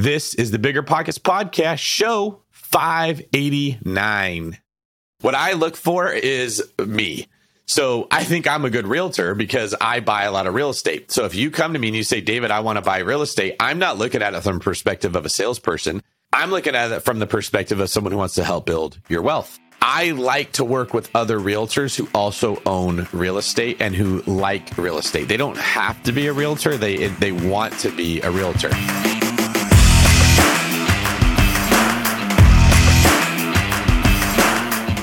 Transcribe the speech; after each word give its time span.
This 0.00 0.32
is 0.32 0.50
the 0.50 0.58
Bigger 0.58 0.82
Pockets 0.82 1.18
Podcast, 1.18 1.80
show 1.80 2.40
589. 2.52 4.56
What 5.20 5.34
I 5.34 5.52
look 5.52 5.76
for 5.76 6.10
is 6.10 6.62
me. 6.78 7.28
So 7.66 8.08
I 8.10 8.24
think 8.24 8.48
I'm 8.48 8.64
a 8.64 8.70
good 8.70 8.86
realtor 8.86 9.34
because 9.34 9.74
I 9.78 10.00
buy 10.00 10.22
a 10.22 10.32
lot 10.32 10.46
of 10.46 10.54
real 10.54 10.70
estate. 10.70 11.10
So 11.10 11.26
if 11.26 11.34
you 11.34 11.50
come 11.50 11.74
to 11.74 11.78
me 11.78 11.88
and 11.88 11.96
you 11.98 12.02
say, 12.02 12.22
David, 12.22 12.50
I 12.50 12.60
want 12.60 12.78
to 12.78 12.82
buy 12.82 13.00
real 13.00 13.20
estate, 13.20 13.56
I'm 13.60 13.78
not 13.78 13.98
looking 13.98 14.22
at 14.22 14.32
it 14.32 14.40
from 14.40 14.54
the 14.54 14.64
perspective 14.64 15.16
of 15.16 15.26
a 15.26 15.28
salesperson. 15.28 16.02
I'm 16.32 16.50
looking 16.50 16.74
at 16.74 16.90
it 16.92 17.00
from 17.00 17.18
the 17.18 17.26
perspective 17.26 17.78
of 17.78 17.90
someone 17.90 18.12
who 18.12 18.18
wants 18.18 18.36
to 18.36 18.44
help 18.44 18.64
build 18.64 18.98
your 19.10 19.20
wealth. 19.20 19.58
I 19.82 20.12
like 20.12 20.52
to 20.52 20.64
work 20.64 20.94
with 20.94 21.14
other 21.14 21.38
realtors 21.38 21.94
who 21.94 22.08
also 22.14 22.62
own 22.64 23.06
real 23.12 23.36
estate 23.36 23.82
and 23.82 23.94
who 23.94 24.22
like 24.22 24.78
real 24.78 24.96
estate. 24.96 25.28
They 25.28 25.36
don't 25.36 25.58
have 25.58 26.02
to 26.04 26.12
be 26.12 26.26
a 26.28 26.32
realtor, 26.32 26.78
they 26.78 27.08
they 27.08 27.32
want 27.32 27.78
to 27.80 27.90
be 27.90 28.22
a 28.22 28.30
realtor. 28.30 28.70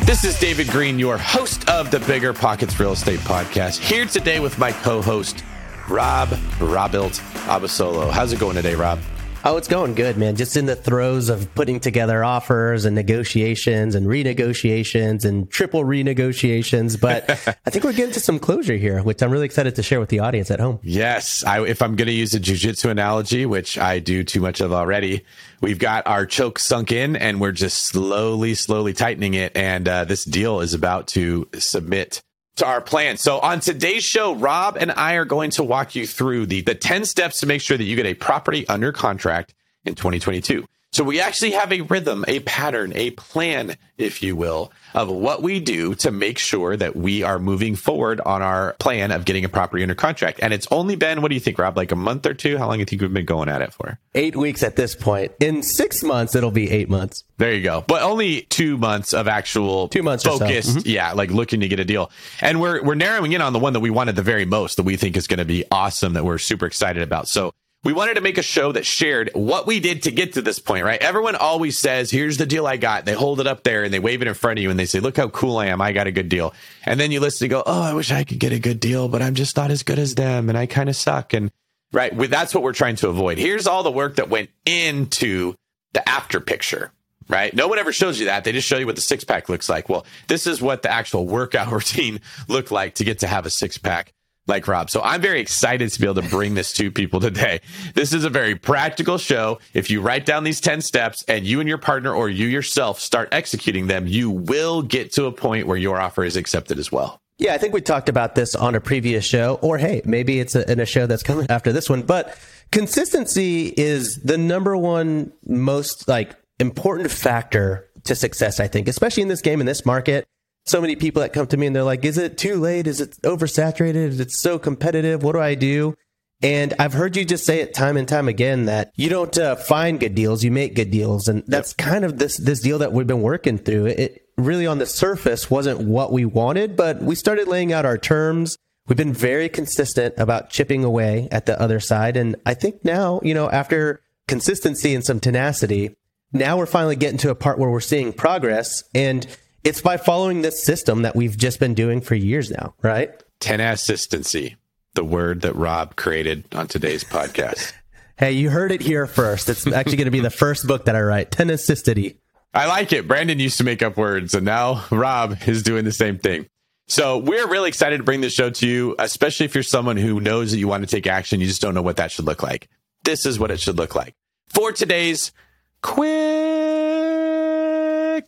This 0.08 0.24
is 0.24 0.40
David 0.40 0.70
Greene, 0.70 0.98
your 0.98 1.18
host 1.18 1.68
of 1.68 1.92
the 1.92 2.00
Bigger 2.00 2.32
Pockets 2.32 2.80
Real 2.80 2.94
Estate 2.94 3.20
Podcast, 3.20 3.80
here 3.80 4.06
today 4.06 4.40
with 4.40 4.58
my 4.58 4.72
co-host 4.72 5.44
Rob 5.90 6.30
Robuilt 6.62 7.22
Abasolo. 7.50 8.10
How's 8.10 8.32
it 8.32 8.40
going 8.40 8.56
today, 8.56 8.74
Rob? 8.76 9.00
Oh, 9.46 9.55
it's 9.55 9.68
going 9.68 9.94
good, 9.94 10.18
man. 10.18 10.36
Just 10.36 10.58
in 10.58 10.66
the 10.66 10.76
throes 10.76 11.30
of 11.30 11.54
putting 11.55 11.80
together 11.80 12.23
offers 12.23 12.86
and 12.86 12.96
negotiations 12.96 13.96
and 13.96 14.08
renegotiations 14.08 15.26
and 15.26 15.50
triple 15.50 15.84
renegotiations. 15.84 17.00
But 17.00 17.30
I 17.66 17.70
think 17.70 17.86
we're 17.86 17.94
getting 17.94 18.13
to 18.13 18.20
some 18.20 18.40
closure 18.40 18.76
here, 18.76 19.02
which 19.02 19.22
I'm 19.22 19.32
really 19.32 19.46
excited 19.46 19.76
to 19.76 19.84
share 19.84 20.00
with 20.00 20.10
the 20.10 20.20
audience 20.20 20.52
at 20.52 20.60
home. 20.60 20.80
Yes. 20.84 21.44
I, 21.46 21.63
if 21.66 21.82
I'm 21.82 21.96
going 21.96 22.08
to 22.08 22.13
use 22.13 22.34
a 22.34 22.40
jujitsu 22.40 22.90
analogy, 22.90 23.46
which 23.46 23.77
I 23.77 24.00
do 24.00 24.23
too 24.23 24.41
much 24.41 24.60
of 24.60 24.73
already, 24.73 25.23
we've 25.62 25.80
got 25.80 26.08
our 26.08 26.26
choke 26.26 26.60
sunk 26.60 26.91
in 26.91 27.16
and 27.16 27.40
we're 27.40 27.52
just 27.52 27.84
slowly, 27.84 28.54
slowly 28.54 28.93
tightening 28.93 29.34
it. 29.34 29.55
And 29.55 29.88
uh, 29.88 30.04
this 30.05 30.26
deal 30.26 30.60
is 30.62 30.74
about 30.74 31.08
to 31.10 31.48
submit 31.58 32.21
to 32.58 32.66
our 32.66 32.82
plan. 32.82 33.18
So 33.18 33.40
on 33.40 33.60
today's 33.60 34.04
show, 34.04 34.36
Rob 34.36 34.77
and 34.80 34.91
I 34.91 35.13
are 35.13 35.26
going 35.26 35.52
to 35.52 35.63
walk 35.63 35.96
you 35.96 36.05
through 36.05 36.48
the, 36.48 36.62
the 36.62 36.76
10 36.76 37.05
steps 37.05 37.40
to 37.40 37.46
make 37.46 37.62
sure 37.62 37.77
that 37.77 37.84
you 37.84 37.96
get 37.96 38.05
a 38.05 38.14
property 38.14 38.68
under 38.68 38.91
contract 38.91 39.54
in 39.86 39.96
2022. 39.96 40.66
So 40.93 41.04
we 41.04 41.20
actually 41.20 41.52
have 41.52 41.71
a 41.71 41.82
rhythm, 41.82 42.24
a 42.27 42.40
pattern, 42.40 42.91
a 42.96 43.12
plan, 43.12 43.76
if 43.98 44.24
you 44.24 44.35
will, 44.35 44.71
of 44.93 45.10
what 45.10 45.43
we 45.43 45.60
do 45.60 45.93
to 45.96 46.12
make 46.12 46.40
sure 46.40 46.76
that 46.77 46.96
we 46.96 47.24
are 47.24 47.40
moving 47.40 47.76
forward 47.76 48.21
on 48.21 48.41
our 48.41 48.74
plan 48.80 49.12
of 49.12 49.26
getting 49.26 49.43
a 49.43 49.49
property 49.49 49.84
under 49.84 49.96
contract. 49.96 50.40
And 50.41 50.54
it's 50.54 50.68
only 50.71 50.96
been, 50.96 51.21
what 51.21 51.27
do 51.27 51.35
you 51.35 51.41
think, 51.41 51.60
Rob, 51.60 51.76
like 51.76 51.91
a 51.91 51.96
month 51.96 52.26
or 52.26 52.34
two? 52.34 52.58
How 52.58 52.68
long 52.68 52.77
do 52.77 52.80
you 52.80 52.85
think 52.85 53.02
we've 53.02 53.13
been 53.13 53.26
going 53.26 53.49
at 53.49 53.62
it 53.62 53.74
for? 53.74 53.99
Eight 54.15 54.35
weeks 54.35 54.63
at 54.63 54.76
this 54.76 54.96
point. 54.96 55.34
In 55.40 55.62
six 55.62 56.04
months, 56.04 56.35
it'll 56.35 56.52
be 56.52 56.71
eight 56.71 56.90
months. 56.90 57.26
There 57.38 57.54
you 57.54 57.63
go. 57.63 57.84
But 57.85 58.02
only 58.02 58.41
two 58.43 58.77
months 58.77 59.13
of 59.13 59.27
actual 59.27 59.90
two 59.90 60.04
months 60.04 60.24
focused, 60.24 60.74
so. 60.74 60.80
mm-hmm. 60.80 60.90
yeah, 60.90 61.12
like 61.12 61.30
looking 61.30 61.60
to 61.60 61.68
get 61.68 61.80
a 61.80 61.85
deal. 61.85 62.10
And 62.41 62.60
we're 62.60 62.82
we're 62.82 62.96
narrowing 62.96 63.34
in 63.34 63.41
on 63.41 63.54
the 63.54 63.60
one 63.60 63.74
that 63.74 63.82
we 63.82 63.91
wanted 63.91 64.16
the 64.16 64.24
very 64.24 64.46
most 64.46 64.78
that 64.78 64.84
we 64.84 64.96
think 64.96 65.18
is 65.18 65.28
going 65.28 65.38
to 65.38 65.46
be 65.46 65.66
awesome 65.69 66.13
that 66.13 66.25
we're 66.25 66.40
super 66.40 66.66
excited 66.66 67.03
about. 67.03 67.28
So 67.28 67.53
we 67.84 67.94
wanted 67.94 68.16
to 68.16 68.22
make 68.22 68.38
a 68.38 68.44
show 68.44 68.72
that 68.72 68.86
shared 68.86 69.30
what 69.34 69.68
we 69.68 69.80
did 69.80 70.03
to 70.03 70.12
get 70.12 70.34
to 70.34 70.42
this 70.42 70.59
point, 70.59 70.84
right? 70.84 71.02
Everyone 71.02 71.36
always 71.36 71.78
says, 71.78 72.09
here's 72.12 72.38
the 72.38 72.46
deal 72.46 72.66
I 72.66 72.78
got. 72.78 73.06
They 73.06 73.14
hold 73.14 73.40
it 73.40 73.47
up 73.47 73.64
there 73.64 73.84
and 73.84 73.94
they 73.94 74.00
wave 74.00 74.22
it 74.22 74.28
in 74.28 74.34
front 74.34 74.59
of 74.59 74.64
you 74.64 74.70
and 74.70 74.80
they 74.80 74.86
say, 74.86 75.00
look 75.00 75.18
how 75.18 75.30
cool 75.30 75.58
I 75.58 75.68
am. 75.68 75.81
I 75.81 75.92
got 75.94 76.08
a 76.08 76.12
good 76.12 76.28
deal. 76.28 76.53
And 76.86 77.00
then 77.00 77.12
you 77.12 77.20
listen 77.20 77.46
and 77.46 77.52
go, 77.52 77.64
oh, 77.66 77.81
I 77.81 77.94
wish 77.94 78.12
I 78.12 78.24
could 78.24 78.40
get 78.40 78.52
a 78.52 78.59
good 78.59 78.80
deal, 78.80 79.08
but 79.08 79.22
I'm 79.22 79.36
just 79.36 79.56
not 79.56 79.72
as 79.72 79.84
good 79.84 80.00
as 80.00 80.16
them 80.16 80.50
and 80.50 80.58
I 80.58 80.66
kind 80.66 80.90
of 80.90 80.96
suck. 80.96 81.34
And 81.34 81.52
right, 81.94 82.18
that's 82.30 82.53
what 82.53 82.64
we're 82.64 82.74
trying 82.74 82.96
to 82.98 83.09
avoid. 83.09 83.38
Here's 83.38 83.68
all 83.68 83.84
the 83.84 83.92
work 83.92 84.16
that 84.18 84.30
went 84.30 84.50
into 84.66 85.56
the 85.94 86.08
after 86.08 86.40
picture 86.40 86.92
right? 87.30 87.53
No 87.53 87.68
one 87.68 87.78
ever 87.78 87.92
shows 87.92 88.20
you 88.20 88.28
that. 88.28 88.44
They 88.44 88.53
just 88.53 88.68
show 88.68 88.78
you 88.78 88.86
what 88.86 88.96
the 88.96 89.02
six 89.02 89.25
pack 89.25 89.50
looks 89.50 89.68
like. 89.68 89.90
Well, 89.90 90.06
this 90.28 90.48
is 90.48 90.62
what 90.62 90.81
the 90.81 90.90
actual 90.90 91.28
workout 91.28 91.70
routine 91.72 92.22
looked 92.48 92.72
like 92.72 92.96
to 92.96 93.04
get 93.04 93.20
to 93.20 93.28
have 93.28 93.46
a 93.46 93.50
six 93.50 93.78
pack 93.78 94.14
like 94.47 94.68
Rob. 94.68 94.90
So 94.90 95.02
I'm 95.02 95.22
very 95.22 95.40
excited 95.40 95.91
to 95.91 96.00
be 96.00 96.08
able 96.08 96.22
to 96.22 96.30
bring 96.30 96.56
this 96.56 96.74
to 96.74 96.91
people 96.91 97.19
today. 97.19 97.62
This 97.94 98.13
is 98.13 98.24
a 98.24 98.30
very 98.30 98.56
practical 98.56 99.18
show. 99.18 99.59
If 99.74 99.90
you 99.90 100.02
write 100.02 100.25
down 100.25 100.44
these 100.44 100.62
10 100.62 100.81
steps 100.81 101.24
and 101.28 101.46
you 101.46 101.59
and 101.59 101.69
your 101.69 101.78
partner 101.78 102.13
or 102.13 102.30
you 102.30 102.47
yourself 102.47 103.00
start 103.00 103.30
executing 103.31 103.88
them, 103.88 104.07
you 104.07 104.31
will 104.31 104.81
get 104.81 105.12
to 105.13 105.25
a 105.25 105.31
point 105.31 105.68
where 105.68 105.78
your 105.78 106.00
offer 106.00 106.24
is 106.24 106.36
accepted 106.36 106.80
as 106.80 106.91
well. 106.91 107.22
Yeah, 107.40 107.53
I 107.53 107.59
think 107.59 107.74
we 107.74 107.81
talked 107.81 108.09
about 108.09 108.34
this 108.34 108.56
on 108.56 108.74
a 108.74 108.81
previous 108.81 109.24
show, 109.24 109.59
or 109.62 109.78
hey, 109.78 110.02
maybe 110.06 110.40
it's 110.40 110.56
a, 110.56 110.69
in 110.72 110.80
a 110.80 110.88
show 110.88 111.06
that's 111.06 111.22
coming 111.22 111.46
after 111.50 111.72
this 111.72 111.88
one. 111.88 112.02
But 112.02 112.36
consistency 112.72 113.68
is 113.78 114.18
the 114.24 114.40
number 114.40 114.75
one 114.75 115.31
most 115.46 116.07
like 116.07 116.36
important 116.59 117.12
factor 117.12 117.88
to 118.06 118.16
success, 118.16 118.59
I 118.59 118.68
think, 118.68 118.88
especially 118.88 119.22
in 119.22 119.30
this 119.30 119.41
game, 119.41 119.59
in 119.59 119.68
this 119.68 119.86
market 119.86 120.28
so 120.68 120.82
many 120.82 120.96
people 120.96 121.22
that 121.22 121.34
come 121.34 121.48
to 121.48 121.58
me 121.58 121.68
and 121.68 121.76
they're 121.76 121.84
like, 121.84 122.04
is 122.06 122.18
it 122.18 122.38
too 122.38 122.56
late? 122.56 122.88
Is 122.88 123.02
it 123.02 123.12
oversaturated? 123.24 123.96
Is 123.96 124.20
it 124.20 124.32
so 124.32 124.60
competitive? 124.60 125.24
What 125.24 125.34
do 125.34 125.40
I 125.40 125.56
do? 125.56 125.96
And 126.42 126.76
I've 126.78 126.94
heard 126.94 127.16
you 127.16 127.26
just 127.26 127.46
say 127.46 127.62
it 127.62 127.74
time 127.74 127.98
and 127.98 128.08
time 128.08 128.28
again 128.28 128.66
that 128.66 128.92
you 128.96 129.10
don't 129.10 129.36
uh, 129.38 129.56
find 129.56 130.00
good 130.00 130.14
deals, 130.14 130.44
you 130.44 130.52
make 130.52 130.76
good 130.76 130.92
deals, 130.92 131.28
and 131.28 131.44
that's 131.48 131.74
kind 131.74 132.06
of 132.06 132.20
this 132.20 132.38
this 132.38 132.60
deal 132.60 132.78
that 132.80 132.94
we've 132.94 133.08
been 133.08 133.24
working 133.24 133.58
through. 133.58 133.88
It 133.88 134.28
really 134.38 134.68
on 134.68 134.78
the 134.78 134.86
surface 134.86 135.50
wasn't 135.50 135.80
what 135.80 136.12
we 136.12 136.26
wanted, 136.26 136.76
but 136.76 137.02
we 137.02 137.16
started 137.16 137.48
laying 137.48 137.74
out 137.74 137.86
our 137.86 137.98
terms. 137.98 138.56
We've 138.88 138.96
been 138.96 139.14
very 139.14 139.50
consistent 139.50 140.14
about 140.18 140.52
chipping 140.52 140.84
away 140.84 141.28
at 141.32 141.48
the 141.48 141.60
other 141.60 141.80
side, 141.80 142.16
and 142.16 142.36
I 142.46 142.54
think 142.54 142.86
now, 142.86 143.20
you 143.24 143.34
know, 143.34 143.50
after 143.50 144.02
consistency 144.28 144.94
and 144.94 145.04
some 145.04 145.20
tenacity, 145.20 145.96
now 146.34 146.58
we're 146.58 146.68
finally 146.68 146.96
getting 146.96 147.18
to 147.20 147.32
a 147.32 147.36
part 147.36 147.58
where 147.58 147.72
we're 147.72 147.80
seeing 147.80 148.14
progress 148.14 148.84
and 148.94 149.26
it's 149.68 149.82
by 149.82 149.98
following 149.98 150.44
this 150.44 150.64
system 150.64 151.02
that 151.02 151.14
we've 151.14 151.38
just 151.38 151.60
been 151.60 151.74
doing 151.74 152.00
for 152.00 152.16
years 152.16 152.50
now, 152.50 152.74
right? 152.82 153.12
Tenacistency, 153.42 154.56
the 154.94 155.04
word 155.04 155.42
that 155.42 155.58
Rob 155.58 155.98
created 155.98 156.46
on 156.56 156.68
today's 156.68 157.04
podcast. 157.04 157.74
hey, 158.18 158.32
you 158.32 158.50
heard 158.50 158.72
it 158.72 158.82
here 158.82 159.06
first. 159.08 159.50
It's 159.50 159.68
actually 159.68 159.98
going 159.98 160.06
to 160.06 160.12
be 160.12 160.22
the 160.22 160.30
first 160.30 160.66
book 160.68 160.86
that 160.86 160.96
I 160.96 161.02
write, 161.02 161.32
Tenacity. 161.32 162.18
I 162.54 162.68
like 162.68 162.94
it. 162.94 163.10
Brandon 163.10 163.40
used 163.40 163.58
to 163.58 163.66
make 163.66 163.84
up 163.84 163.98
words, 163.98 164.34
and 164.34 164.46
now 164.46 164.86
Rob 164.90 165.38
is 165.46 165.64
doing 165.64 165.84
the 165.84 165.92
same 165.92 166.18
thing. 166.18 166.48
So 166.88 167.18
we're 167.18 167.50
really 167.50 167.68
excited 167.68 167.98
to 167.98 168.04
bring 168.04 168.22
this 168.22 168.32
show 168.32 168.50
to 168.50 168.66
you, 168.66 168.96
especially 168.98 169.48
if 169.48 169.54
you're 169.54 169.64
someone 169.64 169.98
who 169.98 170.22
knows 170.22 170.52
that 170.52 170.60
you 170.60 170.70
want 170.70 170.84
to 170.84 170.88
take 170.88 171.08
action. 171.08 171.42
You 171.42 171.48
just 171.48 171.62
don't 171.62 171.74
know 171.74 171.82
what 171.82 171.98
that 171.98 172.12
should 172.12 172.24
look 172.24 172.42
like. 172.42 172.70
This 173.04 173.26
is 173.26 173.38
what 173.38 173.52
it 173.52 173.60
should 173.60 173.78
look 173.78 173.96
like. 173.96 174.16
For 174.48 174.72
today's 174.72 175.34
quick 175.82 176.08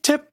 tip 0.01 0.28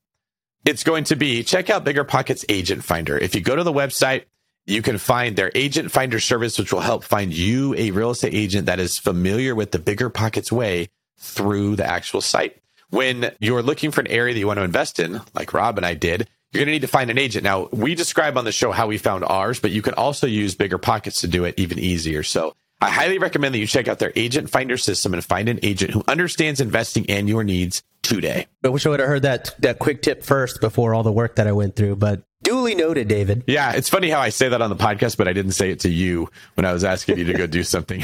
it's 0.67 0.83
going 0.83 1.05
to 1.05 1.17
be 1.17 1.45
check 1.45 1.71
out 1.71 1.85
Bigger 1.85 2.03
Pockets 2.03 2.45
Agent 2.49 2.83
Finder. 2.83 3.17
If 3.17 3.37
you 3.37 3.41
go 3.41 3.55
to 3.55 3.63
the 3.63 3.73
website, 3.73 4.25
you 4.67 4.83
can 4.83 4.99
find 4.99 5.37
their 5.37 5.53
agent 5.55 5.93
finder 5.93 6.19
service, 6.19 6.59
which 6.59 6.73
will 6.73 6.81
help 6.81 7.05
find 7.05 7.33
you 7.33 7.75
a 7.77 7.93
real 7.93 8.11
estate 8.11 8.35
agent 8.35 8.67
that 8.67 8.81
is 8.81 8.99
familiar 8.99 9.55
with 9.55 9.71
the 9.71 9.79
Bigger 9.79 10.11
Pockets 10.11 10.51
way 10.51 10.89
through 11.19 11.77
the 11.77 11.87
actual 11.87 12.21
site. 12.21 12.61
When 12.91 13.31
you're 13.39 13.63
looking 13.63 13.93
for 13.93 14.01
an 14.01 14.09
area 14.09 14.35
that 14.35 14.41
you 14.41 14.47
want 14.49 14.59
to 14.59 14.65
invest 14.65 14.99
in, 14.99 15.21
like 15.35 15.55
Rob 15.55 15.77
and 15.77 15.87
I 15.87 15.95
did, 15.95 16.29
you're 16.53 16.61
going 16.61 16.67
to 16.67 16.73
need 16.73 16.83
to 16.83 16.89
find 16.89 17.11
an 17.11 17.19
agent. 17.19 17.45
Now, 17.45 17.69
we 17.71 17.95
describe 17.95 18.37
on 18.37 18.45
the 18.45 18.53
show 18.53 18.73
how 18.73 18.89
we 18.89 18.99
found 18.99 19.25
ours, 19.25 19.61
but 19.61 19.71
you 19.71 19.83
can 19.83 19.95
also 19.95 20.27
use 20.27 20.57
Bigger 20.57 20.79
Pockets 20.79 21.21
to 21.21 21.29
do 21.29 21.45
it 21.45 21.55
even 21.57 21.79
easier. 21.79 22.25
So 22.25 22.55
I 22.81 22.91
highly 22.91 23.19
recommend 23.19 23.55
that 23.55 23.61
you 23.61 23.67
check 23.69 23.87
out 23.87 24.01
their 24.01 24.13
agent 24.17 24.51
finder 24.51 24.77
system 24.77 25.15
and 25.15 25.25
find 25.25 25.49
an 25.49 25.61
agent 25.63 25.93
who 25.93 26.03
understands 26.09 26.61
investing 26.61 27.09
and 27.09 27.29
your 27.29 27.45
needs 27.45 27.85
today. 28.07 28.47
I 28.65 28.69
wish 28.69 28.87
I 28.87 28.91
would 28.91 29.01
have 29.01 29.09
heard 29.09 29.23
that 29.23 29.55
that 29.61 29.79
quick 29.79 30.03
tip 30.03 30.23
first 30.23 30.61
before 30.61 30.95
all 30.95 31.03
the 31.03 31.13
work 31.13 31.37
that 31.37 31.47
I 31.47 31.53
went 31.53 31.77
through, 31.77 31.97
but 31.97 32.23
duly 32.43 32.75
noted, 32.75 33.09
David. 33.09 33.45
Yeah, 33.47 33.73
it's 33.73 33.89
funny 33.89 34.09
how 34.09 34.21
I 34.21 34.29
say 34.29 34.49
that 34.49 34.63
on 34.63 34.71
the 34.71 34.77
podcast, 34.77 35.17
but 35.17 35.29
I 35.29 35.33
didn't 35.33 35.53
say 35.53 35.71
it 35.71 35.81
to 35.81 35.91
you 35.91 36.31
when 36.55 36.65
I 36.65 36.73
was 36.73 36.85
asking 36.85 37.19
you 37.19 37.25
to 37.25 37.35
go 37.35 37.47
do 37.47 37.63
something. 37.65 38.03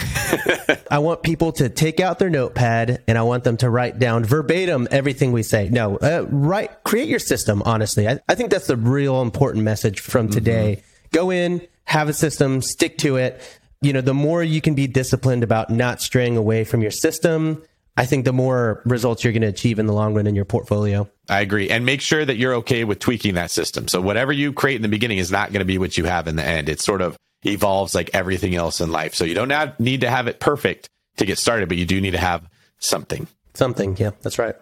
I 0.91 0.99
want 0.99 1.23
people 1.23 1.53
to 1.53 1.69
take 1.69 2.01
out 2.01 2.19
their 2.19 2.31
notepad 2.31 3.03
and 3.07 3.17
I 3.17 3.23
want 3.23 3.45
them 3.45 3.57
to 3.59 3.71
write 3.71 3.99
down 3.99 4.25
verbatim 4.25 4.89
everything 4.91 5.33
we 5.33 5.43
say. 5.43 5.69
No, 5.69 5.97
uh, 5.99 6.27
write, 6.29 6.83
create 6.85 7.09
your 7.09 7.21
system. 7.21 7.63
Honestly, 7.65 8.09
I, 8.09 8.21
I, 8.29 8.35
think 8.35 8.51
that's 8.51 8.67
the 8.67 8.77
real 8.77 9.23
important 9.23 9.65
message 9.65 10.01
from 10.01 10.29
today. 10.29 10.79
Mm-hmm. 10.79 11.17
Go 11.17 11.31
in, 11.31 11.67
have 11.85 12.09
a 12.09 12.13
system, 12.13 12.63
stick 12.63 12.99
to 12.99 13.17
it 13.17 13.41
you 13.83 13.93
know, 13.93 14.01
the 14.01 14.15
more 14.15 14.43
you 14.43 14.61
can 14.61 14.75
be 14.75 14.87
disciplined 14.87 15.43
about 15.43 15.69
not 15.69 16.01
straying 16.01 16.37
away 16.37 16.63
from 16.63 16.83
your 16.83 16.93
system, 16.93 17.63
I 17.97 18.07
think 18.07 18.25
the 18.25 18.33
more 18.33 18.81
results 18.85 19.23
you're 19.23 19.33
going 19.33 19.43
to 19.43 19.49
achieve 19.49 19.79
in 19.79 19.87
the 19.87 19.93
long 19.93 20.15
run 20.15 20.27
in 20.27 20.35
your 20.35 20.47
portfolio. 20.47 21.09
I 21.29 21.41
agree. 21.41 21.69
And 21.69 21.85
make 21.85 22.01
sure 22.01 22.25
that 22.25 22.37
you're 22.37 22.55
okay 22.57 22.85
with 22.85 22.99
tweaking 22.99 23.35
that 23.35 23.51
system. 23.51 23.87
So 23.89 24.01
whatever 24.01 24.33
you 24.33 24.53
create 24.53 24.77
in 24.77 24.83
the 24.83 24.89
beginning 24.89 25.19
is 25.19 25.31
not 25.31 25.53
going 25.53 25.61
to 25.61 25.67
be 25.67 25.79
what 25.79 25.99
you 25.99 26.05
have 26.05 26.27
in 26.27 26.37
the 26.37 26.45
end. 26.45 26.69
It 26.69 26.81
sort 26.81 27.03
of 27.03 27.17
evolves 27.45 27.95
like 27.95 28.11
everything 28.15 28.55
else 28.55 28.81
in 28.81 28.91
life. 28.91 29.15
So 29.15 29.25
you 29.25 29.35
don't 29.35 29.51
have, 29.51 29.79
need 29.79 30.01
to 30.03 30.11
have 30.11 30.27
it 30.27 30.41
perfect 30.41 30.89
to 31.19 31.27
get 31.27 31.39
started, 31.39 31.69
but 31.69 31.77
you 31.77 31.85
do 31.85 32.01
need 32.01 32.13
to 32.13 32.19
have 32.19 32.49
something. 32.79 33.27
Something. 33.55 33.97
Yeah, 33.99 34.13
that's 34.23 34.39
right. 34.39 34.55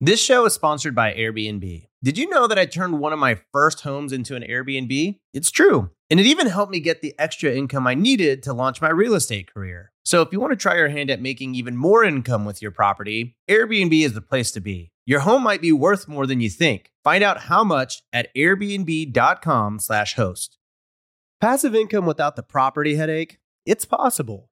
This 0.00 0.20
show 0.20 0.46
is 0.46 0.54
sponsored 0.54 0.94
by 0.94 1.12
Airbnb. 1.12 1.86
Did 2.02 2.18
you 2.18 2.28
know 2.28 2.48
that 2.48 2.58
I 2.58 2.66
turned 2.66 2.98
one 2.98 3.12
of 3.12 3.18
my 3.18 3.38
first 3.52 3.82
homes 3.82 4.12
into 4.12 4.34
an 4.34 4.42
Airbnb? 4.42 5.20
It's 5.32 5.50
true. 5.50 5.90
And 6.10 6.18
it 6.18 6.26
even 6.26 6.48
helped 6.48 6.72
me 6.72 6.80
get 6.80 7.02
the 7.02 7.14
extra 7.18 7.52
income 7.52 7.86
I 7.86 7.94
needed 7.94 8.42
to 8.44 8.52
launch 8.52 8.80
my 8.80 8.88
real 8.88 9.14
estate 9.14 9.52
career. 9.52 9.91
So 10.04 10.20
if 10.22 10.32
you 10.32 10.40
want 10.40 10.52
to 10.52 10.56
try 10.56 10.76
your 10.76 10.88
hand 10.88 11.10
at 11.10 11.20
making 11.20 11.54
even 11.54 11.76
more 11.76 12.04
income 12.04 12.44
with 12.44 12.60
your 12.60 12.70
property, 12.70 13.36
Airbnb 13.48 14.04
is 14.04 14.14
the 14.14 14.20
place 14.20 14.50
to 14.52 14.60
be. 14.60 14.90
Your 15.06 15.20
home 15.20 15.42
might 15.42 15.60
be 15.60 15.72
worth 15.72 16.08
more 16.08 16.26
than 16.26 16.40
you 16.40 16.50
think. 16.50 16.90
Find 17.02 17.24
out 17.24 17.42
how 17.42 17.64
much 17.64 18.02
at 18.12 18.34
airbnb.com/slash 18.36 20.14
host. 20.14 20.58
Passive 21.40 21.74
income 21.74 22.06
without 22.06 22.36
the 22.36 22.42
property 22.42 22.94
headache? 22.94 23.38
It's 23.66 23.84
possible. 23.84 24.51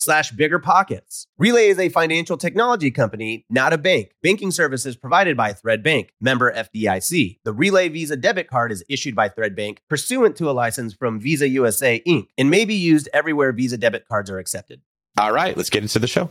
slash 0.00 0.32
bigger 0.32 0.58
pockets. 0.58 1.26
Relay 1.38 1.68
is 1.68 1.78
a 1.78 1.88
financial 1.88 2.36
technology 2.36 2.90
company, 2.90 3.44
not 3.48 3.72
a 3.72 3.78
bank. 3.78 4.12
Banking 4.22 4.50
services 4.50 4.96
provided 4.96 5.36
by 5.36 5.52
Thread 5.52 5.82
Bank, 5.82 6.12
member 6.20 6.52
FDIC. 6.52 7.38
The 7.44 7.52
Relay 7.52 7.88
Visa 7.88 8.16
debit 8.16 8.48
card 8.48 8.72
is 8.72 8.82
issued 8.88 9.14
by 9.14 9.28
Thread 9.28 9.54
Bank 9.54 9.82
pursuant 9.88 10.36
to 10.36 10.50
a 10.50 10.52
license 10.52 10.94
from 10.94 11.20
Visa 11.20 11.48
USA 11.48 12.02
Inc. 12.06 12.28
and 12.36 12.50
may 12.50 12.64
be 12.64 12.74
used 12.74 13.08
everywhere 13.12 13.52
Visa 13.52 13.76
debit 13.76 14.08
cards 14.08 14.30
are 14.30 14.38
accepted. 14.38 14.80
All 15.18 15.32
right, 15.32 15.56
let's 15.56 15.70
get 15.70 15.82
into 15.82 15.98
the 15.98 16.06
show. 16.06 16.30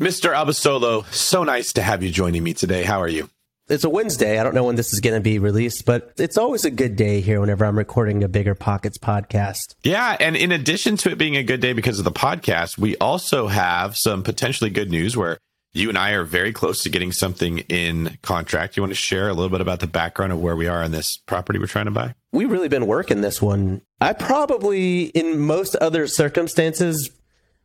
Mr. 0.00 0.34
Abasolo, 0.34 1.04
so 1.12 1.44
nice 1.44 1.72
to 1.74 1.82
have 1.82 2.02
you 2.02 2.10
joining 2.10 2.42
me 2.42 2.54
today. 2.54 2.82
How 2.82 3.00
are 3.00 3.08
you? 3.08 3.28
It's 3.68 3.84
a 3.84 3.88
Wednesday. 3.88 4.38
I 4.38 4.42
don't 4.42 4.54
know 4.54 4.64
when 4.64 4.74
this 4.74 4.92
is 4.92 5.00
going 5.00 5.14
to 5.14 5.20
be 5.20 5.38
released, 5.38 5.86
but 5.86 6.12
it's 6.18 6.36
always 6.36 6.64
a 6.64 6.70
good 6.70 6.96
day 6.96 7.20
here 7.20 7.40
whenever 7.40 7.64
I'm 7.64 7.78
recording 7.78 8.24
a 8.24 8.28
Bigger 8.28 8.56
Pockets 8.56 8.98
podcast. 8.98 9.76
Yeah. 9.84 10.16
And 10.18 10.36
in 10.36 10.50
addition 10.50 10.96
to 10.98 11.12
it 11.12 11.18
being 11.18 11.36
a 11.36 11.44
good 11.44 11.60
day 11.60 11.72
because 11.72 11.98
of 11.98 12.04
the 12.04 12.10
podcast, 12.10 12.76
we 12.76 12.96
also 12.96 13.46
have 13.46 13.96
some 13.96 14.24
potentially 14.24 14.68
good 14.68 14.90
news 14.90 15.16
where 15.16 15.38
you 15.72 15.88
and 15.88 15.96
I 15.96 16.10
are 16.10 16.24
very 16.24 16.52
close 16.52 16.82
to 16.82 16.90
getting 16.90 17.12
something 17.12 17.60
in 17.60 18.18
contract. 18.20 18.76
You 18.76 18.82
want 18.82 18.90
to 18.90 18.96
share 18.96 19.28
a 19.28 19.32
little 19.32 19.48
bit 19.48 19.60
about 19.60 19.78
the 19.78 19.86
background 19.86 20.32
of 20.32 20.40
where 20.40 20.56
we 20.56 20.66
are 20.66 20.82
on 20.82 20.90
this 20.90 21.16
property 21.16 21.60
we're 21.60 21.66
trying 21.66 21.86
to 21.86 21.92
buy? 21.92 22.14
We've 22.32 22.50
really 22.50 22.68
been 22.68 22.88
working 22.88 23.20
this 23.20 23.40
one. 23.40 23.80
I 24.00 24.12
probably, 24.12 25.04
in 25.04 25.38
most 25.38 25.76
other 25.76 26.08
circumstances, 26.08 27.10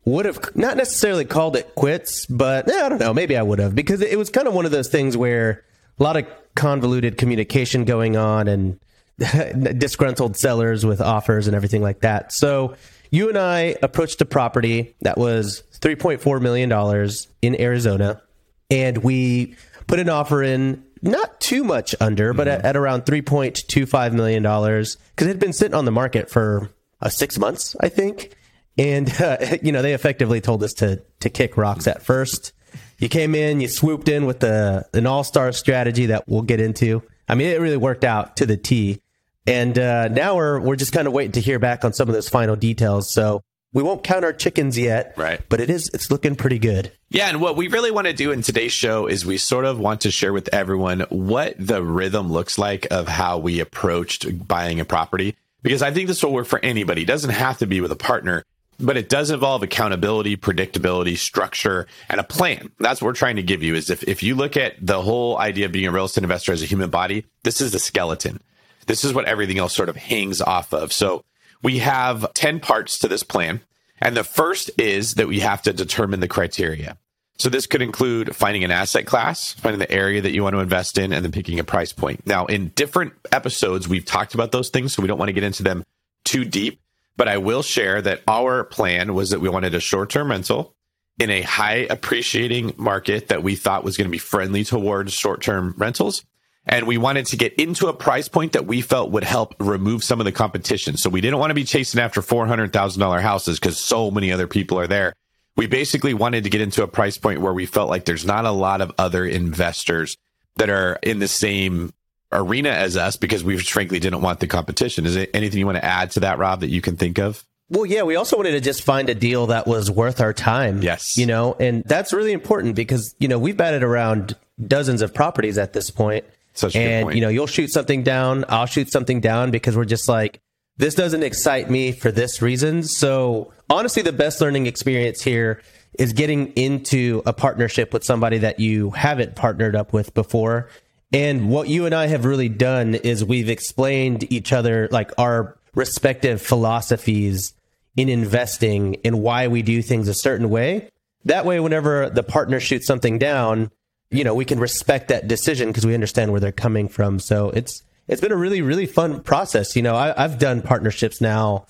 would 0.05 0.25
have 0.25 0.55
not 0.55 0.77
necessarily 0.77 1.25
called 1.25 1.55
it 1.55 1.73
quits, 1.75 2.27
but 2.27 2.69
eh, 2.69 2.85
I 2.85 2.88
don't 2.88 2.99
know. 2.99 3.13
Maybe 3.13 3.35
I 3.35 3.41
would 3.41 3.59
have 3.59 3.75
because 3.75 4.01
it 4.01 4.17
was 4.17 4.29
kind 4.29 4.47
of 4.47 4.53
one 4.53 4.65
of 4.65 4.71
those 4.71 4.88
things 4.88 5.17
where 5.17 5.65
a 5.99 6.03
lot 6.03 6.17
of 6.17 6.25
convoluted 6.55 7.17
communication 7.17 7.85
going 7.85 8.17
on 8.17 8.47
and 8.47 8.79
disgruntled 9.79 10.38
sellers 10.38 10.85
with 10.85 11.01
offers 11.01 11.47
and 11.47 11.55
everything 11.55 11.81
like 11.81 12.01
that. 12.01 12.31
So 12.31 12.75
you 13.09 13.29
and 13.29 13.38
I 13.38 13.75
approached 13.81 14.21
a 14.21 14.25
property 14.25 14.95
that 15.01 15.17
was 15.17 15.63
$3.4 15.79 16.41
million 16.41 17.09
in 17.41 17.61
Arizona, 17.61 18.21
and 18.69 18.97
we 18.99 19.55
put 19.88 19.99
an 19.99 20.09
offer 20.09 20.44
in 20.44 20.83
not 21.01 21.39
too 21.39 21.63
much 21.63 21.95
under, 21.99 22.33
but 22.33 22.47
at, 22.47 22.65
at 22.65 22.75
around 22.75 23.03
$3.25 23.03 24.13
million 24.13 24.44
because 24.44 24.97
it 25.19 25.27
had 25.27 25.39
been 25.39 25.53
sitting 25.53 25.75
on 25.75 25.85
the 25.85 25.91
market 25.91 26.29
for 26.29 26.69
uh, 27.01 27.09
six 27.09 27.38
months, 27.38 27.75
I 27.79 27.89
think. 27.89 28.35
And, 28.77 29.09
uh, 29.21 29.38
you 29.61 29.71
know, 29.71 29.81
they 29.81 29.94
effectively 29.94 30.41
told 30.41 30.63
us 30.63 30.73
to, 30.75 31.01
to 31.19 31.29
kick 31.29 31.57
rocks 31.57 31.88
at 31.88 32.03
first. 32.03 32.53
You 32.99 33.09
came 33.09 33.35
in, 33.35 33.61
you 33.61 33.67
swooped 33.67 34.09
in 34.09 34.25
with 34.25 34.39
the, 34.39 34.88
an 34.94 35.05
all 35.05 35.23
star 35.23 35.51
strategy 35.51 36.07
that 36.07 36.27
we'll 36.27 36.41
get 36.41 36.59
into. 36.59 37.03
I 37.27 37.35
mean, 37.35 37.47
it 37.47 37.59
really 37.59 37.77
worked 37.77 38.03
out 38.03 38.38
to 38.38 38.45
the 38.45 38.57
T. 38.57 39.01
And 39.45 39.77
uh, 39.80 40.09
now 40.09 40.35
we're 40.35 40.59
we're 40.59 40.75
just 40.75 40.92
kind 40.92 41.07
of 41.07 41.13
waiting 41.13 41.31
to 41.33 41.42
hear 41.42 41.57
back 41.57 41.85
on 41.85 41.94
some 41.94 42.09
of 42.09 42.13
those 42.13 42.27
final 42.27 42.57
details. 42.57 43.11
So 43.11 43.42
we 43.71 43.81
won't 43.81 44.04
count 44.04 44.25
our 44.25 44.33
chickens 44.33 44.77
yet, 44.77 45.13
right? 45.16 45.42
But 45.47 45.61
it 45.61 45.69
is 45.69 45.89
it's 45.94 46.11
looking 46.11 46.35
pretty 46.35 46.59
good. 46.59 46.92
Yeah, 47.09 47.30
and 47.30 47.39
what 47.39 47.56
we 47.56 47.69
really 47.69 47.92
want 47.92 48.07
to 48.07 48.13
do 48.13 48.31
in 48.31 48.42
today's 48.42 48.73
show 48.73 49.07
is 49.07 49.25
we 49.25 49.37
sort 49.37 49.63
of 49.63 49.80
want 49.80 50.01
to 50.01 50.11
share 50.11 50.33
with 50.33 50.49
everyone 50.54 51.01
what 51.09 51.56
the 51.57 51.81
rhythm 51.81 52.30
looks 52.30 52.57
like 52.57 52.87
of 52.92 53.07
how 53.07 53.37
we 53.37 53.61
approached 53.61 54.47
buying 54.47 54.81
a 54.81 54.85
property 54.85 55.37
because 55.63 55.81
I 55.81 55.92
think 55.92 56.07
this 56.07 56.23
will 56.23 56.33
work 56.33 56.47
for 56.47 56.59
anybody. 56.59 57.04
It 57.04 57.07
doesn't 57.07 57.30
have 57.30 57.59
to 57.59 57.68
be 57.68 57.80
with 57.80 57.92
a 57.92 57.95
partner, 57.95 58.44
but 58.79 58.97
it 58.97 59.09
does 59.09 59.31
involve 59.31 59.63
accountability, 59.63 60.37
predictability, 60.37 61.17
structure, 61.17 61.87
and 62.09 62.19
a 62.19 62.23
plan. 62.23 62.71
That's 62.79 63.01
what 63.01 63.07
we're 63.07 63.13
trying 63.13 63.37
to 63.37 63.43
give 63.43 63.63
you 63.63 63.75
is 63.75 63.89
if, 63.89 64.03
if 64.03 64.23
you 64.23 64.35
look 64.35 64.57
at 64.57 64.73
the 64.85 65.01
whole 65.01 65.37
idea 65.37 65.65
of 65.65 65.71
being 65.71 65.87
a 65.87 65.91
real 65.91 66.05
estate 66.05 66.23
investor 66.23 66.51
as 66.51 66.61
a 66.61 66.67
human 66.67 66.89
body, 66.89 67.25
this 67.43 67.61
is 67.61 67.71
the 67.71 67.79
skeleton. 67.79 68.41
This 68.85 69.03
is 69.03 69.13
what 69.13 69.25
everything 69.25 69.57
else 69.57 69.75
sort 69.75 69.89
of 69.89 69.95
hangs 69.95 70.41
off 70.41 70.73
of. 70.73 70.93
So 70.93 71.23
we 71.63 71.79
have 71.79 72.33
10 72.33 72.59
parts 72.59 72.99
to 72.99 73.07
this 73.07 73.23
plan. 73.23 73.61
And 73.99 74.15
the 74.15 74.23
first 74.23 74.69
is 74.77 75.15
that 75.15 75.27
we 75.27 75.39
have 75.39 75.63
to 75.63 75.73
determine 75.73 76.19
the 76.19 76.27
criteria. 76.27 76.97
So 77.39 77.49
this 77.49 77.67
could 77.67 77.81
include 77.81 78.35
finding 78.35 78.63
an 78.63 78.71
asset 78.71 79.05
class, 79.05 79.53
finding 79.53 79.79
the 79.79 79.91
area 79.91 80.21
that 80.21 80.31
you 80.31 80.43
want 80.43 80.55
to 80.55 80.59
invest 80.59 80.97
in, 80.97 81.13
and 81.13 81.23
then 81.23 81.31
picking 81.31 81.59
a 81.59 81.63
price 81.63 81.93
point. 81.93 82.25
Now, 82.25 82.45
in 82.47 82.69
different 82.69 83.13
episodes, 83.31 83.87
we've 83.87 84.05
talked 84.05 84.33
about 84.33 84.51
those 84.51 84.69
things, 84.69 84.93
so 84.93 85.01
we 85.01 85.07
don't 85.07 85.19
want 85.19 85.29
to 85.29 85.33
get 85.33 85.43
into 85.43 85.63
them 85.63 85.83
too 86.23 86.45
deep. 86.45 86.79
But 87.18 87.28
I 87.28 87.38
will 87.38 87.64
share 87.64 88.02
that 88.02 88.21
our 88.28 88.64
plan 88.64 89.14
was 89.14 89.31
that 89.31 89.42
we 89.42 89.50
wanted 89.50 89.74
a 89.76 89.80
short 89.80 90.09
term 90.09 90.30
rental 90.30 90.76
in 91.19 91.31
a 91.31 91.42
high 91.42 91.88
appreciating 91.90 92.74
market 92.78 93.30
that 93.30 93.44
we 93.44 93.56
thought 93.56 93.83
was 93.83 93.97
going 93.97 94.07
to 94.07 94.12
be 94.12 94.19
friendly 94.19 94.64
towards 94.64 95.14
short 95.14 95.42
term 95.42 95.74
rentals. 95.78 96.24
And 96.69 96.86
we 96.86 96.97
wanted 96.97 97.28
to 97.28 97.38
get 97.38 97.54
into 97.54 97.88
a 97.88 97.94
price 97.94 98.28
point 98.28 98.52
that 98.52 98.68
we 98.68 98.81
felt 98.81 99.12
would 99.12 99.24
help 99.24 99.56
remove 99.59 100.04
some 100.04 100.19
of 100.19 100.26
the 100.26 100.33
competition. 100.33 100.97
So 100.97 101.09
we 101.09 101.21
didn't 101.21 101.40
want 101.40 101.50
to 101.50 101.56
be 101.56 101.64
chasing 101.64 102.02
after 102.02 102.21
$400,000 102.21 103.21
houses 103.21 103.57
because 103.57 103.81
so 103.81 104.12
many 104.12 104.31
other 104.33 104.47
people 104.47 104.78
are 104.78 104.88
there. 104.88 105.14
We 105.56 105.66
basically 105.66 106.14
wanted 106.14 106.44
to 106.44 106.50
get 106.50 106.62
into 106.62 106.83
a 106.83 106.88
price 106.88 107.18
point 107.18 107.42
where 107.42 107.54
we 107.54 107.66
felt 107.66 107.90
like 107.90 108.06
there's 108.06 108.26
not 108.26 108.45
a 108.45 108.52
lot 108.52 108.81
of 108.81 108.92
other 108.97 109.26
investors 109.26 110.18
that 110.57 110.69
are 110.69 111.00
in 111.02 111.19
the 111.19 111.28
same 111.28 111.94
arena 112.31 112.69
as 112.69 112.97
us 112.97 113.15
because 113.15 113.43
we 113.43 113.57
frankly 113.57 113.99
didn't 113.99 114.21
want 114.21 114.39
the 114.39 114.47
competition. 114.47 115.05
Is 115.05 115.15
there 115.15 115.27
anything 115.33 115.59
you 115.59 115.65
want 115.65 115.77
to 115.77 115.85
add 115.85 116.11
to 116.11 116.19
that, 116.21 116.37
Rob, 116.37 116.61
that 116.61 116.69
you 116.69 116.81
can 116.81 116.97
think 116.97 117.17
of? 117.19 117.43
Well, 117.69 117.85
yeah, 117.85 118.03
we 118.03 118.15
also 118.15 118.37
wanted 118.37 118.51
to 118.51 118.61
just 118.61 118.83
find 118.83 119.09
a 119.09 119.15
deal 119.15 119.47
that 119.47 119.67
was 119.67 119.91
worth 119.91 120.21
our 120.21 120.33
time. 120.33 120.81
Yes. 120.81 121.17
You 121.17 121.25
know, 121.25 121.55
and 121.59 121.83
that's 121.83 122.13
really 122.13 122.31
important 122.31 122.75
because, 122.75 123.13
you 123.19 123.27
know, 123.27 123.37
we've 123.37 123.57
batted 123.57 123.83
around 123.83 124.35
dozens 124.65 125.01
of 125.01 125.13
properties 125.13 125.57
at 125.57 125.73
this 125.73 125.89
point. 125.89 126.25
Such 126.53 126.75
and, 126.75 127.13
you 127.13 127.21
know, 127.21 127.29
you'll 127.29 127.45
shoot 127.45 127.71
something 127.71 128.03
down, 128.03 128.45
I'll 128.49 128.65
shoot 128.65 128.91
something 128.91 129.21
down 129.21 129.51
because 129.51 129.75
we're 129.75 129.85
just 129.85 130.09
like, 130.09 130.39
this 130.77 130.95
doesn't 130.95 131.23
excite 131.23 131.69
me 131.69 131.91
for 131.91 132.11
this 132.11 132.41
reason. 132.41 132.83
So, 132.83 133.51
honestly, 133.69 134.01
the 134.01 134.13
best 134.13 134.41
learning 134.41 134.65
experience 134.65 135.21
here 135.21 135.61
is 135.99 136.13
getting 136.13 136.47
into 136.53 137.21
a 137.25 137.33
partnership 137.33 137.93
with 137.93 138.03
somebody 138.03 138.39
that 138.39 138.59
you 138.59 138.91
haven't 138.91 139.35
partnered 139.35 139.75
up 139.75 139.93
with 139.93 140.13
before. 140.13 140.69
And 141.14 141.49
what 141.49 141.69
you 141.69 141.85
and 141.85 141.95
I 141.95 142.07
have 142.07 142.26
really 142.26 142.49
done 142.49 142.95
is 142.95 143.23
we've 143.23 143.49
explained 143.49 144.31
each 144.31 144.52
other 144.52 144.90
like 144.92 145.11
our 145.18 145.57
respective 145.73 146.42
philosophies 146.42 147.54
in 147.95 148.09
investing 148.09 148.97
and 149.06 149.21
why 149.21 149.47
we 149.47 149.61
do 149.61 149.81
things 149.81 150.07
a 150.07 150.14
certain 150.14 150.49
way. 150.49 150.90
That 151.26 151.45
way, 151.45 151.59
whenever 151.59 152.09
the 152.09 152.23
partner 152.23 152.59
shoots 152.59 152.85
something 152.85 153.19
down, 153.19 153.71
you 154.11 154.23
know, 154.23 154.33
we 154.33 154.45
can 154.45 154.59
respect 154.59 155.09
that 155.09 155.28
decision 155.28 155.69
because 155.69 155.85
we 155.85 155.94
understand 155.94 156.31
where 156.31 156.40
they're 156.40 156.52
coming 156.52 156.87
from. 156.87 157.19
So 157.19 157.49
it's 157.49 157.83
it's 158.07 158.21
been 158.21 158.31
a 158.31 158.37
really 158.37 158.61
really 158.61 158.85
fun 158.85 159.21
process. 159.21 159.76
You 159.76 159.81
know, 159.81 159.95
I, 159.95 160.23
I've 160.23 160.40
done 160.40 160.61
partnerships 160.61 161.19
now. 161.19 161.66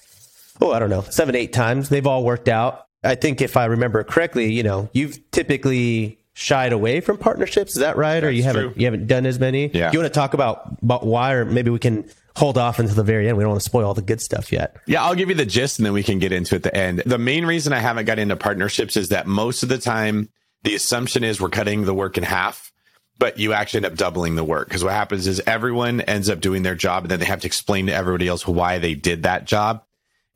Oh, 0.61 0.71
I 0.71 0.79
don't 0.79 0.89
know, 0.89 1.01
seven 1.01 1.35
eight 1.35 1.53
times. 1.53 1.89
They've 1.89 2.05
all 2.05 2.23
worked 2.23 2.47
out. 2.47 2.85
I 3.03 3.15
think 3.15 3.41
if 3.41 3.55
I 3.57 3.65
remember 3.65 4.03
correctly, 4.03 4.51
you 4.51 4.63
know, 4.63 4.89
you've 4.91 5.19
typically 5.31 6.16
shied 6.37 6.71
away 6.71 7.01
from 7.01 7.17
partnerships. 7.17 7.71
Is 7.71 7.79
that 7.79 7.97
right? 7.97 8.23
or 8.23 8.29
you 8.29 8.43
haven't 8.43 8.61
true. 8.61 8.73
you 8.75 8.85
haven't 8.85 9.07
done 9.07 9.25
as 9.25 9.39
many? 9.39 9.67
Yeah. 9.73 9.91
You 9.91 9.99
want 9.99 10.13
to 10.13 10.17
talk 10.17 10.35
about 10.35 10.77
about 10.83 11.05
why, 11.05 11.33
or 11.33 11.45
maybe 11.45 11.71
we 11.71 11.79
can 11.79 12.07
hold 12.35 12.59
off 12.59 12.77
until 12.77 12.93
the 12.93 13.03
very 13.03 13.27
end. 13.27 13.37
We 13.37 13.43
don't 13.43 13.49
want 13.49 13.61
to 13.61 13.65
spoil 13.65 13.87
all 13.87 13.95
the 13.95 14.03
good 14.03 14.21
stuff 14.21 14.51
yet. 14.51 14.77
Yeah, 14.85 15.03
I'll 15.03 15.15
give 15.15 15.29
you 15.29 15.35
the 15.35 15.45
gist 15.47 15.79
and 15.79 15.85
then 15.87 15.93
we 15.93 16.03
can 16.03 16.19
get 16.19 16.31
into 16.31 16.53
it 16.53 16.57
at 16.57 16.63
the 16.71 16.77
end. 16.77 16.99
The 16.99 17.17
main 17.17 17.45
reason 17.45 17.73
I 17.73 17.79
haven't 17.79 18.05
got 18.05 18.19
into 18.19 18.35
partnerships 18.35 18.95
is 18.95 19.09
that 19.09 19.25
most 19.25 19.63
of 19.63 19.69
the 19.69 19.79
time 19.79 20.29
the 20.61 20.75
assumption 20.75 21.23
is 21.23 21.41
we're 21.41 21.49
cutting 21.49 21.85
the 21.85 21.95
work 21.95 22.15
in 22.19 22.23
half, 22.23 22.71
but 23.17 23.39
you 23.39 23.53
actually 23.53 23.79
end 23.79 23.87
up 23.87 23.95
doubling 23.95 24.35
the 24.35 24.43
work. 24.43 24.67
Because 24.67 24.83
what 24.83 24.93
happens 24.93 25.25
is 25.25 25.41
everyone 25.47 26.01
ends 26.01 26.29
up 26.29 26.39
doing 26.39 26.61
their 26.61 26.75
job 26.75 27.03
and 27.03 27.09
then 27.09 27.19
they 27.19 27.25
have 27.25 27.41
to 27.41 27.47
explain 27.47 27.87
to 27.87 27.93
everybody 27.95 28.27
else 28.27 28.45
why 28.45 28.77
they 28.77 28.93
did 28.93 29.23
that 29.23 29.45
job 29.45 29.83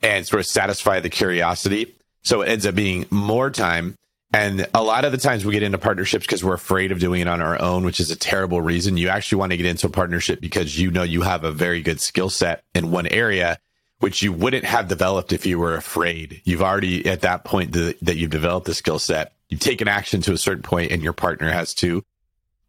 and 0.01 0.25
sort 0.25 0.39
of 0.39 0.47
satisfy 0.47 0.99
the 0.99 1.09
curiosity. 1.09 1.93
So 2.23 2.41
it 2.41 2.49
ends 2.49 2.65
up 2.65 2.73
being 2.73 3.05
more 3.11 3.51
time. 3.51 3.95
And 4.33 4.67
a 4.73 4.81
lot 4.81 5.03
of 5.03 5.11
the 5.11 5.17
times 5.17 5.43
we 5.43 5.53
get 5.53 5.63
into 5.63 5.77
partnerships 5.77 6.25
because 6.25 6.43
we're 6.43 6.53
afraid 6.53 6.91
of 6.91 6.99
doing 6.99 7.21
it 7.21 7.27
on 7.27 7.41
our 7.41 7.61
own, 7.61 7.83
which 7.83 7.99
is 7.99 8.11
a 8.11 8.15
terrible 8.15 8.61
reason. 8.61 8.95
You 8.95 9.09
actually 9.09 9.39
want 9.39 9.51
to 9.51 9.57
get 9.57 9.65
into 9.65 9.87
a 9.87 9.91
partnership 9.91 10.39
because 10.39 10.79
you 10.79 10.89
know 10.89 11.03
you 11.03 11.21
have 11.21 11.43
a 11.43 11.51
very 11.51 11.81
good 11.81 11.99
skill 11.99 12.29
set 12.29 12.63
in 12.73 12.91
one 12.91 13.07
area, 13.07 13.59
which 13.99 14.21
you 14.21 14.31
wouldn't 14.31 14.63
have 14.63 14.87
developed 14.87 15.33
if 15.33 15.45
you 15.45 15.59
were 15.59 15.75
afraid. 15.75 16.41
You've 16.45 16.61
already 16.61 17.05
at 17.09 17.21
that 17.21 17.43
point 17.43 17.73
th- 17.73 17.99
that 18.01 18.15
you've 18.15 18.31
developed 18.31 18.67
the 18.67 18.73
skill 18.73 18.99
set. 18.99 19.33
You've 19.49 19.59
taken 19.59 19.89
action 19.89 20.21
to 20.21 20.33
a 20.33 20.37
certain 20.37 20.63
point 20.63 20.93
and 20.93 21.03
your 21.03 21.13
partner 21.13 21.51
has 21.51 21.73
too. 21.73 22.03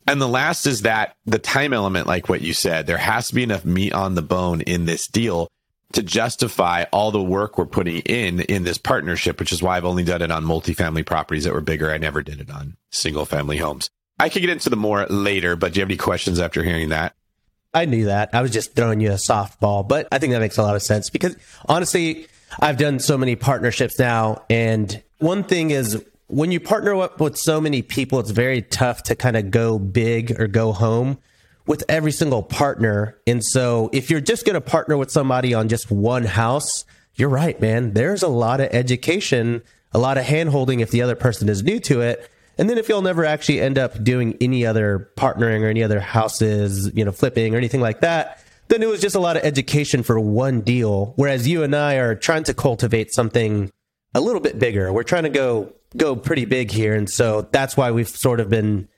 And 0.08 0.20
the 0.20 0.28
last 0.28 0.66
is 0.66 0.82
that 0.82 1.14
the 1.26 1.38
time 1.38 1.72
element, 1.72 2.08
like 2.08 2.28
what 2.28 2.40
you 2.40 2.54
said, 2.54 2.88
there 2.88 2.98
has 2.98 3.28
to 3.28 3.36
be 3.36 3.44
enough 3.44 3.64
meat 3.64 3.92
on 3.92 4.16
the 4.16 4.22
bone 4.22 4.62
in 4.62 4.84
this 4.84 5.06
deal 5.06 5.48
to 5.94 6.02
justify 6.02 6.84
all 6.92 7.10
the 7.10 7.22
work 7.22 7.58
we're 7.58 7.66
putting 7.66 7.98
in 8.00 8.40
in 8.40 8.64
this 8.64 8.78
partnership, 8.78 9.38
which 9.38 9.52
is 9.52 9.62
why 9.62 9.76
I've 9.76 9.84
only 9.84 10.04
done 10.04 10.22
it 10.22 10.30
on 10.30 10.44
multifamily 10.44 11.04
properties 11.06 11.44
that 11.44 11.52
were 11.52 11.60
bigger. 11.60 11.92
I 11.92 11.98
never 11.98 12.22
did 12.22 12.40
it 12.40 12.50
on 12.50 12.76
single 12.90 13.24
family 13.24 13.58
homes. 13.58 13.90
I 14.18 14.28
could 14.28 14.40
get 14.40 14.50
into 14.50 14.70
the 14.70 14.76
more 14.76 15.06
later, 15.06 15.56
but 15.56 15.72
do 15.72 15.78
you 15.78 15.82
have 15.82 15.90
any 15.90 15.96
questions 15.96 16.38
after 16.38 16.62
hearing 16.62 16.90
that? 16.90 17.14
I 17.74 17.86
knew 17.86 18.04
that. 18.04 18.30
I 18.34 18.42
was 18.42 18.50
just 18.50 18.74
throwing 18.76 19.00
you 19.00 19.10
a 19.10 19.14
softball, 19.14 19.86
but 19.86 20.06
I 20.12 20.18
think 20.18 20.32
that 20.32 20.40
makes 20.40 20.58
a 20.58 20.62
lot 20.62 20.76
of 20.76 20.82
sense 20.82 21.10
because 21.10 21.36
honestly, 21.68 22.26
I've 22.60 22.76
done 22.76 22.98
so 22.98 23.16
many 23.16 23.34
partnerships 23.34 23.98
now. 23.98 24.44
And 24.50 25.02
one 25.18 25.42
thing 25.42 25.70
is 25.70 26.04
when 26.26 26.52
you 26.52 26.60
partner 26.60 26.94
up 27.00 27.20
with 27.20 27.38
so 27.38 27.60
many 27.60 27.82
people, 27.82 28.20
it's 28.20 28.30
very 28.30 28.62
tough 28.62 29.02
to 29.04 29.14
kind 29.14 29.36
of 29.36 29.50
go 29.50 29.78
big 29.78 30.38
or 30.38 30.46
go 30.46 30.72
home 30.72 31.18
with 31.66 31.84
every 31.88 32.12
single 32.12 32.42
partner. 32.42 33.16
And 33.26 33.44
so 33.44 33.90
if 33.92 34.10
you're 34.10 34.20
just 34.20 34.44
going 34.44 34.54
to 34.54 34.60
partner 34.60 34.96
with 34.96 35.10
somebody 35.10 35.54
on 35.54 35.68
just 35.68 35.90
one 35.90 36.24
house, 36.24 36.84
you're 37.14 37.28
right, 37.28 37.60
man. 37.60 37.92
There's 37.92 38.22
a 38.22 38.28
lot 38.28 38.60
of 38.60 38.68
education, 38.72 39.62
a 39.92 39.98
lot 39.98 40.18
of 40.18 40.24
hand 40.24 40.48
holding 40.48 40.80
if 40.80 40.90
the 40.90 41.02
other 41.02 41.14
person 41.14 41.48
is 41.48 41.62
new 41.62 41.78
to 41.80 42.00
it. 42.00 42.28
And 42.58 42.68
then 42.68 42.78
if 42.78 42.88
you'll 42.88 43.02
never 43.02 43.24
actually 43.24 43.60
end 43.60 43.78
up 43.78 44.02
doing 44.02 44.36
any 44.40 44.66
other 44.66 45.10
partnering 45.16 45.62
or 45.62 45.68
any 45.68 45.82
other 45.82 46.00
houses, 46.00 46.90
you 46.94 47.04
know, 47.04 47.12
flipping 47.12 47.54
or 47.54 47.58
anything 47.58 47.80
like 47.80 48.00
that, 48.00 48.44
then 48.68 48.82
it 48.82 48.88
was 48.88 49.00
just 49.00 49.14
a 49.14 49.20
lot 49.20 49.36
of 49.36 49.44
education 49.44 50.02
for 50.02 50.18
one 50.18 50.60
deal. 50.60 51.12
Whereas 51.16 51.46
you 51.48 51.62
and 51.62 51.74
I 51.74 51.94
are 51.94 52.14
trying 52.14 52.44
to 52.44 52.54
cultivate 52.54 53.12
something 53.12 53.70
a 54.14 54.20
little 54.20 54.40
bit 54.40 54.58
bigger. 54.58 54.92
We're 54.92 55.02
trying 55.02 55.24
to 55.24 55.30
go 55.30 55.72
go 55.96 56.16
pretty 56.16 56.44
big 56.44 56.70
here. 56.70 56.94
And 56.94 57.08
so 57.08 57.48
that's 57.52 57.76
why 57.76 57.90
we've 57.90 58.08
sort 58.08 58.40
of 58.40 58.48
been 58.48 58.88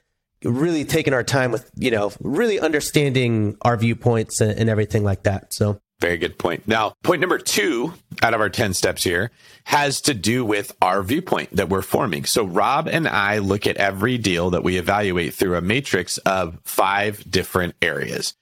really 0.45 0.85
taking 0.85 1.13
our 1.13 1.23
time 1.23 1.51
with, 1.51 1.69
you 1.75 1.91
know, 1.91 2.11
really 2.21 2.59
understanding 2.59 3.57
our 3.63 3.75
viewpoints 3.75 4.41
and, 4.41 4.57
and 4.57 4.69
everything 4.69 5.03
like 5.03 5.23
that. 5.23 5.53
So 5.53 5.81
Very 5.99 6.17
good 6.17 6.37
point. 6.37 6.67
Now, 6.67 6.93
point 7.03 7.21
number 7.21 7.37
two 7.37 7.93
out 8.21 8.33
of 8.33 8.41
our 8.41 8.49
10 8.49 8.73
steps 8.73 9.03
here 9.03 9.31
has 9.65 10.01
to 10.01 10.13
do 10.13 10.45
with 10.45 10.75
our 10.81 11.01
viewpoint 11.01 11.55
that 11.55 11.69
we're 11.69 11.81
forming. 11.81 12.25
So, 12.25 12.45
Rob 12.45 12.87
and 12.87 13.07
I 13.07 13.39
look 13.39 13.65
at 13.65 13.77
every 13.77 14.17
deal 14.17 14.51
that 14.51 14.63
we 14.63 14.77
evaluate 14.77 15.33
through 15.33 15.55
a 15.55 15.61
matrix 15.61 16.17
of 16.19 16.59
five 16.63 17.29
different 17.29 17.75
areas. 17.81 18.35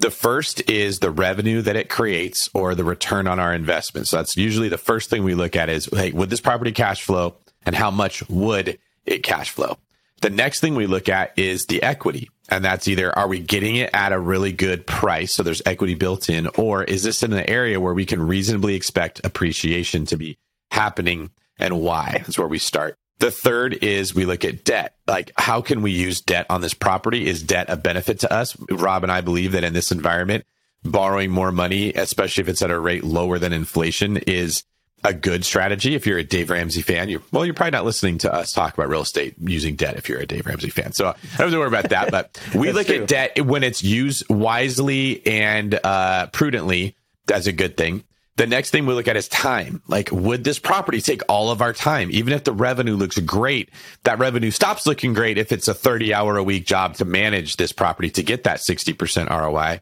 The 0.00 0.10
first 0.10 0.68
is 0.68 0.98
the 0.98 1.10
revenue 1.10 1.62
that 1.62 1.76
it 1.76 1.88
creates 1.88 2.50
or 2.52 2.74
the 2.74 2.82
return 2.82 3.28
on 3.28 3.38
our 3.38 3.54
investment. 3.54 4.08
So, 4.08 4.16
that's 4.16 4.36
usually 4.36 4.68
the 4.68 4.78
first 4.78 5.10
thing 5.10 5.24
we 5.24 5.34
look 5.34 5.56
at 5.56 5.68
is, 5.68 5.86
hey, 5.92 6.10
would 6.10 6.30
this 6.30 6.40
property 6.40 6.72
cash 6.72 7.02
flow 7.02 7.36
and 7.66 7.76
how 7.76 7.90
much 7.90 8.28
would 8.28 8.78
it 9.04 9.22
cash 9.22 9.50
flow? 9.50 9.76
The 10.24 10.30
next 10.30 10.60
thing 10.60 10.74
we 10.74 10.86
look 10.86 11.10
at 11.10 11.38
is 11.38 11.66
the 11.66 11.82
equity. 11.82 12.30
And 12.48 12.64
that's 12.64 12.88
either 12.88 13.14
are 13.14 13.28
we 13.28 13.40
getting 13.40 13.76
it 13.76 13.90
at 13.92 14.10
a 14.10 14.18
really 14.18 14.52
good 14.52 14.86
price? 14.86 15.34
So 15.34 15.42
there's 15.42 15.60
equity 15.66 15.94
built 15.96 16.30
in, 16.30 16.46
or 16.56 16.82
is 16.82 17.02
this 17.02 17.22
in 17.22 17.34
an 17.34 17.44
area 17.46 17.78
where 17.78 17.92
we 17.92 18.06
can 18.06 18.26
reasonably 18.26 18.74
expect 18.74 19.20
appreciation 19.22 20.06
to 20.06 20.16
be 20.16 20.38
happening 20.70 21.28
and 21.58 21.78
why? 21.78 22.22
That's 22.24 22.38
where 22.38 22.48
we 22.48 22.58
start. 22.58 22.96
The 23.18 23.30
third 23.30 23.74
is 23.84 24.14
we 24.14 24.24
look 24.24 24.46
at 24.46 24.64
debt. 24.64 24.94
Like, 25.06 25.30
how 25.36 25.60
can 25.60 25.82
we 25.82 25.90
use 25.90 26.22
debt 26.22 26.46
on 26.48 26.62
this 26.62 26.72
property? 26.72 27.26
Is 27.26 27.42
debt 27.42 27.66
a 27.68 27.76
benefit 27.76 28.20
to 28.20 28.32
us? 28.32 28.56
Rob 28.70 29.02
and 29.02 29.12
I 29.12 29.20
believe 29.20 29.52
that 29.52 29.62
in 29.62 29.74
this 29.74 29.92
environment, 29.92 30.46
borrowing 30.84 31.32
more 31.32 31.52
money, 31.52 31.92
especially 31.92 32.40
if 32.40 32.48
it's 32.48 32.62
at 32.62 32.70
a 32.70 32.80
rate 32.80 33.04
lower 33.04 33.38
than 33.38 33.52
inflation, 33.52 34.16
is 34.16 34.64
a 35.04 35.12
good 35.12 35.44
strategy. 35.44 35.94
If 35.94 36.06
you're 36.06 36.18
a 36.18 36.24
Dave 36.24 36.50
Ramsey 36.50 36.80
fan, 36.82 37.08
You're, 37.08 37.22
well, 37.30 37.44
you're 37.44 37.54
probably 37.54 37.72
not 37.72 37.84
listening 37.84 38.18
to 38.18 38.32
us 38.32 38.52
talk 38.52 38.74
about 38.74 38.88
real 38.88 39.02
estate 39.02 39.34
using 39.38 39.76
debt 39.76 39.96
if 39.96 40.08
you're 40.08 40.20
a 40.20 40.26
Dave 40.26 40.46
Ramsey 40.46 40.70
fan. 40.70 40.92
So 40.92 41.08
I 41.08 41.12
don't 41.12 41.30
have 41.30 41.50
to 41.50 41.58
worry 41.58 41.68
about 41.68 41.90
that. 41.90 42.10
But 42.10 42.40
we 42.54 42.72
look 42.72 42.86
true. 42.86 43.02
at 43.02 43.08
debt 43.08 43.44
when 43.46 43.62
it's 43.62 43.84
used 43.84 44.28
wisely 44.30 45.24
and 45.26 45.78
uh, 45.84 46.28
prudently. 46.28 46.96
That's 47.26 47.46
a 47.46 47.52
good 47.52 47.76
thing. 47.76 48.04
The 48.36 48.46
next 48.46 48.70
thing 48.70 48.84
we 48.84 48.94
look 48.94 49.06
at 49.06 49.16
is 49.16 49.28
time. 49.28 49.80
Like, 49.86 50.10
would 50.10 50.42
this 50.42 50.58
property 50.58 51.00
take 51.00 51.22
all 51.28 51.50
of 51.50 51.62
our 51.62 51.72
time? 51.72 52.08
Even 52.10 52.32
if 52.32 52.42
the 52.42 52.52
revenue 52.52 52.96
looks 52.96 53.18
great, 53.20 53.70
that 54.02 54.18
revenue 54.18 54.50
stops 54.50 54.86
looking 54.86 55.14
great 55.14 55.38
if 55.38 55.52
it's 55.52 55.68
a 55.68 55.74
30 55.74 56.12
hour 56.12 56.36
a 56.36 56.42
week 56.42 56.66
job 56.66 56.94
to 56.96 57.04
manage 57.04 57.56
this 57.56 57.72
property 57.72 58.10
to 58.10 58.22
get 58.24 58.42
that 58.44 58.58
60% 58.58 59.30
ROI. 59.30 59.80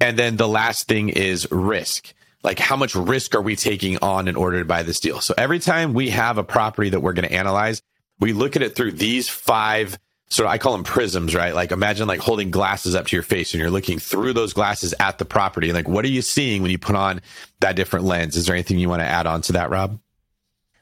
And 0.00 0.16
then 0.16 0.36
the 0.36 0.48
last 0.48 0.86
thing 0.86 1.08
is 1.08 1.50
risk. 1.50 2.14
Like, 2.42 2.58
how 2.58 2.76
much 2.76 2.94
risk 2.94 3.34
are 3.34 3.42
we 3.42 3.56
taking 3.56 3.98
on 3.98 4.26
in 4.26 4.36
order 4.36 4.58
to 4.58 4.64
buy 4.64 4.82
this 4.82 5.00
deal? 5.00 5.20
So 5.20 5.34
every 5.38 5.60
time 5.60 5.94
we 5.94 6.10
have 6.10 6.38
a 6.38 6.44
property 6.44 6.90
that 6.90 7.00
we're 7.00 7.12
going 7.12 7.28
to 7.28 7.34
analyze, 7.34 7.82
we 8.18 8.32
look 8.32 8.56
at 8.56 8.62
it 8.62 8.74
through 8.74 8.92
these 8.92 9.28
five 9.28 9.98
sort 10.28 10.46
of, 10.46 10.52
I 10.52 10.58
call 10.58 10.72
them 10.72 10.84
prisms, 10.84 11.34
right? 11.34 11.54
Like, 11.54 11.72
imagine 11.72 12.08
like 12.08 12.20
holding 12.20 12.50
glasses 12.50 12.94
up 12.94 13.06
to 13.08 13.16
your 13.16 13.22
face 13.22 13.52
and 13.52 13.60
you're 13.60 13.70
looking 13.70 13.98
through 13.98 14.32
those 14.32 14.54
glasses 14.54 14.94
at 14.98 15.18
the 15.18 15.24
property. 15.24 15.72
Like, 15.72 15.86
what 15.86 16.04
are 16.04 16.08
you 16.08 16.22
seeing 16.22 16.62
when 16.62 16.70
you 16.70 16.78
put 16.78 16.96
on 16.96 17.20
that 17.60 17.76
different 17.76 18.06
lens? 18.06 18.36
Is 18.36 18.46
there 18.46 18.54
anything 18.54 18.78
you 18.78 18.88
want 18.88 19.02
to 19.02 19.06
add 19.06 19.26
on 19.26 19.42
to 19.42 19.52
that, 19.52 19.70
Rob? 19.70 20.00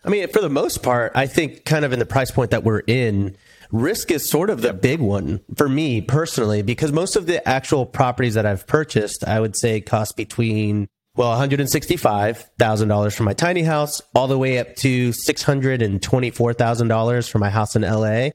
I 0.04 0.08
mean, 0.08 0.28
for 0.28 0.40
the 0.40 0.48
most 0.48 0.82
part, 0.82 1.12
I 1.14 1.26
think 1.26 1.64
kind 1.64 1.84
of 1.84 1.92
in 1.92 1.98
the 1.98 2.06
price 2.06 2.30
point 2.30 2.52
that 2.52 2.64
we're 2.64 2.82
in, 2.86 3.36
risk 3.72 4.10
is 4.10 4.28
sort 4.28 4.50
of 4.50 4.62
the 4.62 4.72
big 4.72 5.00
one 5.00 5.40
for 5.56 5.68
me 5.68 6.00
personally, 6.00 6.62
because 6.62 6.92
most 6.92 7.16
of 7.16 7.26
the 7.26 7.46
actual 7.46 7.84
properties 7.84 8.34
that 8.34 8.46
I've 8.46 8.66
purchased, 8.66 9.26
I 9.26 9.40
would 9.40 9.56
say 9.56 9.80
cost 9.80 10.16
between, 10.16 10.88
well, 11.16 11.36
$165,000 11.38 13.16
for 13.16 13.22
my 13.24 13.34
tiny 13.34 13.62
house, 13.62 14.00
all 14.14 14.28
the 14.28 14.38
way 14.38 14.58
up 14.58 14.76
to 14.76 15.10
$624,000 15.10 17.30
for 17.30 17.38
my 17.38 17.50
house 17.50 17.76
in 17.76 17.82
LA. 17.82 18.30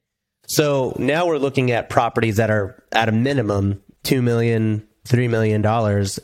So 0.48 0.96
now 1.00 1.26
we're 1.26 1.38
looking 1.38 1.72
at 1.72 1.90
properties 1.90 2.38
that 2.38 2.52
are 2.52 2.84
at 2.92 3.10
a 3.10 3.12
minimum 3.12 3.82
$2 4.04 4.22
million, 4.22 4.88
$3 5.06 5.30
million. 5.30 5.66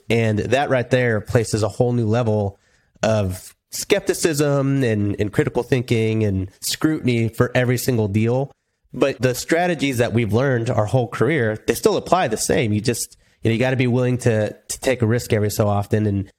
And 0.10 0.40
that 0.40 0.70
right 0.70 0.90
there 0.90 1.22
places 1.22 1.64
a 1.64 1.70
whole 1.70 1.94
new 1.94 2.06
level 2.06 2.60
of 3.02 3.56
skepticism 3.72 4.84
and, 4.84 5.16
and 5.20 5.34
critical 5.34 5.64
thinking 5.64 6.24
and 6.24 6.52
scrutiny 6.62 7.30
for 7.30 7.52
every 7.56 7.78
single 7.78 8.08
deal. 8.08 8.52
But 8.94 9.22
the 9.22 9.34
strategies 9.34 10.00
that 10.00 10.14
we've 10.14 10.34
learned 10.34 10.70
our 10.70 10.86
whole 10.86 11.08
career, 11.08 11.58
they 11.66 11.74
still 11.74 11.96
apply 11.96 12.28
the 12.28 12.38
same. 12.38 12.74
You 12.74 12.82
just, 12.82 13.18
you 13.42 13.50
know, 13.50 13.54
you 13.54 13.60
got 13.60 13.72
to 13.72 13.78
be 13.78 13.88
willing 13.88 14.18
to, 14.20 14.52
to 14.52 14.80
take 14.82 15.02
a 15.02 15.08
risk 15.08 15.32
every 15.32 15.50
so 15.50 15.68
often. 15.68 16.06
And 16.06 16.30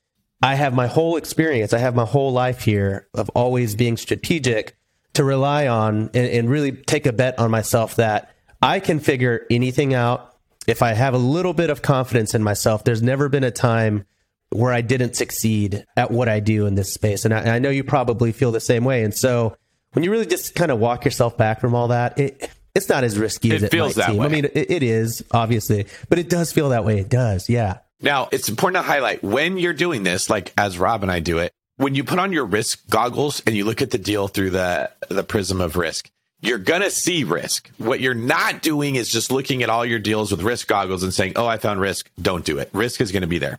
I 0.42 0.56
have 0.56 0.74
my 0.74 0.88
whole 0.88 1.16
experience, 1.16 1.72
I 1.72 1.78
have 1.78 1.94
my 1.94 2.04
whole 2.04 2.32
life 2.32 2.64
here 2.64 3.06
of 3.14 3.28
always 3.30 3.74
being 3.74 3.96
strategic 3.96 4.76
to 5.14 5.24
rely 5.24 5.68
on 5.68 6.10
and, 6.14 6.26
and 6.26 6.50
really 6.50 6.72
take 6.72 7.06
a 7.06 7.12
bet 7.12 7.38
on 7.38 7.50
myself 7.50 7.96
that 7.96 8.34
I 8.60 8.80
can 8.80 8.98
figure 8.98 9.46
anything 9.50 9.94
out 9.94 10.36
if 10.66 10.82
I 10.82 10.92
have 10.92 11.14
a 11.14 11.18
little 11.18 11.54
bit 11.54 11.70
of 11.70 11.82
confidence 11.82 12.34
in 12.34 12.42
myself. 12.42 12.84
There's 12.84 13.02
never 13.02 13.28
been 13.28 13.44
a 13.44 13.50
time 13.50 14.04
where 14.50 14.72
I 14.72 14.80
didn't 14.80 15.16
succeed 15.16 15.84
at 15.96 16.10
what 16.10 16.28
I 16.28 16.40
do 16.40 16.66
in 16.66 16.74
this 16.74 16.92
space. 16.92 17.24
And 17.24 17.32
I, 17.32 17.56
I 17.56 17.58
know 17.58 17.70
you 17.70 17.84
probably 17.84 18.32
feel 18.32 18.52
the 18.52 18.60
same 18.60 18.84
way. 18.84 19.02
And 19.02 19.14
so 19.14 19.56
when 19.92 20.04
you 20.04 20.10
really 20.10 20.26
just 20.26 20.54
kind 20.54 20.70
of 20.70 20.78
walk 20.78 21.04
yourself 21.04 21.36
back 21.36 21.60
from 21.60 21.74
all 21.74 21.88
that, 21.88 22.18
it, 22.18 22.50
it's 22.74 22.88
not 22.88 23.04
as 23.04 23.18
risky 23.18 23.50
it 23.50 23.56
as 23.56 23.62
it 23.64 23.70
feels 23.70 23.96
might 23.96 24.02
that 24.02 24.10
seem. 24.10 24.18
way. 24.18 24.26
I 24.26 24.28
mean, 24.28 24.44
it, 24.46 24.70
it 24.70 24.82
is 24.82 25.24
obviously, 25.32 25.86
but 26.08 26.18
it 26.18 26.28
does 26.28 26.52
feel 26.52 26.70
that 26.70 26.84
way. 26.84 26.98
It 26.98 27.08
does. 27.08 27.48
Yeah. 27.48 27.78
Now, 28.02 28.28
it's 28.32 28.48
important 28.48 28.84
to 28.84 28.88
highlight 28.90 29.22
when 29.22 29.58
you're 29.58 29.72
doing 29.72 30.02
this, 30.02 30.28
like 30.28 30.52
as 30.58 30.78
Rob 30.78 31.02
and 31.02 31.10
I 31.10 31.20
do 31.20 31.38
it, 31.38 31.52
when 31.76 31.94
you 31.94 32.04
put 32.04 32.18
on 32.18 32.32
your 32.32 32.44
risk 32.44 32.88
goggles 32.90 33.42
and 33.46 33.56
you 33.56 33.64
look 33.64 33.80
at 33.80 33.90
the 33.90 33.98
deal 33.98 34.28
through 34.28 34.50
the, 34.50 34.90
the 35.08 35.22
prism 35.22 35.60
of 35.60 35.76
risk, 35.76 36.10
you're 36.40 36.58
going 36.58 36.82
to 36.82 36.90
see 36.90 37.22
risk. 37.22 37.70
What 37.78 38.00
you're 38.00 38.14
not 38.14 38.62
doing 38.62 38.96
is 38.96 39.08
just 39.08 39.30
looking 39.30 39.62
at 39.62 39.70
all 39.70 39.86
your 39.86 40.00
deals 40.00 40.32
with 40.32 40.42
risk 40.42 40.66
goggles 40.66 41.04
and 41.04 41.14
saying, 41.14 41.34
Oh, 41.36 41.46
I 41.46 41.56
found 41.56 41.80
risk. 41.80 42.10
Don't 42.20 42.44
do 42.44 42.58
it. 42.58 42.68
Risk 42.72 43.00
is 43.00 43.12
going 43.12 43.22
to 43.22 43.28
be 43.28 43.38
there. 43.38 43.58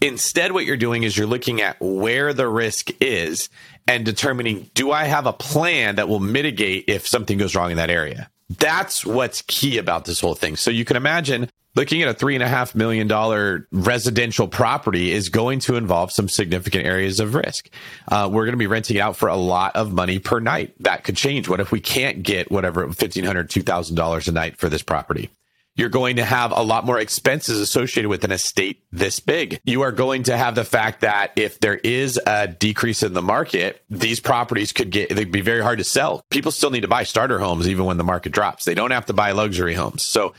Instead, 0.00 0.52
what 0.52 0.64
you're 0.64 0.76
doing 0.76 1.02
is 1.02 1.16
you're 1.16 1.26
looking 1.26 1.60
at 1.60 1.80
where 1.80 2.32
the 2.32 2.46
risk 2.46 2.90
is 3.00 3.48
and 3.88 4.04
determining, 4.04 4.70
do 4.74 4.92
I 4.92 5.04
have 5.04 5.26
a 5.26 5.32
plan 5.32 5.96
that 5.96 6.08
will 6.08 6.20
mitigate 6.20 6.84
if 6.86 7.08
something 7.08 7.38
goes 7.38 7.56
wrong 7.56 7.70
in 7.70 7.78
that 7.78 7.90
area? 7.90 8.30
That's 8.48 9.04
what's 9.04 9.42
key 9.42 9.78
about 9.78 10.04
this 10.04 10.20
whole 10.20 10.34
thing. 10.34 10.56
So 10.56 10.70
you 10.70 10.84
can 10.84 10.96
imagine 10.96 11.50
looking 11.78 12.02
at 12.02 12.08
a 12.08 12.14
three 12.14 12.34
and 12.34 12.42
a 12.42 12.48
half 12.48 12.74
million 12.74 13.06
dollar 13.06 13.68
residential 13.70 14.48
property 14.48 15.12
is 15.12 15.28
going 15.28 15.60
to 15.60 15.76
involve 15.76 16.10
some 16.10 16.28
significant 16.28 16.84
areas 16.84 17.20
of 17.20 17.36
risk. 17.36 17.70
Uh, 18.08 18.28
we're 18.30 18.44
going 18.44 18.52
to 18.52 18.58
be 18.58 18.66
renting 18.66 18.96
it 18.96 19.00
out 19.00 19.16
for 19.16 19.28
a 19.28 19.36
lot 19.36 19.76
of 19.76 19.92
money 19.92 20.18
per 20.18 20.40
night. 20.40 20.74
That 20.80 21.04
could 21.04 21.16
change. 21.16 21.48
What 21.48 21.60
if 21.60 21.70
we 21.70 21.80
can't 21.80 22.24
get 22.24 22.50
whatever 22.50 22.84
$1,500, 22.88 23.22
$2,000 23.22 24.28
a 24.28 24.32
night 24.32 24.56
for 24.56 24.68
this 24.68 24.82
property? 24.82 25.30
You're 25.76 25.88
going 25.88 26.16
to 26.16 26.24
have 26.24 26.50
a 26.50 26.62
lot 26.62 26.84
more 26.84 26.98
expenses 26.98 27.60
associated 27.60 28.08
with 28.08 28.24
an 28.24 28.32
estate 28.32 28.82
this 28.90 29.20
big. 29.20 29.60
You 29.62 29.82
are 29.82 29.92
going 29.92 30.24
to 30.24 30.36
have 30.36 30.56
the 30.56 30.64
fact 30.64 31.02
that 31.02 31.30
if 31.36 31.60
there 31.60 31.76
is 31.76 32.18
a 32.26 32.48
decrease 32.48 33.04
in 33.04 33.12
the 33.12 33.22
market, 33.22 33.80
these 33.88 34.18
properties 34.18 34.72
could 34.72 34.90
get, 34.90 35.10
they'd 35.10 35.30
be 35.30 35.42
very 35.42 35.62
hard 35.62 35.78
to 35.78 35.84
sell. 35.84 36.24
People 36.30 36.50
still 36.50 36.70
need 36.70 36.80
to 36.80 36.88
buy 36.88 37.04
starter 37.04 37.38
homes 37.38 37.68
even 37.68 37.84
when 37.84 37.98
the 37.98 38.02
market 38.02 38.32
drops. 38.32 38.64
They 38.64 38.74
don't 38.74 38.90
have 38.90 39.06
to 39.06 39.12
buy 39.12 39.30
luxury 39.30 39.74
homes. 39.74 40.02
So 40.02 40.34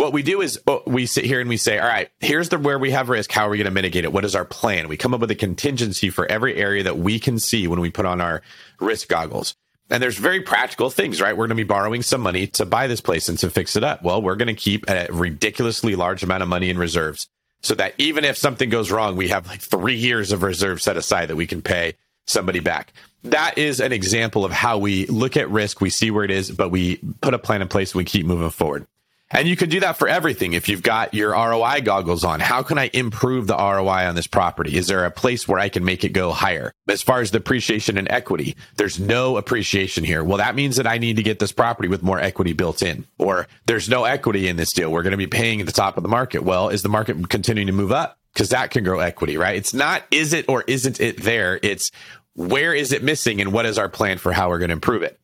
what 0.00 0.14
we 0.14 0.22
do 0.22 0.40
is 0.40 0.58
oh, 0.66 0.82
we 0.86 1.04
sit 1.04 1.26
here 1.26 1.40
and 1.40 1.48
we 1.48 1.58
say, 1.58 1.78
all 1.78 1.86
right, 1.86 2.08
here's 2.20 2.48
the 2.48 2.58
where 2.58 2.78
we 2.78 2.90
have 2.90 3.10
risk. 3.10 3.30
How 3.30 3.46
are 3.46 3.50
we 3.50 3.58
going 3.58 3.66
to 3.66 3.70
mitigate 3.70 4.04
it? 4.04 4.12
What 4.12 4.24
is 4.24 4.34
our 4.34 4.46
plan? 4.46 4.88
We 4.88 4.96
come 4.96 5.12
up 5.12 5.20
with 5.20 5.30
a 5.30 5.34
contingency 5.34 6.08
for 6.08 6.24
every 6.30 6.56
area 6.56 6.82
that 6.84 6.96
we 6.96 7.18
can 7.18 7.38
see 7.38 7.66
when 7.66 7.80
we 7.80 7.90
put 7.90 8.06
on 8.06 8.20
our 8.20 8.40
risk 8.80 9.08
goggles. 9.08 9.54
And 9.90 10.02
there's 10.02 10.16
very 10.16 10.40
practical 10.40 10.88
things, 10.88 11.20
right? 11.20 11.36
We're 11.36 11.48
going 11.48 11.56
to 11.56 11.64
be 11.64 11.64
borrowing 11.64 12.00
some 12.00 12.22
money 12.22 12.46
to 12.46 12.64
buy 12.64 12.86
this 12.86 13.02
place 13.02 13.28
and 13.28 13.38
to 13.40 13.50
fix 13.50 13.76
it 13.76 13.84
up. 13.84 14.02
Well, 14.02 14.22
we're 14.22 14.36
going 14.36 14.48
to 14.48 14.54
keep 14.54 14.88
a 14.88 15.08
ridiculously 15.10 15.96
large 15.96 16.22
amount 16.22 16.42
of 16.42 16.48
money 16.48 16.70
in 16.70 16.78
reserves 16.78 17.28
so 17.60 17.74
that 17.74 17.92
even 17.98 18.24
if 18.24 18.38
something 18.38 18.70
goes 18.70 18.90
wrong, 18.90 19.16
we 19.16 19.28
have 19.28 19.48
like 19.48 19.60
three 19.60 19.96
years 19.96 20.32
of 20.32 20.42
reserves 20.42 20.84
set 20.84 20.96
aside 20.96 21.26
that 21.26 21.36
we 21.36 21.46
can 21.46 21.60
pay 21.60 21.94
somebody 22.26 22.60
back. 22.60 22.94
That 23.24 23.58
is 23.58 23.80
an 23.80 23.92
example 23.92 24.46
of 24.46 24.52
how 24.52 24.78
we 24.78 25.04
look 25.06 25.36
at 25.36 25.50
risk. 25.50 25.82
We 25.82 25.90
see 25.90 26.10
where 26.10 26.24
it 26.24 26.30
is, 26.30 26.50
but 26.50 26.70
we 26.70 26.96
put 27.20 27.34
a 27.34 27.38
plan 27.38 27.60
in 27.60 27.68
place 27.68 27.92
and 27.92 27.98
we 27.98 28.04
keep 28.04 28.24
moving 28.24 28.48
forward. 28.48 28.86
And 29.32 29.46
you 29.46 29.56
can 29.56 29.68
do 29.68 29.80
that 29.80 29.96
for 29.96 30.08
everything. 30.08 30.54
If 30.54 30.68
you've 30.68 30.82
got 30.82 31.14
your 31.14 31.30
ROI 31.30 31.82
goggles 31.82 32.24
on, 32.24 32.40
how 32.40 32.64
can 32.64 32.78
I 32.78 32.90
improve 32.92 33.46
the 33.46 33.56
ROI 33.56 34.08
on 34.08 34.16
this 34.16 34.26
property? 34.26 34.76
Is 34.76 34.88
there 34.88 35.04
a 35.04 35.10
place 35.10 35.46
where 35.46 35.60
I 35.60 35.68
can 35.68 35.84
make 35.84 36.02
it 36.04 36.08
go 36.08 36.32
higher? 36.32 36.72
As 36.88 37.00
far 37.00 37.20
as 37.20 37.30
depreciation 37.30 37.96
and 37.96 38.10
equity, 38.10 38.56
there's 38.76 38.98
no 38.98 39.36
appreciation 39.36 40.02
here. 40.02 40.24
Well, 40.24 40.38
that 40.38 40.56
means 40.56 40.76
that 40.76 40.86
I 40.88 40.98
need 40.98 41.14
to 41.16 41.22
get 41.22 41.38
this 41.38 41.52
property 41.52 41.88
with 41.88 42.02
more 42.02 42.18
equity 42.18 42.54
built 42.54 42.82
in, 42.82 43.06
or 43.18 43.46
there's 43.66 43.88
no 43.88 44.04
equity 44.04 44.48
in 44.48 44.56
this 44.56 44.72
deal. 44.72 44.90
We're 44.90 45.04
going 45.04 45.12
to 45.12 45.16
be 45.16 45.28
paying 45.28 45.60
at 45.60 45.66
the 45.66 45.72
top 45.72 45.96
of 45.96 46.02
the 46.02 46.08
market. 46.08 46.42
Well, 46.42 46.68
is 46.68 46.82
the 46.82 46.88
market 46.88 47.28
continuing 47.28 47.68
to 47.68 47.72
move 47.72 47.92
up? 47.92 48.18
Because 48.32 48.48
that 48.48 48.72
can 48.72 48.82
grow 48.82 48.98
equity, 48.98 49.36
right? 49.36 49.56
It's 49.56 49.74
not, 49.74 50.02
is 50.10 50.32
it 50.32 50.48
or 50.48 50.62
isn't 50.66 51.00
it 51.00 51.22
there? 51.22 51.60
It's 51.62 51.92
where 52.34 52.74
is 52.74 52.92
it 52.92 53.02
missing 53.02 53.40
and 53.40 53.52
what 53.52 53.66
is 53.66 53.78
our 53.78 53.88
plan 53.88 54.18
for 54.18 54.32
how 54.32 54.48
we're 54.48 54.58
going 54.58 54.70
to 54.70 54.74
improve 54.74 55.02
it? 55.02 55.19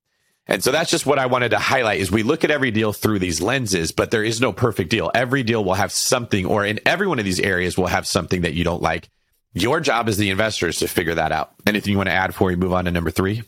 And 0.49 0.63
so 0.63 0.71
that's 0.71 0.91
just 0.91 1.07
what 1.07 1.19
I 1.19 1.27
wanted 1.27 1.51
to 1.51 1.59
highlight 1.59 1.99
is 2.01 2.11
we 2.11 2.23
look 2.23 2.45
at 2.45 2.51
every 2.53 2.71
deal 2.71 2.93
through 2.93 3.19
these 3.19 3.41
lenses, 3.41 3.91
but 3.91 4.11
there 4.13 4.23
is 4.23 4.41
no 4.41 4.53
perfect 4.53 4.91
deal. 4.91 5.11
Every 5.13 5.43
deal 5.43 5.65
will 5.65 5.75
have 5.75 5.91
something 5.91 6.47
or 6.47 6.65
in 6.65 6.79
every 6.87 7.09
one 7.09 7.19
of 7.19 7.25
these 7.25 7.41
areas 7.41 7.77
will 7.77 7.89
have 7.89 8.07
something 8.07 8.43
that 8.43 8.55
you 8.55 8.63
don't 8.63 8.83
like. 8.83 9.09
Your 9.55 9.81
job 9.81 10.09
as 10.09 10.19
the 10.19 10.31
investor 10.31 10.69
is 10.69 10.79
to 10.79 10.87
figure 10.89 11.15
that 11.15 11.33
out. 11.33 11.53
Anything 11.67 11.91
you 11.93 11.97
want 11.97 12.09
to 12.09 12.15
add 12.15 12.29
before 12.29 12.49
we 12.49 12.57
move 12.57 12.73
on 12.73 12.85
to 12.85 12.91
number 12.93 13.11
three? 13.11 13.43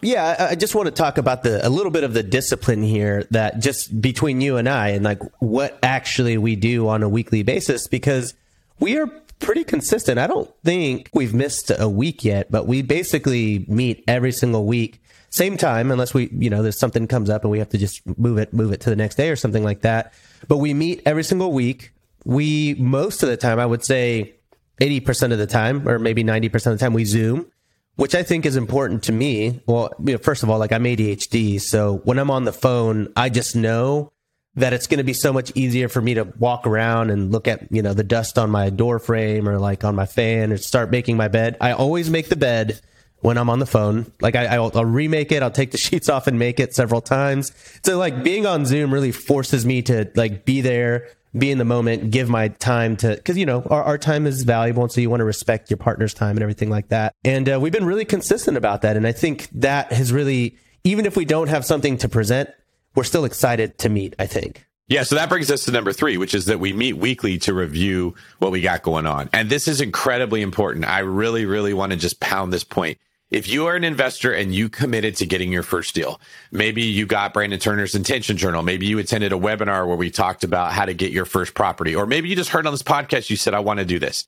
Yeah, 0.00 0.48
I- 0.50 0.54
just 0.54 0.74
want 0.74 0.86
to 0.86 0.92
talk 0.92 1.18
about 1.18 1.42
the 1.42 1.66
a 1.66 1.68
little 1.68 1.90
bit 1.90 2.04
of 2.04 2.14
the 2.14 2.22
discipline 2.22 2.82
here 2.82 3.24
that 3.30 3.58
just 3.58 4.00
between 4.00 4.40
you 4.40 4.56
and 4.56 4.68
I 4.68 4.90
and 4.90 5.04
like 5.04 5.20
what 5.40 5.78
actually 5.82 6.38
we 6.38 6.56
do 6.56 6.88
on 6.88 7.02
a 7.02 7.08
weekly 7.08 7.42
basis 7.42 7.86
because 7.88 8.34
we 8.80 8.96
are 8.98 9.06
pretty 9.40 9.64
consistent. 9.64 10.18
I 10.18 10.26
don't 10.26 10.50
think 10.64 11.10
we've 11.12 11.34
missed 11.34 11.70
a 11.76 11.88
week 11.88 12.24
yet, 12.24 12.50
but 12.50 12.66
we 12.66 12.82
basically 12.82 13.64
meet 13.68 14.04
every 14.08 14.32
single 14.32 14.66
week, 14.66 15.00
same 15.30 15.56
time, 15.56 15.90
unless 15.90 16.14
we, 16.14 16.28
you 16.32 16.50
know, 16.50 16.62
there's 16.62 16.78
something 16.78 17.06
comes 17.06 17.30
up 17.30 17.42
and 17.44 17.50
we 17.50 17.58
have 17.58 17.68
to 17.70 17.78
just 17.78 18.00
move 18.18 18.38
it, 18.38 18.52
move 18.52 18.72
it 18.72 18.80
to 18.82 18.90
the 18.90 18.96
next 18.96 19.16
day 19.16 19.30
or 19.30 19.36
something 19.36 19.64
like 19.64 19.82
that. 19.82 20.12
But 20.46 20.58
we 20.58 20.74
meet 20.74 21.02
every 21.04 21.24
single 21.24 21.52
week. 21.52 21.92
We 22.24 22.74
most 22.74 23.22
of 23.22 23.28
the 23.28 23.36
time, 23.36 23.58
I 23.58 23.66
would 23.66 23.84
say, 23.84 24.34
eighty 24.80 25.00
percent 25.00 25.32
of 25.32 25.38
the 25.38 25.46
time, 25.46 25.88
or 25.88 25.98
maybe 25.98 26.22
ninety 26.22 26.48
percent 26.48 26.72
of 26.72 26.78
the 26.78 26.84
time, 26.84 26.94
we 26.94 27.04
Zoom 27.04 27.50
which 27.98 28.14
I 28.14 28.22
think 28.22 28.46
is 28.46 28.54
important 28.54 29.02
to 29.04 29.12
me. 29.12 29.60
Well, 29.66 29.90
you 29.98 30.12
know, 30.12 30.18
first 30.18 30.44
of 30.44 30.50
all, 30.50 30.60
like 30.60 30.70
I'm 30.70 30.84
ADHD, 30.84 31.60
so 31.60 31.96
when 32.04 32.20
I'm 32.20 32.30
on 32.30 32.44
the 32.44 32.52
phone, 32.52 33.12
I 33.16 33.28
just 33.28 33.56
know 33.56 34.12
that 34.54 34.72
it's 34.72 34.86
going 34.86 34.98
to 34.98 35.04
be 35.04 35.12
so 35.12 35.32
much 35.32 35.50
easier 35.56 35.88
for 35.88 36.00
me 36.00 36.14
to 36.14 36.22
walk 36.38 36.64
around 36.64 37.10
and 37.10 37.32
look 37.32 37.48
at 37.48 37.66
you 37.72 37.82
know 37.82 37.94
the 37.94 38.04
dust 38.04 38.38
on 38.38 38.50
my 38.50 38.70
door 38.70 39.00
frame 39.00 39.48
or 39.48 39.58
like 39.58 39.82
on 39.82 39.96
my 39.96 40.06
fan 40.06 40.52
and 40.52 40.60
start 40.60 40.92
making 40.92 41.16
my 41.16 41.26
bed. 41.26 41.56
I 41.60 41.72
always 41.72 42.08
make 42.08 42.28
the 42.28 42.36
bed 42.36 42.80
when 43.20 43.36
I'm 43.38 43.50
on 43.50 43.58
the 43.58 43.66
phone. 43.66 44.10
Like 44.20 44.36
I, 44.36 44.46
I'll, 44.46 44.70
I'll 44.74 44.84
remake 44.84 45.32
it. 45.32 45.42
I'll 45.42 45.50
take 45.50 45.70
the 45.70 45.78
sheets 45.78 46.08
off 46.08 46.26
and 46.26 46.38
make 46.38 46.60
it 46.60 46.74
several 46.74 47.00
times. 47.00 47.52
So 47.84 47.98
like 47.98 48.22
being 48.22 48.46
on 48.46 48.66
Zoom 48.66 48.92
really 48.92 49.12
forces 49.12 49.66
me 49.66 49.82
to 49.82 50.10
like 50.14 50.44
be 50.44 50.60
there, 50.60 51.08
be 51.36 51.50
in 51.50 51.58
the 51.58 51.64
moment, 51.64 52.10
give 52.10 52.28
my 52.28 52.48
time 52.48 52.96
to, 52.98 53.14
because 53.14 53.36
you 53.36 53.46
know 53.46 53.62
our, 53.70 53.82
our 53.82 53.98
time 53.98 54.26
is 54.26 54.42
valuable, 54.44 54.82
and 54.82 54.92
so 54.92 55.00
you 55.00 55.10
want 55.10 55.20
to 55.20 55.24
respect 55.24 55.70
your 55.70 55.76
partner's 55.76 56.14
time 56.14 56.36
and 56.36 56.42
everything 56.42 56.70
like 56.70 56.88
that. 56.88 57.14
And 57.24 57.48
uh, 57.48 57.58
we've 57.60 57.72
been 57.72 57.84
really 57.84 58.04
consistent 58.04 58.56
about 58.56 58.82
that, 58.82 58.96
and 58.96 59.06
I 59.06 59.12
think 59.12 59.48
that 59.52 59.92
has 59.92 60.12
really, 60.12 60.56
even 60.84 61.06
if 61.06 61.16
we 61.16 61.24
don't 61.24 61.48
have 61.48 61.64
something 61.64 61.98
to 61.98 62.08
present, 62.08 62.50
we're 62.94 63.04
still 63.04 63.24
excited 63.24 63.78
to 63.78 63.88
meet. 63.88 64.14
I 64.18 64.26
think. 64.26 64.64
Yeah, 64.88 65.02
so 65.02 65.16
that 65.16 65.28
brings 65.28 65.50
us 65.50 65.66
to 65.66 65.70
number 65.70 65.92
three, 65.92 66.16
which 66.16 66.34
is 66.34 66.46
that 66.46 66.60
we 66.60 66.72
meet 66.72 66.94
weekly 66.94 67.36
to 67.40 67.52
review 67.52 68.14
what 68.38 68.50
we 68.50 68.62
got 68.62 68.82
going 68.82 69.04
on. 69.04 69.28
And 69.34 69.50
this 69.50 69.68
is 69.68 69.82
incredibly 69.82 70.40
important. 70.40 70.86
I 70.86 71.00
really, 71.00 71.44
really 71.44 71.74
want 71.74 71.92
to 71.92 71.98
just 71.98 72.20
pound 72.20 72.54
this 72.54 72.64
point. 72.64 72.96
If 73.30 73.46
you 73.46 73.66
are 73.66 73.76
an 73.76 73.84
investor 73.84 74.32
and 74.32 74.54
you 74.54 74.70
committed 74.70 75.16
to 75.16 75.26
getting 75.26 75.52
your 75.52 75.62
first 75.62 75.94
deal, 75.94 76.18
maybe 76.50 76.82
you 76.82 77.04
got 77.04 77.34
Brandon 77.34 77.58
Turner's 77.58 77.94
intention 77.94 78.38
journal. 78.38 78.62
Maybe 78.62 78.86
you 78.86 78.98
attended 78.98 79.34
a 79.34 79.36
webinar 79.36 79.86
where 79.86 79.98
we 79.98 80.10
talked 80.10 80.44
about 80.44 80.72
how 80.72 80.86
to 80.86 80.94
get 80.94 81.12
your 81.12 81.26
first 81.26 81.52
property, 81.52 81.94
or 81.94 82.06
maybe 82.06 82.30
you 82.30 82.36
just 82.36 82.48
heard 82.48 82.66
on 82.66 82.72
this 82.72 82.82
podcast, 82.82 83.28
you 83.28 83.36
said, 83.36 83.52
I 83.52 83.60
want 83.60 83.80
to 83.80 83.84
do 83.84 83.98
this. 83.98 84.26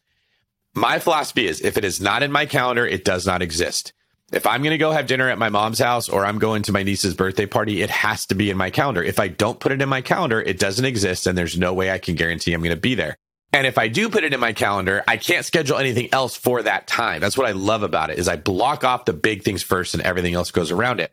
My 0.74 0.98
philosophy 0.98 1.46
is 1.46 1.62
if 1.62 1.78
it 1.78 1.84
is 1.84 2.00
not 2.00 2.22
in 2.22 2.30
my 2.30 2.44
calendar, 2.44 2.86
it 2.86 3.04
does 3.04 3.26
not 3.26 3.40
exist. 3.40 3.94
If 4.32 4.46
I'm 4.46 4.62
going 4.62 4.72
to 4.72 4.78
go 4.78 4.92
have 4.92 5.06
dinner 5.06 5.30
at 5.30 5.38
my 5.38 5.48
mom's 5.48 5.78
house 5.78 6.08
or 6.08 6.26
I'm 6.26 6.38
going 6.38 6.62
to 6.64 6.72
my 6.72 6.82
niece's 6.82 7.14
birthday 7.14 7.46
party, 7.46 7.80
it 7.80 7.90
has 7.90 8.26
to 8.26 8.34
be 8.34 8.50
in 8.50 8.56
my 8.58 8.68
calendar. 8.68 9.02
If 9.02 9.18
I 9.18 9.28
don't 9.28 9.58
put 9.58 9.72
it 9.72 9.80
in 9.80 9.88
my 9.88 10.02
calendar, 10.02 10.40
it 10.40 10.58
doesn't 10.58 10.84
exist 10.84 11.26
and 11.26 11.36
there's 11.36 11.58
no 11.58 11.72
way 11.72 11.90
I 11.90 11.98
can 11.98 12.16
guarantee 12.16 12.52
I'm 12.52 12.60
going 12.60 12.76
to 12.76 12.80
be 12.80 12.94
there. 12.94 13.16
And 13.52 13.66
if 13.66 13.78
I 13.78 13.88
do 13.88 14.08
put 14.08 14.24
it 14.24 14.32
in 14.32 14.40
my 14.40 14.52
calendar, 14.52 15.02
I 15.08 15.16
can't 15.16 15.44
schedule 15.44 15.78
anything 15.78 16.08
else 16.12 16.36
for 16.36 16.62
that 16.62 16.86
time. 16.86 17.20
That's 17.20 17.36
what 17.36 17.48
I 17.48 17.52
love 17.52 17.82
about 17.82 18.10
it 18.10 18.18
is 18.18 18.28
I 18.28 18.36
block 18.36 18.84
off 18.84 19.06
the 19.06 19.12
big 19.12 19.42
things 19.42 19.62
first 19.62 19.94
and 19.94 20.02
everything 20.02 20.34
else 20.34 20.50
goes 20.50 20.70
around 20.70 21.00
it. 21.00 21.12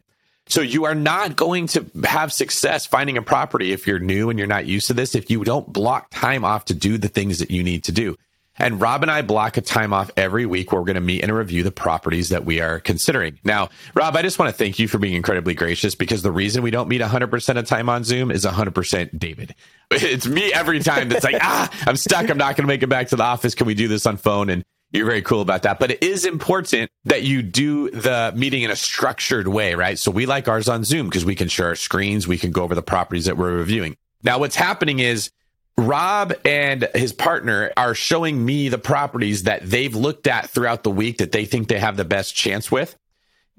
So 0.49 0.61
you 0.61 0.85
are 0.85 0.95
not 0.95 1.35
going 1.35 1.67
to 1.67 1.85
have 2.05 2.31
success 2.31 2.85
finding 2.85 3.17
a 3.17 3.21
property 3.21 3.73
if 3.73 3.85
you're 3.85 3.99
new 3.99 4.29
and 4.29 4.39
you're 4.39 4.47
not 4.47 4.65
used 4.65 4.87
to 4.87 4.93
this 4.93 5.15
if 5.15 5.29
you 5.29 5.43
don't 5.43 5.73
block 5.73 6.09
time 6.11 6.45
off 6.45 6.65
to 6.65 6.73
do 6.73 6.97
the 6.97 7.09
things 7.09 7.39
that 7.39 7.51
you 7.51 7.63
need 7.63 7.83
to 7.85 7.91
do. 7.91 8.15
And 8.59 8.81
Rob 8.81 9.03
and 9.03 9.11
I 9.11 9.21
block 9.21 9.57
a 9.57 9.61
time 9.61 9.93
off 9.93 10.09
every 10.17 10.45
week 10.45 10.71
where 10.71 10.81
we're 10.81 10.85
going 10.85 10.95
to 10.95 11.01
meet 11.01 11.21
and 11.21 11.33
review 11.33 11.63
the 11.63 11.71
properties 11.71 12.29
that 12.29 12.45
we 12.45 12.59
are 12.59 12.79
considering. 12.79 13.39
Now, 13.43 13.69
Rob, 13.93 14.15
I 14.15 14.23
just 14.23 14.39
want 14.39 14.49
to 14.49 14.57
thank 14.57 14.79
you 14.79 14.87
for 14.87 14.97
being 14.97 15.13
incredibly 15.13 15.53
gracious 15.53 15.93
because 15.93 16.23
the 16.23 16.31
reason 16.31 16.63
we 16.63 16.71
don't 16.71 16.89
meet 16.89 17.01
100% 17.01 17.57
of 17.57 17.65
time 17.67 17.89
on 17.89 18.03
Zoom 18.03 18.31
is 18.31 18.45
100% 18.45 19.19
David. 19.19 19.53
It's 19.91 20.27
me 20.27 20.51
every 20.53 20.79
time 20.79 21.09
that's 21.09 21.23
like, 21.23 21.37
ah, 21.41 21.69
I'm 21.87 21.95
stuck. 21.95 22.29
I'm 22.29 22.37
not 22.37 22.55
going 22.55 22.63
to 22.63 22.67
make 22.67 22.83
it 22.83 22.87
back 22.87 23.07
to 23.09 23.15
the 23.15 23.23
office. 23.23 23.55
Can 23.55 23.67
we 23.67 23.73
do 23.73 23.87
this 23.87 24.05
on 24.05 24.17
phone? 24.17 24.49
And 24.49 24.63
you're 24.91 25.05
very 25.05 25.21
cool 25.21 25.41
about 25.41 25.63
that. 25.63 25.79
But 25.79 25.91
it 25.91 26.03
is 26.03 26.25
important 26.25 26.89
that 27.05 27.23
you 27.23 27.41
do 27.41 27.89
the 27.89 28.33
meeting 28.35 28.63
in 28.63 28.71
a 28.71 28.75
structured 28.75 29.47
way, 29.47 29.75
right? 29.75 29.97
So 29.97 30.11
we 30.11 30.25
like 30.25 30.47
ours 30.47 30.67
on 30.69 30.83
Zoom 30.83 31.07
because 31.07 31.25
we 31.25 31.35
can 31.35 31.47
share 31.47 31.67
our 31.67 31.75
screens. 31.75 32.27
We 32.27 32.37
can 32.37 32.51
go 32.51 32.63
over 32.63 32.75
the 32.75 32.81
properties 32.81 33.25
that 33.25 33.37
we're 33.37 33.55
reviewing. 33.55 33.97
Now, 34.23 34.39
what's 34.39 34.55
happening 34.55 34.99
is 34.99 35.31
Rob 35.77 36.33
and 36.43 36.89
his 36.95 37.13
partner 37.13 37.71
are 37.77 37.93
showing 37.93 38.43
me 38.43 38.69
the 38.69 38.79
properties 38.79 39.43
that 39.43 39.61
they've 39.61 39.95
looked 39.95 40.27
at 40.27 40.49
throughout 40.49 40.83
the 40.83 40.91
week 40.91 41.19
that 41.19 41.31
they 41.31 41.45
think 41.45 41.67
they 41.67 41.79
have 41.79 41.97
the 41.97 42.05
best 42.05 42.35
chance 42.35 42.71
with 42.71 42.95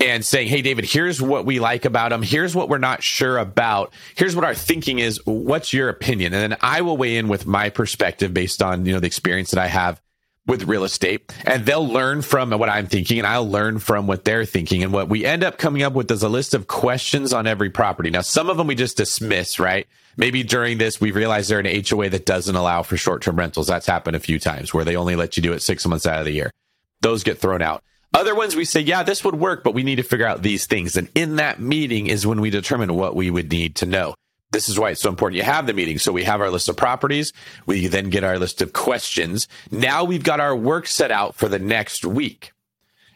and 0.00 0.24
saying, 0.24 0.48
Hey, 0.48 0.62
David, 0.62 0.84
here's 0.84 1.20
what 1.20 1.44
we 1.44 1.58
like 1.58 1.84
about 1.84 2.10
them. 2.10 2.22
Here's 2.22 2.54
what 2.54 2.68
we're 2.68 2.78
not 2.78 3.02
sure 3.02 3.38
about. 3.38 3.92
Here's 4.14 4.36
what 4.36 4.44
our 4.44 4.54
thinking 4.54 4.98
is. 4.98 5.20
What's 5.24 5.72
your 5.72 5.88
opinion? 5.88 6.34
And 6.34 6.52
then 6.52 6.58
I 6.62 6.82
will 6.82 6.96
weigh 6.96 7.16
in 7.16 7.28
with 7.28 7.46
my 7.46 7.70
perspective 7.70 8.32
based 8.32 8.62
on, 8.62 8.86
you 8.86 8.92
know, 8.92 9.00
the 9.00 9.06
experience 9.06 9.50
that 9.50 9.60
I 9.60 9.66
have 9.66 10.00
with 10.48 10.64
real 10.64 10.82
estate 10.82 11.30
and 11.44 11.66
they'll 11.66 11.86
learn 11.86 12.22
from 12.22 12.50
what 12.50 12.70
I'm 12.70 12.86
thinking 12.86 13.18
and 13.18 13.26
I'll 13.26 13.48
learn 13.48 13.78
from 13.78 14.06
what 14.06 14.24
they're 14.24 14.46
thinking. 14.46 14.82
And 14.82 14.92
what 14.92 15.08
we 15.08 15.24
end 15.24 15.44
up 15.44 15.58
coming 15.58 15.82
up 15.82 15.92
with 15.92 16.10
is 16.10 16.22
a 16.22 16.28
list 16.28 16.54
of 16.54 16.66
questions 16.66 17.34
on 17.34 17.46
every 17.46 17.68
property. 17.68 18.08
Now, 18.08 18.22
some 18.22 18.48
of 18.48 18.56
them 18.56 18.66
we 18.66 18.74
just 18.74 18.96
dismiss, 18.96 19.60
right? 19.60 19.86
Maybe 20.16 20.42
during 20.42 20.78
this, 20.78 21.00
we 21.00 21.12
realize 21.12 21.48
they're 21.48 21.60
an 21.60 21.84
HOA 21.88 22.08
that 22.08 22.24
doesn't 22.24 22.56
allow 22.56 22.82
for 22.82 22.96
short 22.96 23.22
term 23.22 23.36
rentals. 23.36 23.66
That's 23.66 23.86
happened 23.86 24.16
a 24.16 24.20
few 24.20 24.38
times 24.38 24.72
where 24.72 24.84
they 24.84 24.96
only 24.96 25.16
let 25.16 25.36
you 25.36 25.42
do 25.42 25.52
it 25.52 25.60
six 25.60 25.86
months 25.86 26.06
out 26.06 26.18
of 26.18 26.24
the 26.24 26.32
year. 26.32 26.50
Those 27.02 27.22
get 27.22 27.38
thrown 27.38 27.62
out. 27.62 27.84
Other 28.14 28.34
ones 28.34 28.56
we 28.56 28.64
say, 28.64 28.80
yeah, 28.80 29.02
this 29.02 29.22
would 29.24 29.36
work, 29.36 29.62
but 29.62 29.74
we 29.74 29.82
need 29.82 29.96
to 29.96 30.02
figure 30.02 30.26
out 30.26 30.42
these 30.42 30.66
things. 30.66 30.96
And 30.96 31.08
in 31.14 31.36
that 31.36 31.60
meeting 31.60 32.06
is 32.06 32.26
when 32.26 32.40
we 32.40 32.50
determine 32.50 32.94
what 32.94 33.14
we 33.14 33.30
would 33.30 33.50
need 33.50 33.76
to 33.76 33.86
know. 33.86 34.14
This 34.50 34.70
is 34.70 34.78
why 34.78 34.90
it's 34.90 35.02
so 35.02 35.10
important 35.10 35.36
you 35.36 35.42
have 35.42 35.66
the 35.66 35.74
meeting. 35.74 35.98
So 35.98 36.10
we 36.10 36.24
have 36.24 36.40
our 36.40 36.50
list 36.50 36.70
of 36.70 36.76
properties. 36.76 37.34
We 37.66 37.86
then 37.86 38.08
get 38.08 38.24
our 38.24 38.38
list 38.38 38.62
of 38.62 38.72
questions. 38.72 39.46
Now 39.70 40.04
we've 40.04 40.24
got 40.24 40.40
our 40.40 40.56
work 40.56 40.86
set 40.86 41.10
out 41.10 41.34
for 41.34 41.48
the 41.48 41.58
next 41.58 42.04
week. 42.04 42.52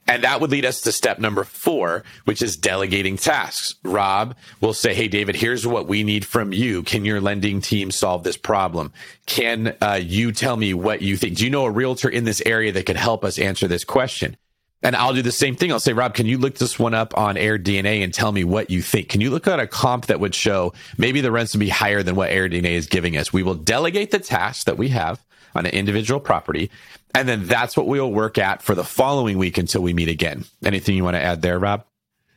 And 0.07 0.25
that 0.25 0.41
would 0.41 0.51
lead 0.51 0.67
us 0.67 0.81
to 0.83 0.93
step 0.93 1.19
number 1.21 1.45
four, 1.45 2.03
which 2.25 2.43
is 2.43 2.57
delegating 2.57 3.17
tasks. 3.17 3.77
Rob 3.85 4.37
will 4.61 4.75
say, 4.75 4.95
Hey, 4.95 5.09
David, 5.09 5.37
here's 5.37 5.67
what 5.67 5.87
we 5.87 6.03
need 6.03 6.27
from 6.27 6.53
you. 6.53 6.83
Can 6.83 7.05
your 7.05 7.21
lending 7.21 7.61
team 7.61 7.91
solve 7.91 8.25
this 8.25 8.37
problem? 8.37 8.93
Can 9.27 9.77
uh, 9.81 10.01
you 10.03 10.33
tell 10.33 10.57
me 10.57 10.75
what 10.75 11.03
you 11.03 11.17
think? 11.17 11.37
Do 11.37 11.45
you 11.45 11.51
know 11.51 11.65
a 11.65 11.71
realtor 11.71 12.09
in 12.09 12.25
this 12.25 12.43
area 12.45 12.73
that 12.73 12.85
could 12.85 12.97
help 12.97 13.25
us 13.25 13.39
answer 13.39 13.69
this 13.69 13.85
question? 13.85 14.37
And 14.83 14.97
I'll 14.97 15.15
do 15.15 15.23
the 15.23 15.31
same 15.31 15.55
thing. 15.55 15.71
I'll 15.71 15.79
say, 15.79 15.93
Rob, 15.93 16.15
can 16.15 16.27
you 16.27 16.39
look 16.39 16.57
this 16.57 16.79
one 16.79 16.93
up 16.93 17.17
on 17.17 17.37
Air 17.37 17.59
DNA 17.59 18.03
and 18.03 18.13
tell 18.13 18.33
me 18.33 18.43
what 18.43 18.69
you 18.69 18.83
think? 18.83 19.09
Can 19.09 19.21
you 19.21 19.31
look 19.31 19.47
at 19.47 19.61
a 19.61 19.67
comp 19.67 20.07
that 20.07 20.19
would 20.19 20.35
show 20.35 20.73
maybe 20.99 21.21
the 21.21 21.31
rents 21.31 21.55
would 21.55 21.61
be 21.61 21.69
higher 21.69 22.03
than 22.03 22.17
what 22.17 22.31
Air 22.31 22.49
DNA 22.49 22.73
is 22.73 22.89
giving 22.89 23.17
us? 23.17 23.33
We 23.33 23.45
will 23.45 23.55
delegate 23.55 24.11
the 24.11 24.19
tasks 24.19 24.65
that 24.65 24.79
we 24.79 24.89
have 24.89 25.23
on 25.55 25.67
an 25.67 25.73
individual 25.73 26.19
property. 26.19 26.71
And 27.15 27.29
then 27.29 27.47
that's 27.47 27.77
what 27.77 27.87
we'll 27.87 28.11
work 28.11 28.39
at 28.39 28.63
for 28.63 28.75
the 28.75 28.85
following 28.85 29.39
week 29.39 29.59
until 29.59 29.83
we 29.83 29.93
meet 29.93 30.09
again. 30.09 30.45
Anything 30.65 30.97
you 30.97 31.05
want 31.05 31.15
to 31.15 31.23
add 31.23 31.43
there, 31.43 31.59
Rob? 31.59 31.85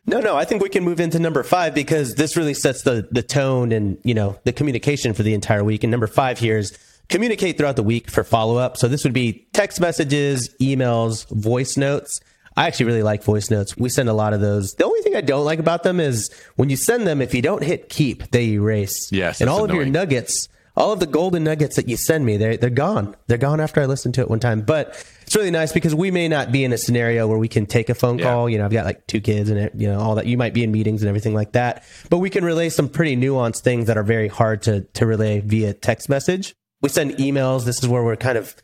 No, 0.08 0.20
no, 0.20 0.36
I 0.36 0.46
think 0.46 0.62
we 0.62 0.70
can 0.70 0.84
move 0.84 1.00
into 1.00 1.18
number 1.18 1.42
five 1.42 1.74
because 1.74 2.14
this 2.14 2.38
really 2.38 2.54
sets 2.54 2.84
the, 2.84 3.08
the 3.10 3.24
tone 3.24 3.72
and, 3.72 3.98
you 4.04 4.14
know, 4.14 4.38
the 4.44 4.54
communication 4.54 5.16
for 5.16 5.24
the 5.24 5.34
entire 5.34 5.64
week. 5.64 5.84
And 5.84 5.90
number 5.90 6.06
five 6.06 6.38
here 6.38 6.60
is 6.60 6.78
communicate 7.10 7.58
throughout 7.58 7.76
the 7.76 7.84
week 7.84 8.12
for 8.12 8.24
follow 8.24 8.58
up. 8.58 8.78
So 8.78 8.88
this 8.88 9.04
would 9.04 9.14
be 9.14 9.48
text 9.54 9.80
messages, 9.80 10.54
emails, 10.62 11.28
voice 11.30 11.76
notes. 11.76 12.20
I 12.58 12.68
actually 12.68 12.86
really 12.88 13.04
like 13.04 13.24
voice 13.24 13.50
notes. 13.52 13.76
We 13.78 13.90
send 13.90 14.08
a 14.10 14.14
lot 14.14 14.34
of 14.34 14.42
those. 14.42 14.74
The 14.76 14.86
only 14.86 15.02
thing 15.02 15.16
I 15.16 15.22
don't 15.22 15.44
like 15.46 15.60
about 15.60 15.84
them 15.84 16.00
is 16.00 16.30
when 16.56 16.70
you 16.70 16.78
send 16.78 17.06
them, 17.06 17.22
if 17.22 17.34
you 17.34 17.42
don't 17.42 17.64
hit 17.64 17.90
keep, 17.90 18.30
they 18.32 18.52
erase. 18.52 19.12
Yes. 19.12 19.42
And 19.42 19.50
all 19.50 19.66
of 19.66 19.74
your 19.74 19.86
nuggets, 19.86 20.48
all 20.78 20.92
of 20.94 21.00
the 21.02 21.06
golden 21.06 21.44
nuggets 21.44 21.76
that 21.76 21.90
you 21.90 21.98
send 21.98 22.26
me, 22.26 22.38
they're, 22.38 22.56
they're 22.58 22.70
gone. 22.70 23.16
They're 23.28 23.38
gone 23.38 23.60
after 23.60 23.82
I 23.82 23.86
listen 23.86 24.12
to 24.14 24.22
it 24.22 24.30
one 24.30 24.40
time. 24.40 24.62
But 24.62 24.90
it's 25.24 25.36
really 25.36 25.52
nice 25.52 25.74
because 25.74 25.94
we 25.94 26.12
may 26.12 26.28
not 26.30 26.52
be 26.54 26.64
in 26.64 26.72
a 26.72 26.78
scenario 26.78 27.28
where 27.28 27.38
we 27.38 27.48
can 27.50 27.66
take 27.66 27.90
a 27.90 27.94
phone 27.96 28.20
Yeah. 28.20 28.26
call. 28.26 28.50
You 28.50 28.58
know, 28.58 28.66
I've 28.66 28.72
got 28.72 28.86
like 28.86 29.06
two 29.08 29.20
kids 29.22 29.50
and, 29.50 29.60
it, 29.60 29.74
you 29.76 29.88
know, 29.88 30.00
all 30.00 30.16
that. 30.16 30.26
You 30.26 30.38
might 30.38 30.54
be 30.54 30.64
in 30.64 30.72
meetings 30.72 31.02
and 31.02 31.10
everything 31.10 31.34
like 31.34 31.54
that. 31.54 31.84
But 32.10 32.20
we 32.20 32.30
can 32.30 32.46
relay 32.46 32.70
some 32.70 32.88
pretty 32.88 33.18
nuanced 33.18 33.62
things 33.62 33.88
that 33.88 33.98
are 33.98 34.04
very 34.04 34.28
hard 34.30 34.62
to, 34.64 34.82
to 34.82 35.06
relay 35.06 35.42
via 35.42 35.74
text 35.74 36.08
message. 36.10 36.56
We 36.82 36.88
send 36.90 37.12
emails. 37.18 37.66
This 37.66 37.82
is 37.84 37.90
where 37.90 38.04
we're 38.04 38.16
kind 38.16 38.38
of 38.38 38.56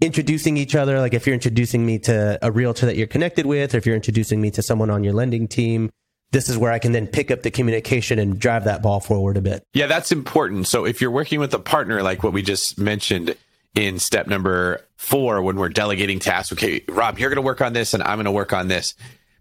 introducing 0.00 0.56
each 0.56 0.74
other. 0.74 1.00
Like 1.00 1.14
if 1.14 1.26
you're 1.26 1.34
introducing 1.34 1.84
me 1.84 1.98
to 2.00 2.38
a 2.42 2.50
realtor 2.50 2.86
that 2.86 2.96
you're 2.96 3.06
connected 3.06 3.46
with, 3.46 3.74
or 3.74 3.78
if 3.78 3.86
you're 3.86 3.96
introducing 3.96 4.40
me 4.40 4.50
to 4.52 4.62
someone 4.62 4.90
on 4.90 5.04
your 5.04 5.14
lending 5.14 5.48
team, 5.48 5.90
this 6.32 6.48
is 6.48 6.58
where 6.58 6.72
I 6.72 6.78
can 6.78 6.92
then 6.92 7.06
pick 7.06 7.30
up 7.30 7.42
the 7.42 7.50
communication 7.50 8.18
and 8.18 8.38
drive 8.38 8.64
that 8.64 8.82
ball 8.82 9.00
forward 9.00 9.36
a 9.36 9.40
bit. 9.40 9.62
Yeah, 9.72 9.86
that's 9.86 10.12
important. 10.12 10.66
So 10.66 10.84
if 10.84 11.00
you're 11.00 11.10
working 11.10 11.40
with 11.40 11.54
a 11.54 11.58
partner, 11.58 12.02
like 12.02 12.22
what 12.22 12.32
we 12.32 12.42
just 12.42 12.78
mentioned 12.78 13.36
in 13.74 13.98
step 13.98 14.26
number 14.26 14.84
four, 14.96 15.40
when 15.42 15.56
we're 15.56 15.68
delegating 15.68 16.18
tasks, 16.18 16.52
okay, 16.52 16.82
Rob, 16.88 17.18
you're 17.18 17.30
going 17.30 17.36
to 17.36 17.42
work 17.42 17.60
on 17.60 17.72
this 17.72 17.94
and 17.94 18.02
I'm 18.02 18.16
going 18.16 18.24
to 18.24 18.32
work 18.32 18.52
on 18.52 18.68
this. 18.68 18.94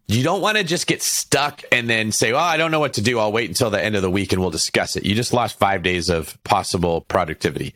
You 0.07 0.23
don't 0.23 0.41
want 0.41 0.57
to 0.57 0.63
just 0.63 0.85
get 0.85 1.01
stuck 1.01 1.63
and 1.71 1.89
then 1.89 2.11
say, 2.11 2.31
well, 2.31 2.43
I 2.43 2.57
don't 2.57 2.69
know 2.69 2.79
what 2.79 2.93
to 2.93 3.01
do. 3.01 3.17
I'll 3.17 3.31
wait 3.31 3.49
until 3.49 3.71
the 3.71 3.83
end 3.83 3.95
of 3.95 4.03
the 4.03 4.11
week 4.11 4.31
and 4.31 4.39
we'll 4.39 4.51
discuss 4.51 4.95
it. 4.95 5.03
You 5.03 5.15
just 5.15 5.33
lost 5.33 5.57
five 5.57 5.81
days 5.81 6.09
of 6.09 6.41
possible 6.43 7.01
productivity. 7.01 7.73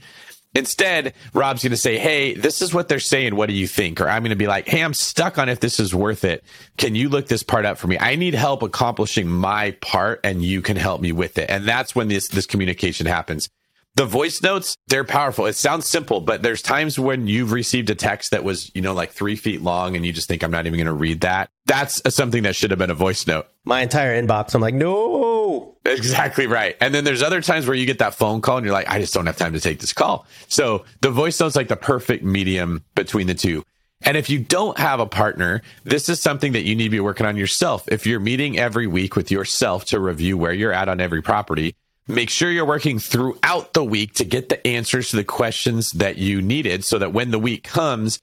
Instead, 0.56 1.14
Rob's 1.34 1.62
going 1.62 1.72
to 1.72 1.78
say, 1.78 1.98
Hey, 1.98 2.34
this 2.34 2.62
is 2.62 2.74
what 2.74 2.88
they're 2.88 3.00
saying. 3.00 3.36
What 3.36 3.50
do 3.50 3.54
you 3.54 3.68
think? 3.68 4.02
Or 4.02 4.10
I'm 4.10 4.24
going 4.24 4.32
to 4.32 4.36
be 4.36 4.48
like, 4.48 4.68
Hey, 4.68 4.84
I'm 4.84 4.94
stuck 4.94 5.38
on 5.38 5.50
if 5.50 5.60
this 5.60 5.80
is 5.80 5.94
worth 5.94 6.24
it. 6.24 6.44
Can 6.78 6.96
you 6.96 7.10
look 7.10 7.28
this 7.28 7.44
part 7.44 7.66
up 7.66 7.78
for 7.78 7.88
me? 7.88 7.98
I 8.00 8.16
need 8.16 8.34
help 8.34 8.64
accomplishing 8.64 9.28
my 9.28 9.72
part 9.82 10.22
and 10.24 10.44
you 10.44 10.62
can 10.62 10.78
help 10.78 11.02
me 11.02 11.12
with 11.12 11.38
it. 11.38 11.50
And 11.50 11.66
that's 11.66 11.96
when 11.96 12.08
this, 12.08 12.28
this 12.30 12.46
communication 12.46 13.06
happens. 13.06 13.50
The 13.96 14.06
voice 14.06 14.42
notes, 14.42 14.78
they're 14.88 15.04
powerful. 15.04 15.46
It 15.46 15.56
sounds 15.56 15.86
simple, 15.86 16.22
but 16.22 16.42
there's 16.42 16.62
times 16.62 16.98
when 16.98 17.28
you've 17.28 17.52
received 17.52 17.90
a 17.90 17.96
text 17.96 18.32
that 18.32 18.44
was, 18.44 18.72
you 18.74 18.82
know, 18.82 18.94
like 18.94 19.12
three 19.12 19.36
feet 19.36 19.62
long 19.62 19.96
and 19.96 20.06
you 20.06 20.14
just 20.14 20.28
think, 20.28 20.44
I'm 20.44 20.52
not 20.52 20.68
even 20.68 20.78
going 20.78 20.88
to 20.88 20.94
read 20.94 21.22
that. 21.22 21.50
That's 21.66 22.02
something 22.14 22.44
that 22.44 22.56
should 22.56 22.72
have 22.72 22.80
been 22.80 22.92
a 22.92 22.96
voice 22.96 23.28
note. 23.28 23.48
My 23.66 23.82
entire 23.82 24.20
inbox, 24.20 24.56
I'm 24.56 24.62
like, 24.62 24.76
no. 24.76 25.49
Exactly 25.86 26.46
right. 26.46 26.76
And 26.82 26.94
then 26.94 27.04
there's 27.04 27.24
other 27.24 27.42
times 27.42 27.66
where 27.66 27.76
you 27.76 27.88
get 27.88 28.00
that 28.00 28.14
phone 28.14 28.42
call 28.42 28.58
and 28.58 28.66
you're 28.66 28.74
like, 28.74 28.90
I 28.90 29.00
just 29.00 29.14
don't 29.14 29.26
have 29.26 29.38
time 29.38 29.54
to 29.54 29.60
take 29.60 29.80
this 29.80 29.92
call. 29.92 30.28
So 30.48 30.86
the 31.02 31.10
voice 31.10 31.40
note's 31.40 31.56
like 31.56 31.68
the 31.68 31.76
perfect 31.76 32.24
medium 32.24 32.84
between 32.94 33.26
the 33.26 33.34
two. 33.34 33.64
And 34.02 34.16
if 34.16 34.30
you 34.30 34.40
don't 34.40 34.78
have 34.78 35.00
a 35.00 35.06
partner, 35.06 35.62
this 35.84 36.08
is 36.08 36.22
something 36.22 36.52
that 36.52 36.64
you 36.64 36.76
need 36.76 36.86
to 36.86 36.90
be 36.90 37.00
working 37.00 37.26
on 37.26 37.38
yourself. 37.38 37.88
If 37.88 38.06
you're 38.06 38.20
meeting 38.20 38.60
every 38.60 38.88
week 38.88 39.16
with 39.16 39.32
yourself 39.32 39.86
to 39.86 40.00
review 40.00 40.38
where 40.38 40.54
you're 40.54 40.72
at 40.72 40.90
on 40.90 41.02
every 41.02 41.22
property, 41.22 41.76
make 42.08 42.30
sure 42.30 42.52
you're 42.52 42.66
working 42.66 43.00
throughout 43.00 43.74
the 43.74 43.84
week 43.84 44.14
to 44.16 44.26
get 44.26 44.50
the 44.50 44.66
answers 44.66 45.10
to 45.10 45.16
the 45.16 45.24
questions 45.24 45.92
that 45.92 46.18
you 46.18 46.42
needed 46.42 46.86
so 46.86 46.98
that 47.00 47.14
when 47.14 47.32
the 47.32 47.40
week 47.40 47.64
comes, 47.64 48.20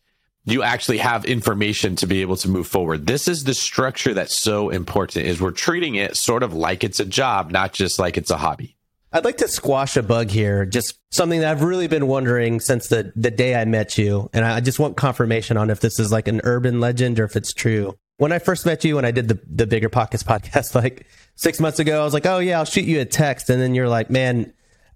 you 0.46 0.62
actually 0.62 0.98
have 0.98 1.24
information 1.24 1.96
to 1.96 2.06
be 2.06 2.22
able 2.22 2.36
to 2.36 2.48
move 2.48 2.68
forward. 2.68 3.06
This 3.06 3.26
is 3.26 3.44
the 3.44 3.52
structure 3.52 4.14
that's 4.14 4.40
so 4.40 4.70
important 4.70 5.26
is 5.26 5.40
we're 5.40 5.50
treating 5.50 5.96
it 5.96 6.16
sort 6.16 6.44
of 6.44 6.54
like 6.54 6.84
it's 6.84 7.00
a 7.00 7.04
job, 7.04 7.50
not 7.50 7.72
just 7.72 7.98
like 7.98 8.16
it's 8.16 8.30
a 8.30 8.36
hobby. 8.36 8.76
I'd 9.12 9.24
like 9.24 9.38
to 9.38 9.48
squash 9.48 9.96
a 9.96 10.02
bug 10.02 10.30
here, 10.30 10.64
just 10.64 10.98
something 11.10 11.40
that 11.40 11.50
I've 11.50 11.62
really 11.62 11.88
been 11.88 12.06
wondering 12.06 12.60
since 12.60 12.88
the, 12.88 13.12
the 13.16 13.30
day 13.30 13.56
I 13.56 13.64
met 13.64 13.98
you. 13.98 14.30
And 14.32 14.44
I 14.44 14.60
just 14.60 14.78
want 14.78 14.96
confirmation 14.96 15.56
on 15.56 15.68
if 15.68 15.80
this 15.80 15.98
is 15.98 16.12
like 16.12 16.28
an 16.28 16.40
urban 16.44 16.80
legend 16.80 17.18
or 17.18 17.24
if 17.24 17.34
it's 17.34 17.52
true. 17.52 17.96
When 18.18 18.30
I 18.30 18.38
first 18.38 18.66
met 18.66 18.84
you, 18.84 18.96
when 18.96 19.04
I 19.04 19.10
did 19.10 19.28
the, 19.28 19.40
the 19.48 19.66
Bigger 19.66 19.88
Pockets 19.88 20.22
podcast 20.22 20.74
like 20.80 21.06
six 21.34 21.58
months 21.60 21.80
ago, 21.80 22.00
I 22.00 22.04
was 22.04 22.14
like, 22.14 22.26
oh, 22.26 22.38
yeah, 22.38 22.58
I'll 22.58 22.64
shoot 22.64 22.84
you 22.84 23.00
a 23.00 23.04
text. 23.04 23.50
And 23.50 23.60
then 23.60 23.74
you're 23.74 23.88
like, 23.88 24.10
man, 24.10 24.52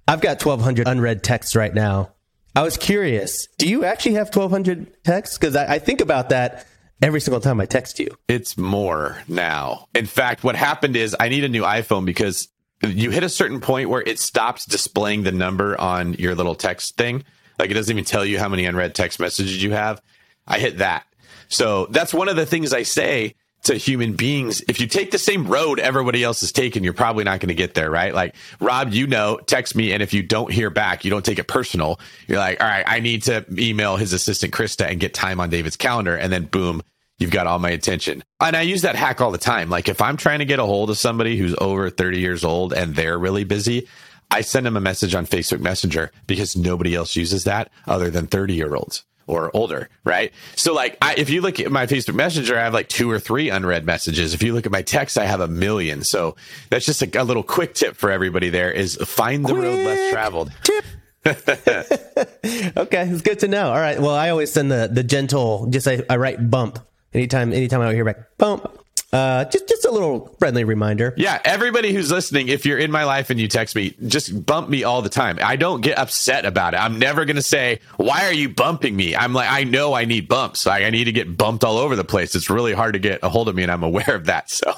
I've 0.06 0.20
got 0.20 0.44
1,200 0.44 0.86
unread 0.86 1.24
texts 1.24 1.56
right 1.56 1.74
now. 1.74 2.12
I 2.54 2.62
was 2.62 2.76
curious, 2.76 3.46
do 3.58 3.68
you 3.68 3.84
actually 3.84 4.14
have 4.14 4.34
1,200 4.34 5.04
texts? 5.04 5.38
Because 5.38 5.54
I, 5.54 5.74
I 5.74 5.78
think 5.78 6.00
about 6.00 6.30
that 6.30 6.66
every 7.00 7.20
single 7.20 7.40
time 7.40 7.60
I 7.60 7.66
text 7.66 7.98
you. 7.98 8.08
It's 8.28 8.58
more 8.58 9.18
now. 9.28 9.86
In 9.94 10.06
fact, 10.06 10.42
what 10.42 10.56
happened 10.56 10.96
is 10.96 11.16
I 11.18 11.28
need 11.28 11.44
a 11.44 11.48
new 11.48 11.62
iPhone 11.62 12.04
because 12.04 12.48
you 12.82 13.10
hit 13.10 13.22
a 13.22 13.28
certain 13.28 13.60
point 13.60 13.88
where 13.88 14.02
it 14.02 14.18
stops 14.18 14.64
displaying 14.64 15.22
the 15.22 15.32
number 15.32 15.80
on 15.80 16.14
your 16.14 16.34
little 16.34 16.54
text 16.54 16.96
thing. 16.96 17.24
Like 17.58 17.70
it 17.70 17.74
doesn't 17.74 17.94
even 17.94 18.04
tell 18.04 18.24
you 18.24 18.38
how 18.38 18.48
many 18.48 18.64
unread 18.64 18.94
text 18.94 19.20
messages 19.20 19.62
you 19.62 19.72
have. 19.72 20.00
I 20.46 20.58
hit 20.58 20.78
that. 20.78 21.04
So 21.48 21.86
that's 21.86 22.14
one 22.14 22.28
of 22.28 22.36
the 22.36 22.46
things 22.46 22.72
I 22.72 22.84
say 22.84 23.34
to 23.64 23.74
human 23.74 24.14
beings. 24.14 24.62
If 24.68 24.80
you 24.80 24.86
take 24.86 25.10
the 25.10 25.18
same 25.18 25.46
road 25.46 25.78
everybody 25.78 26.24
else 26.24 26.42
is 26.42 26.52
taking, 26.52 26.82
you're 26.84 26.92
probably 26.92 27.24
not 27.24 27.40
going 27.40 27.48
to 27.48 27.54
get 27.54 27.74
there, 27.74 27.90
right? 27.90 28.14
Like 28.14 28.34
Rob, 28.60 28.92
you 28.92 29.06
know, 29.06 29.38
text 29.46 29.74
me. 29.74 29.92
And 29.92 30.02
if 30.02 30.14
you 30.14 30.22
don't 30.22 30.50
hear 30.50 30.70
back, 30.70 31.04
you 31.04 31.10
don't 31.10 31.24
take 31.24 31.38
it 31.38 31.48
personal. 31.48 32.00
You're 32.26 32.38
like, 32.38 32.60
all 32.60 32.68
right, 32.68 32.84
I 32.86 33.00
need 33.00 33.24
to 33.24 33.44
email 33.58 33.96
his 33.96 34.12
assistant, 34.12 34.52
Krista, 34.52 34.90
and 34.90 34.98
get 34.98 35.14
time 35.14 35.40
on 35.40 35.50
David's 35.50 35.76
calendar. 35.76 36.16
And 36.16 36.32
then 36.32 36.44
boom, 36.44 36.82
you've 37.18 37.30
got 37.30 37.46
all 37.46 37.58
my 37.58 37.70
attention. 37.70 38.24
And 38.40 38.56
I 38.56 38.62
use 38.62 38.82
that 38.82 38.96
hack 38.96 39.20
all 39.20 39.30
the 39.30 39.38
time. 39.38 39.68
Like 39.68 39.88
if 39.88 40.00
I'm 40.00 40.16
trying 40.16 40.38
to 40.38 40.44
get 40.46 40.58
a 40.58 40.64
hold 40.64 40.90
of 40.90 40.98
somebody 40.98 41.36
who's 41.36 41.54
over 41.58 41.90
30 41.90 42.18
years 42.18 42.44
old 42.44 42.72
and 42.72 42.94
they're 42.94 43.18
really 43.18 43.44
busy, 43.44 43.88
I 44.30 44.40
send 44.42 44.64
them 44.64 44.76
a 44.76 44.80
message 44.80 45.14
on 45.14 45.26
Facebook 45.26 45.60
Messenger 45.60 46.12
because 46.26 46.56
nobody 46.56 46.94
else 46.94 47.16
uses 47.16 47.44
that 47.44 47.70
other 47.86 48.10
than 48.10 48.26
30 48.26 48.54
year 48.54 48.74
olds 48.74 49.04
or 49.30 49.54
older, 49.54 49.88
right? 50.04 50.32
So 50.56 50.74
like, 50.74 50.98
I, 51.00 51.14
if 51.16 51.30
you 51.30 51.40
look 51.40 51.60
at 51.60 51.70
my 51.70 51.86
Facebook 51.86 52.14
Messenger, 52.14 52.58
I 52.58 52.62
have 52.62 52.74
like 52.74 52.88
two 52.88 53.10
or 53.10 53.18
three 53.18 53.48
unread 53.48 53.84
messages. 53.86 54.34
If 54.34 54.42
you 54.42 54.52
look 54.52 54.66
at 54.66 54.72
my 54.72 54.82
text, 54.82 55.16
I 55.18 55.26
have 55.26 55.40
a 55.40 55.48
million. 55.48 56.02
So 56.04 56.36
that's 56.68 56.84
just 56.86 57.02
a, 57.02 57.20
a 57.20 57.24
little 57.24 57.42
quick 57.42 57.74
tip 57.74 57.96
for 57.96 58.10
everybody 58.10 58.50
there 58.50 58.70
is 58.70 58.96
find 58.96 59.46
the 59.46 59.54
road 59.54 59.84
less 59.84 60.12
traveled. 60.12 60.52
Tip. 60.62 60.84
okay, 61.26 63.06
it's 63.08 63.20
good 63.20 63.40
to 63.40 63.48
know. 63.48 63.68
All 63.70 63.78
right. 63.78 64.00
Well, 64.00 64.14
I 64.14 64.30
always 64.30 64.50
send 64.50 64.70
the 64.70 64.88
the 64.90 65.02
gentle. 65.02 65.66
Just 65.66 65.86
I, 65.86 66.02
I 66.08 66.16
write 66.16 66.50
bump 66.50 66.78
anytime. 67.12 67.52
Anytime 67.52 67.82
I 67.82 67.92
hear 67.92 68.06
back 68.06 68.38
bump. 68.38 68.79
Uh, 69.12 69.44
just 69.46 69.68
just 69.68 69.84
a 69.84 69.90
little 69.90 70.34
friendly 70.38 70.62
reminder. 70.62 71.12
Yeah, 71.16 71.40
everybody 71.44 71.92
who's 71.92 72.12
listening, 72.12 72.48
if 72.48 72.64
you're 72.64 72.78
in 72.78 72.92
my 72.92 73.02
life 73.04 73.30
and 73.30 73.40
you 73.40 73.48
text 73.48 73.74
me, 73.74 73.96
just 74.06 74.46
bump 74.46 74.68
me 74.68 74.84
all 74.84 75.02
the 75.02 75.08
time. 75.08 75.38
I 75.42 75.56
don't 75.56 75.80
get 75.80 75.98
upset 75.98 76.44
about 76.44 76.74
it. 76.74 76.76
I'm 76.76 76.98
never 76.98 77.24
going 77.24 77.36
to 77.36 77.42
say, 77.42 77.80
"Why 77.96 78.26
are 78.26 78.32
you 78.32 78.48
bumping 78.48 78.94
me?" 78.94 79.16
I'm 79.16 79.32
like, 79.32 79.50
I 79.50 79.64
know 79.64 79.94
I 79.94 80.04
need 80.04 80.28
bumps. 80.28 80.66
I, 80.66 80.82
I 80.82 80.90
need 80.90 81.04
to 81.04 81.12
get 81.12 81.36
bumped 81.36 81.64
all 81.64 81.78
over 81.78 81.96
the 81.96 82.04
place. 82.04 82.36
It's 82.36 82.48
really 82.48 82.72
hard 82.72 82.92
to 82.92 83.00
get 83.00 83.18
a 83.24 83.28
hold 83.28 83.48
of 83.48 83.56
me, 83.56 83.64
and 83.64 83.72
I'm 83.72 83.82
aware 83.82 84.14
of 84.14 84.26
that. 84.26 84.50
So, 84.60 84.74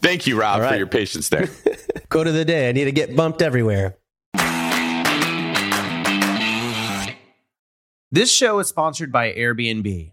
thank 0.00 0.26
you, 0.26 0.40
Rob, 0.40 0.60
right. 0.60 0.70
for 0.70 0.76
your 0.76 0.86
patience 0.86 1.28
there. 1.28 1.48
Quote 2.08 2.26
of 2.26 2.34
the 2.34 2.44
day: 2.44 2.68
I 2.68 2.72
need 2.72 2.84
to 2.84 2.92
get 2.92 3.14
bumped 3.14 3.42
everywhere. 3.42 3.96
This 8.10 8.30
show 8.30 8.58
is 8.58 8.68
sponsored 8.68 9.10
by 9.10 9.32
Airbnb. 9.32 10.12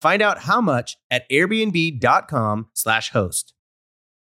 Find 0.00 0.22
out 0.22 0.40
how 0.40 0.60
much 0.60 0.96
at 1.10 1.28
airbnb.com/slash 1.30 3.10
host. 3.10 3.54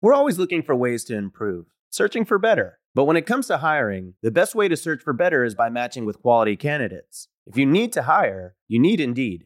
We're 0.01 0.13
always 0.13 0.37
looking 0.37 0.61
for 0.61 0.75
ways 0.75 1.03
to 1.05 1.15
improve, 1.15 1.67
searching 1.89 2.25
for 2.25 2.37
better. 2.37 2.79
But 2.95 3.05
when 3.05 3.17
it 3.17 3.25
comes 3.25 3.47
to 3.47 3.57
hiring, 3.57 4.15
the 4.21 4.31
best 4.31 4.55
way 4.55 4.67
to 4.67 4.75
search 4.75 5.01
for 5.01 5.13
better 5.13 5.43
is 5.43 5.55
by 5.55 5.69
matching 5.69 6.05
with 6.05 6.21
quality 6.21 6.55
candidates. 6.55 7.27
If 7.45 7.57
you 7.57 7.65
need 7.65 7.93
to 7.93 8.03
hire, 8.03 8.55
you 8.67 8.79
need 8.79 8.99
Indeed. 8.99 9.45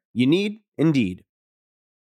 You 0.13 0.27
need 0.27 0.59
Indeed. 0.77 1.23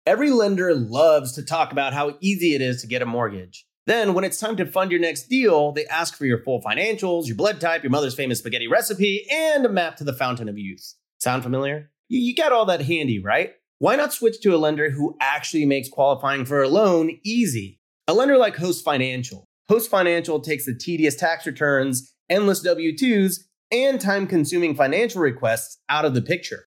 Every 0.06 0.30
lender 0.30 0.74
loves 0.74 1.32
to 1.32 1.44
talk 1.44 1.72
about 1.72 1.92
how 1.92 2.16
easy 2.20 2.54
it 2.54 2.60
is 2.60 2.80
to 2.80 2.88
get 2.88 3.02
a 3.02 3.06
mortgage. 3.06 3.64
Then, 3.86 4.14
when 4.14 4.24
it's 4.24 4.40
time 4.40 4.56
to 4.56 4.66
fund 4.66 4.90
your 4.90 5.00
next 5.00 5.28
deal, 5.28 5.70
they 5.70 5.86
ask 5.86 6.16
for 6.16 6.26
your 6.26 6.42
full 6.42 6.60
financials, 6.60 7.26
your 7.26 7.36
blood 7.36 7.60
type, 7.60 7.84
your 7.84 7.90
mother's 7.90 8.16
famous 8.16 8.40
spaghetti 8.40 8.66
recipe, 8.66 9.24
and 9.30 9.64
a 9.64 9.68
map 9.68 9.96
to 9.96 10.04
the 10.04 10.12
fountain 10.12 10.48
of 10.48 10.58
youth. 10.58 10.94
Sound 11.20 11.44
familiar? 11.44 11.90
You, 12.08 12.34
got 12.34 12.50
all 12.52 12.66
that 12.66 12.82
handy, 12.82 13.20
right? 13.20 13.52
Why 13.78 13.94
not 13.94 14.12
switch 14.12 14.40
to 14.40 14.54
a 14.54 14.58
lender 14.58 14.90
who 14.90 15.16
actually 15.20 15.66
makes 15.66 15.88
qualifying 15.88 16.44
for 16.44 16.62
a 16.62 16.68
loan 16.68 17.18
easy? 17.24 17.78
A 18.08 18.14
lender 18.14 18.36
like 18.36 18.56
Host 18.56 18.84
Financial. 18.84 19.44
Host 19.68 19.90
Financial 19.90 20.40
takes 20.40 20.66
the 20.66 20.74
tedious 20.74 21.14
tax 21.14 21.46
returns, 21.46 22.12
endless 22.28 22.62
W 22.62 22.96
2s, 22.96 23.44
and 23.70 24.00
time 24.00 24.26
consuming 24.26 24.74
financial 24.74 25.20
requests 25.20 25.78
out 25.88 26.04
of 26.04 26.14
the 26.14 26.22
picture. 26.22 26.66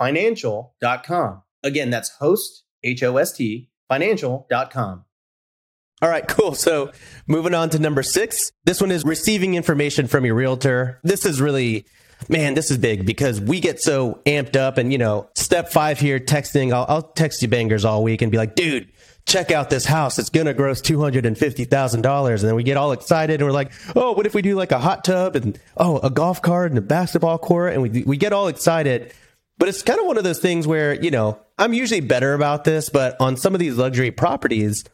financial.com. 0.00 1.42
Again, 1.62 1.90
that's 1.90 2.08
host, 2.16 2.64
H 2.82 3.02
O 3.02 3.18
S 3.18 3.32
T, 3.32 3.68
financial.com. 3.88 5.04
All 6.02 6.08
right, 6.08 6.26
cool. 6.26 6.54
So 6.54 6.92
moving 7.26 7.52
on 7.52 7.68
to 7.70 7.78
number 7.78 8.02
six. 8.02 8.50
This 8.64 8.80
one 8.80 8.90
is 8.90 9.04
receiving 9.04 9.54
information 9.54 10.06
from 10.06 10.24
your 10.24 10.34
realtor. 10.34 10.98
This 11.04 11.26
is 11.26 11.42
really, 11.42 11.84
man, 12.30 12.54
this 12.54 12.70
is 12.70 12.78
big 12.78 13.04
because 13.04 13.38
we 13.38 13.60
get 13.60 13.80
so 13.80 14.22
amped 14.24 14.56
up 14.56 14.78
and, 14.78 14.90
you 14.92 14.96
know, 14.96 15.28
step 15.34 15.70
five 15.70 16.00
here, 16.00 16.18
texting. 16.18 16.72
I'll, 16.72 16.86
I'll 16.88 17.02
text 17.02 17.42
you 17.42 17.48
bangers 17.48 17.84
all 17.84 18.02
week 18.02 18.22
and 18.22 18.32
be 18.32 18.38
like, 18.38 18.54
dude, 18.54 18.90
check 19.26 19.50
out 19.50 19.68
this 19.68 19.84
house. 19.84 20.18
It's 20.18 20.30
going 20.30 20.46
to 20.46 20.54
gross 20.54 20.80
$250,000. 20.80 22.30
And 22.30 22.38
then 22.38 22.54
we 22.54 22.62
get 22.62 22.78
all 22.78 22.92
excited 22.92 23.42
and 23.42 23.46
we're 23.46 23.52
like, 23.52 23.70
oh, 23.94 24.12
what 24.12 24.24
if 24.24 24.34
we 24.34 24.40
do 24.40 24.54
like 24.54 24.72
a 24.72 24.78
hot 24.78 25.04
tub 25.04 25.36
and, 25.36 25.60
oh, 25.76 25.98
a 25.98 26.08
golf 26.08 26.40
cart 26.40 26.70
and 26.70 26.78
a 26.78 26.82
basketball 26.82 27.36
court? 27.36 27.74
And 27.74 27.82
we, 27.82 28.04
we 28.04 28.16
get 28.16 28.32
all 28.32 28.48
excited. 28.48 29.12
But 29.60 29.68
it's 29.68 29.82
kind 29.82 30.00
of 30.00 30.06
one 30.06 30.16
of 30.16 30.24
those 30.24 30.38
things 30.38 30.66
where, 30.66 30.94
you 30.94 31.10
know, 31.10 31.38
I'm 31.58 31.74
usually 31.74 32.00
better 32.00 32.32
about 32.32 32.64
this, 32.64 32.88
but 32.88 33.14
on 33.20 33.36
some 33.36 33.54
of 33.54 33.60
these 33.60 33.76
luxury 33.76 34.10
properties, 34.10 34.84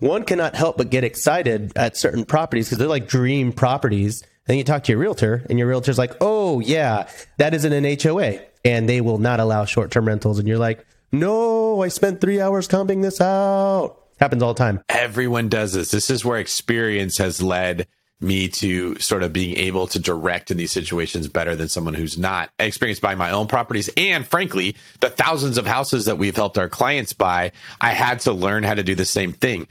one 0.00 0.24
cannot 0.24 0.56
help 0.56 0.76
but 0.76 0.90
get 0.90 1.04
excited 1.04 1.72
at 1.76 1.96
certain 1.96 2.24
properties 2.24 2.66
because 2.66 2.78
they're 2.78 2.88
like 2.88 3.06
dream 3.06 3.52
properties. 3.52 4.24
Then 4.46 4.58
you 4.58 4.64
talk 4.64 4.82
to 4.84 4.92
your 4.92 4.98
realtor, 4.98 5.46
and 5.48 5.56
your 5.56 5.68
realtor's 5.68 5.98
like, 5.98 6.16
"Oh 6.20 6.58
yeah, 6.58 7.08
that 7.36 7.54
isn't 7.54 7.72
an 7.72 7.84
HOA, 7.84 8.40
and 8.64 8.88
they 8.88 9.00
will 9.00 9.18
not 9.18 9.38
allow 9.38 9.64
short-term 9.64 10.08
rentals." 10.08 10.40
And 10.40 10.48
you're 10.48 10.58
like, 10.58 10.84
"No, 11.12 11.80
I 11.82 11.88
spent 11.88 12.20
three 12.20 12.40
hours 12.40 12.66
comping 12.66 13.02
this 13.02 13.20
out." 13.20 13.98
Happens 14.18 14.42
all 14.42 14.52
the 14.52 14.58
time. 14.58 14.80
Everyone 14.88 15.48
does 15.48 15.74
this. 15.74 15.92
This 15.92 16.10
is 16.10 16.24
where 16.24 16.38
experience 16.38 17.18
has 17.18 17.40
led 17.40 17.86
me 18.20 18.48
to 18.48 18.98
sort 18.98 19.22
of 19.22 19.32
being 19.32 19.56
able 19.56 19.86
to 19.86 19.98
direct 19.98 20.50
in 20.50 20.56
these 20.56 20.72
situations 20.72 21.28
better 21.28 21.54
than 21.54 21.68
someone 21.68 21.94
who's 21.94 22.18
not 22.18 22.50
experienced 22.58 23.00
buying 23.00 23.18
my 23.18 23.30
own 23.30 23.46
properties. 23.46 23.88
And 23.96 24.26
frankly, 24.26 24.74
the 25.00 25.10
thousands 25.10 25.56
of 25.56 25.66
houses 25.66 26.06
that 26.06 26.18
we've 26.18 26.34
helped 26.34 26.58
our 26.58 26.68
clients 26.68 27.12
buy, 27.12 27.52
I 27.80 27.90
had 27.90 28.20
to 28.20 28.32
learn 28.32 28.64
how 28.64 28.74
to 28.74 28.82
do 28.82 28.96
the 28.96 29.04
same 29.04 29.32
thing. 29.32 29.68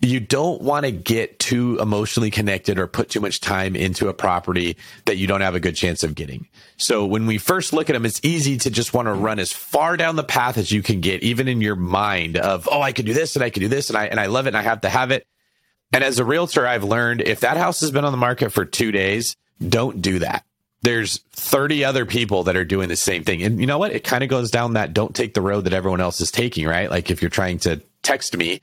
You 0.00 0.18
don't 0.18 0.62
want 0.62 0.86
to 0.86 0.92
get 0.92 1.38
too 1.38 1.78
emotionally 1.78 2.30
connected 2.30 2.78
or 2.78 2.86
put 2.86 3.10
too 3.10 3.20
much 3.20 3.40
time 3.40 3.76
into 3.76 4.08
a 4.08 4.14
property 4.14 4.78
that 5.04 5.18
you 5.18 5.26
don't 5.26 5.42
have 5.42 5.54
a 5.54 5.60
good 5.60 5.76
chance 5.76 6.02
of 6.02 6.14
getting. 6.14 6.48
So 6.78 7.04
when 7.04 7.26
we 7.26 7.36
first 7.36 7.74
look 7.74 7.90
at 7.90 7.92
them, 7.92 8.06
it's 8.06 8.20
easy 8.22 8.56
to 8.58 8.70
just 8.70 8.94
want 8.94 9.06
to 9.06 9.12
run 9.12 9.38
as 9.38 9.52
far 9.52 9.98
down 9.98 10.16
the 10.16 10.24
path 10.24 10.56
as 10.56 10.72
you 10.72 10.82
can 10.82 11.02
get, 11.02 11.22
even 11.22 11.48
in 11.48 11.60
your 11.60 11.76
mind 11.76 12.38
of, 12.38 12.66
oh, 12.72 12.80
I 12.80 12.92
could 12.92 13.04
do 13.04 13.12
this 13.12 13.36
and 13.36 13.44
I 13.44 13.50
could 13.50 13.60
do 13.60 13.68
this 13.68 13.90
and 13.90 13.98
I, 13.98 14.06
and 14.06 14.18
I 14.18 14.26
love 14.26 14.46
it 14.46 14.50
and 14.50 14.56
I 14.56 14.62
have 14.62 14.80
to 14.82 14.88
have 14.88 15.10
it 15.10 15.26
And 15.92 16.04
as 16.04 16.18
a 16.18 16.24
realtor, 16.24 16.66
I've 16.66 16.84
learned 16.84 17.20
if 17.22 17.40
that 17.40 17.56
house 17.56 17.80
has 17.80 17.90
been 17.90 18.04
on 18.04 18.12
the 18.12 18.18
market 18.18 18.50
for 18.50 18.64
two 18.64 18.92
days, 18.92 19.36
don't 19.66 20.00
do 20.00 20.20
that. 20.20 20.44
There's 20.82 21.18
30 21.32 21.84
other 21.84 22.06
people 22.06 22.44
that 22.44 22.56
are 22.56 22.64
doing 22.64 22.88
the 22.88 22.96
same 22.96 23.22
thing. 23.22 23.42
And 23.42 23.60
you 23.60 23.66
know 23.66 23.78
what? 23.78 23.92
It 23.92 24.04
kind 24.04 24.22
of 24.22 24.30
goes 24.30 24.50
down 24.50 24.74
that 24.74 24.94
don't 24.94 25.14
take 25.14 25.34
the 25.34 25.42
road 25.42 25.64
that 25.64 25.74
everyone 25.74 26.00
else 26.00 26.20
is 26.20 26.30
taking, 26.30 26.66
right? 26.66 26.90
Like 26.90 27.10
if 27.10 27.20
you're 27.20 27.28
trying 27.28 27.58
to 27.60 27.82
text 28.02 28.36
me, 28.36 28.62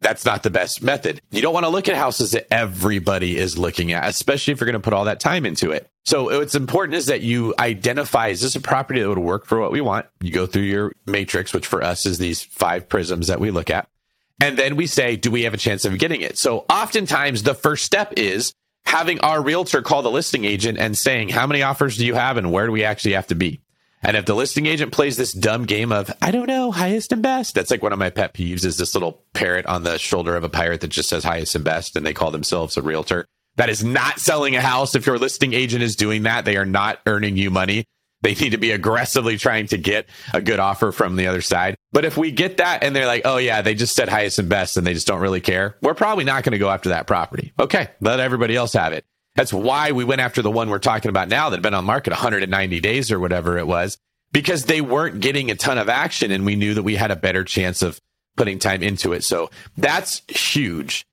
that's 0.00 0.24
not 0.24 0.42
the 0.42 0.48
best 0.48 0.82
method. 0.82 1.20
You 1.30 1.42
don't 1.42 1.52
want 1.52 1.64
to 1.64 1.70
look 1.70 1.86
at 1.86 1.96
houses 1.96 2.30
that 2.30 2.46
everybody 2.50 3.36
is 3.36 3.58
looking 3.58 3.92
at, 3.92 4.08
especially 4.08 4.52
if 4.52 4.60
you're 4.60 4.66
going 4.66 4.80
to 4.80 4.80
put 4.80 4.94
all 4.94 5.04
that 5.04 5.20
time 5.20 5.44
into 5.44 5.72
it. 5.72 5.90
So 6.06 6.38
what's 6.38 6.54
important 6.54 6.94
is 6.96 7.06
that 7.06 7.20
you 7.20 7.52
identify, 7.58 8.28
is 8.28 8.40
this 8.40 8.56
a 8.56 8.60
property 8.60 9.00
that 9.00 9.08
would 9.08 9.18
work 9.18 9.44
for 9.44 9.60
what 9.60 9.70
we 9.72 9.82
want? 9.82 10.06
You 10.22 10.32
go 10.32 10.46
through 10.46 10.62
your 10.62 10.92
matrix, 11.04 11.52
which 11.52 11.66
for 11.66 11.84
us 11.84 12.06
is 12.06 12.16
these 12.16 12.42
five 12.42 12.88
prisms 12.88 13.26
that 13.26 13.40
we 13.40 13.50
look 13.50 13.68
at. 13.68 13.86
And 14.40 14.56
then 14.56 14.76
we 14.76 14.86
say, 14.86 15.16
do 15.16 15.30
we 15.30 15.42
have 15.42 15.54
a 15.54 15.58
chance 15.58 15.84
of 15.84 15.98
getting 15.98 16.22
it? 16.22 16.38
So 16.38 16.64
oftentimes 16.70 17.42
the 17.42 17.54
first 17.54 17.84
step 17.84 18.14
is 18.16 18.52
having 18.86 19.20
our 19.20 19.42
realtor 19.42 19.82
call 19.82 20.02
the 20.02 20.10
listing 20.10 20.44
agent 20.44 20.78
and 20.78 20.96
saying, 20.96 21.28
how 21.28 21.46
many 21.46 21.62
offers 21.62 21.98
do 21.98 22.06
you 22.06 22.14
have 22.14 22.38
and 22.38 22.50
where 22.50 22.66
do 22.66 22.72
we 22.72 22.82
actually 22.82 23.12
have 23.12 23.26
to 23.28 23.34
be? 23.34 23.60
And 24.02 24.16
if 24.16 24.24
the 24.24 24.34
listing 24.34 24.64
agent 24.64 24.92
plays 24.92 25.18
this 25.18 25.32
dumb 25.32 25.66
game 25.66 25.92
of, 25.92 26.10
I 26.22 26.30
don't 26.30 26.46
know, 26.46 26.70
highest 26.70 27.12
and 27.12 27.22
best, 27.22 27.54
that's 27.54 27.70
like 27.70 27.82
one 27.82 27.92
of 27.92 27.98
my 27.98 28.08
pet 28.08 28.32
peeves 28.32 28.64
is 28.64 28.78
this 28.78 28.94
little 28.94 29.22
parrot 29.34 29.66
on 29.66 29.82
the 29.82 29.98
shoulder 29.98 30.36
of 30.36 30.44
a 30.44 30.48
pirate 30.48 30.80
that 30.80 30.88
just 30.88 31.10
says 31.10 31.22
highest 31.22 31.54
and 31.54 31.64
best 31.64 31.96
and 31.96 32.06
they 32.06 32.14
call 32.14 32.30
themselves 32.30 32.78
a 32.78 32.82
realtor. 32.82 33.26
That 33.56 33.68
is 33.68 33.84
not 33.84 34.18
selling 34.18 34.56
a 34.56 34.62
house. 34.62 34.94
If 34.94 35.04
your 35.04 35.18
listing 35.18 35.52
agent 35.52 35.82
is 35.82 35.96
doing 35.96 36.22
that, 36.22 36.46
they 36.46 36.56
are 36.56 36.64
not 36.64 37.00
earning 37.04 37.36
you 37.36 37.50
money. 37.50 37.84
They 38.22 38.34
need 38.34 38.50
to 38.50 38.58
be 38.58 38.70
aggressively 38.70 39.36
trying 39.36 39.66
to 39.68 39.76
get 39.76 40.06
a 40.32 40.40
good 40.40 40.60
offer 40.60 40.92
from 40.92 41.16
the 41.16 41.26
other 41.26 41.42
side. 41.42 41.76
But 41.92 42.04
if 42.04 42.16
we 42.16 42.30
get 42.30 42.58
that 42.58 42.84
and 42.84 42.94
they're 42.94 43.06
like, 43.06 43.22
oh, 43.24 43.38
yeah, 43.38 43.62
they 43.62 43.74
just 43.74 43.96
said 43.96 44.08
highest 44.08 44.38
and 44.38 44.48
best 44.48 44.76
and 44.76 44.86
they 44.86 44.94
just 44.94 45.06
don't 45.06 45.20
really 45.20 45.40
care, 45.40 45.76
we're 45.82 45.94
probably 45.94 46.24
not 46.24 46.44
going 46.44 46.52
to 46.52 46.58
go 46.58 46.70
after 46.70 46.90
that 46.90 47.06
property. 47.06 47.52
Okay, 47.58 47.88
let 48.00 48.20
everybody 48.20 48.54
else 48.54 48.74
have 48.74 48.92
it. 48.92 49.04
That's 49.34 49.52
why 49.52 49.92
we 49.92 50.04
went 50.04 50.20
after 50.20 50.42
the 50.42 50.50
one 50.50 50.70
we're 50.70 50.78
talking 50.78 51.08
about 51.08 51.28
now 51.28 51.50
that 51.50 51.56
had 51.56 51.62
been 51.62 51.74
on 51.74 51.84
market 51.84 52.10
190 52.10 52.80
days 52.80 53.10
or 53.10 53.18
whatever 53.18 53.58
it 53.58 53.66
was, 53.66 53.98
because 54.32 54.64
they 54.64 54.80
weren't 54.80 55.20
getting 55.20 55.50
a 55.50 55.56
ton 55.56 55.78
of 55.78 55.88
action 55.88 56.30
and 56.30 56.44
we 56.46 56.56
knew 56.56 56.74
that 56.74 56.82
we 56.82 56.96
had 56.96 57.10
a 57.10 57.16
better 57.16 57.44
chance 57.44 57.82
of 57.82 58.00
putting 58.36 58.58
time 58.58 58.82
into 58.82 59.12
it. 59.12 59.24
So 59.24 59.50
that's 59.76 60.22
huge. 60.28 61.04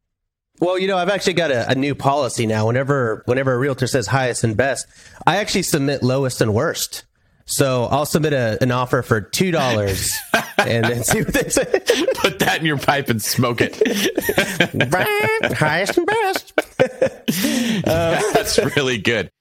Well, 0.59 0.79
you 0.79 0.87
know, 0.87 0.97
I've 0.97 1.09
actually 1.09 1.33
got 1.33 1.51
a, 1.51 1.69
a, 1.69 1.75
new 1.75 1.93
policy 1.93 2.47
now. 2.47 2.65
Whenever 2.65 3.21
whenever 3.25 3.53
a 3.53 3.57
realtor 3.59 3.85
says 3.85 4.07
highest 4.07 4.43
and 4.43 4.57
best, 4.57 4.87
I 5.25 5.37
actually 5.37 5.61
submit 5.61 6.01
lowest 6.01 6.41
and 6.41 6.53
worst. 6.53 7.03
So 7.47 7.85
I'll 7.85 8.05
submit 8.05 8.33
a, 8.33 8.57
an 8.61 8.71
offer 8.71 9.01
for 9.01 9.21
two 9.21 9.51
dollars 9.51 10.13
and 10.57 10.83
then 10.83 11.03
see 11.03 11.21
what 11.21 11.33
they 11.33 11.49
say. 11.49 11.63
Put 12.15 12.39
that 12.39 12.57
in 12.59 12.65
your 12.65 12.77
pipe 12.77 13.09
and 13.09 13.21
smoke 13.21 13.59
it. 13.61 13.75
highest 15.57 15.97
and 15.97 16.05
best. 16.05 16.53
uh, 17.87 18.21
That's 18.33 18.59
really 18.75 18.97
good. 18.97 19.31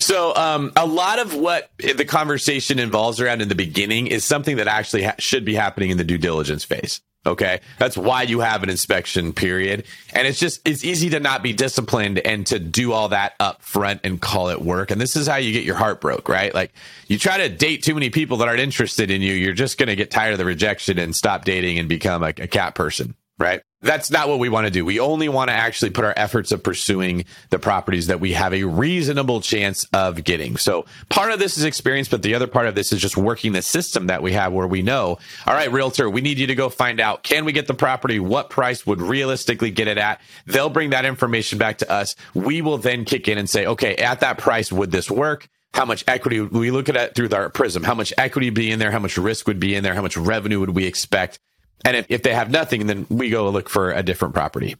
So, 0.00 0.34
um, 0.34 0.72
a 0.74 0.84
lot 0.84 1.20
of 1.20 1.36
what 1.36 1.70
the 1.78 2.04
conversation 2.04 2.80
involves 2.80 3.20
around 3.20 3.40
in 3.40 3.48
the 3.48 3.54
beginning 3.54 4.08
is 4.08 4.24
something 4.24 4.56
that 4.56 4.66
actually 4.66 5.04
ha- 5.04 5.14
should 5.20 5.44
be 5.44 5.54
happening 5.54 5.90
in 5.90 5.96
the 5.96 6.04
due 6.04 6.18
diligence 6.18 6.64
phase. 6.64 7.00
Okay. 7.24 7.60
That's 7.78 7.96
why 7.96 8.22
you 8.22 8.40
have 8.40 8.64
an 8.64 8.68
inspection 8.70 9.32
period. 9.32 9.84
And 10.12 10.26
it's 10.26 10.40
just, 10.40 10.66
it's 10.66 10.84
easy 10.84 11.10
to 11.10 11.20
not 11.20 11.42
be 11.42 11.52
disciplined 11.52 12.18
and 12.18 12.44
to 12.48 12.58
do 12.58 12.92
all 12.92 13.10
that 13.10 13.34
up 13.38 13.62
front 13.62 14.00
and 14.02 14.20
call 14.20 14.48
it 14.48 14.60
work. 14.60 14.90
And 14.90 15.00
this 15.00 15.14
is 15.14 15.28
how 15.28 15.36
you 15.36 15.52
get 15.52 15.62
your 15.62 15.76
heart 15.76 16.00
broke, 16.00 16.28
right? 16.28 16.52
Like 16.52 16.72
you 17.06 17.18
try 17.18 17.38
to 17.38 17.48
date 17.48 17.84
too 17.84 17.94
many 17.94 18.10
people 18.10 18.38
that 18.38 18.48
aren't 18.48 18.60
interested 18.60 19.10
in 19.10 19.22
you. 19.22 19.34
You're 19.34 19.52
just 19.52 19.78
going 19.78 19.88
to 19.88 19.96
get 19.96 20.10
tired 20.10 20.32
of 20.32 20.38
the 20.38 20.44
rejection 20.44 20.98
and 20.98 21.14
stop 21.14 21.44
dating 21.44 21.78
and 21.78 21.88
become 21.88 22.24
a, 22.24 22.28
a 22.38 22.48
cat 22.48 22.74
person, 22.74 23.14
right? 23.38 23.62
That's 23.82 24.10
not 24.10 24.28
what 24.28 24.38
we 24.38 24.48
want 24.48 24.66
to 24.66 24.70
do. 24.70 24.84
We 24.84 25.00
only 25.00 25.28
want 25.28 25.50
to 25.50 25.54
actually 25.54 25.90
put 25.90 26.04
our 26.04 26.14
efforts 26.16 26.52
of 26.52 26.62
pursuing 26.62 27.24
the 27.50 27.58
properties 27.58 28.06
that 28.06 28.20
we 28.20 28.32
have 28.32 28.54
a 28.54 28.62
reasonable 28.64 29.40
chance 29.40 29.84
of 29.92 30.22
getting. 30.22 30.56
So 30.56 30.86
part 31.08 31.32
of 31.32 31.40
this 31.40 31.58
is 31.58 31.64
experience, 31.64 32.08
but 32.08 32.22
the 32.22 32.34
other 32.34 32.46
part 32.46 32.66
of 32.66 32.76
this 32.76 32.92
is 32.92 33.00
just 33.00 33.16
working 33.16 33.52
the 33.52 33.62
system 33.62 34.06
that 34.06 34.22
we 34.22 34.32
have 34.32 34.52
where 34.52 34.68
we 34.68 34.82
know, 34.82 35.18
all 35.46 35.54
right, 35.54 35.70
realtor, 35.70 36.08
we 36.08 36.20
need 36.20 36.38
you 36.38 36.46
to 36.46 36.54
go 36.54 36.68
find 36.68 37.00
out, 37.00 37.24
can 37.24 37.44
we 37.44 37.52
get 37.52 37.66
the 37.66 37.74
property? 37.74 38.20
What 38.20 38.50
price 38.50 38.86
would 38.86 39.02
realistically 39.02 39.72
get 39.72 39.88
it 39.88 39.98
at? 39.98 40.20
They'll 40.46 40.70
bring 40.70 40.90
that 40.90 41.04
information 41.04 41.58
back 41.58 41.78
to 41.78 41.90
us. 41.90 42.14
We 42.34 42.62
will 42.62 42.78
then 42.78 43.04
kick 43.04 43.26
in 43.26 43.36
and 43.36 43.50
say, 43.50 43.66
okay, 43.66 43.96
at 43.96 44.20
that 44.20 44.38
price, 44.38 44.72
would 44.72 44.92
this 44.92 45.10
work? 45.10 45.48
how 45.74 45.86
much 45.86 46.04
equity 46.06 46.38
we 46.38 46.70
look 46.70 46.90
at 46.90 46.96
it 46.96 47.14
through 47.14 47.30
our 47.32 47.48
prism 47.48 47.82
how 47.82 47.94
much 47.94 48.12
equity 48.18 48.48
would 48.48 48.54
be 48.54 48.70
in 48.70 48.78
there 48.78 48.90
how 48.90 48.98
much 48.98 49.16
risk 49.16 49.46
would 49.46 49.58
be 49.58 49.74
in 49.74 49.82
there 49.82 49.94
how 49.94 50.02
much 50.02 50.16
revenue 50.16 50.60
would 50.60 50.70
we 50.70 50.84
expect 50.84 51.38
and 51.84 51.96
if, 51.96 52.06
if 52.08 52.22
they 52.22 52.34
have 52.34 52.50
nothing, 52.50 52.86
then 52.86 53.06
we 53.08 53.30
go 53.30 53.48
look 53.50 53.68
for 53.68 53.92
a 53.92 54.02
different 54.02 54.34
property. 54.34 54.76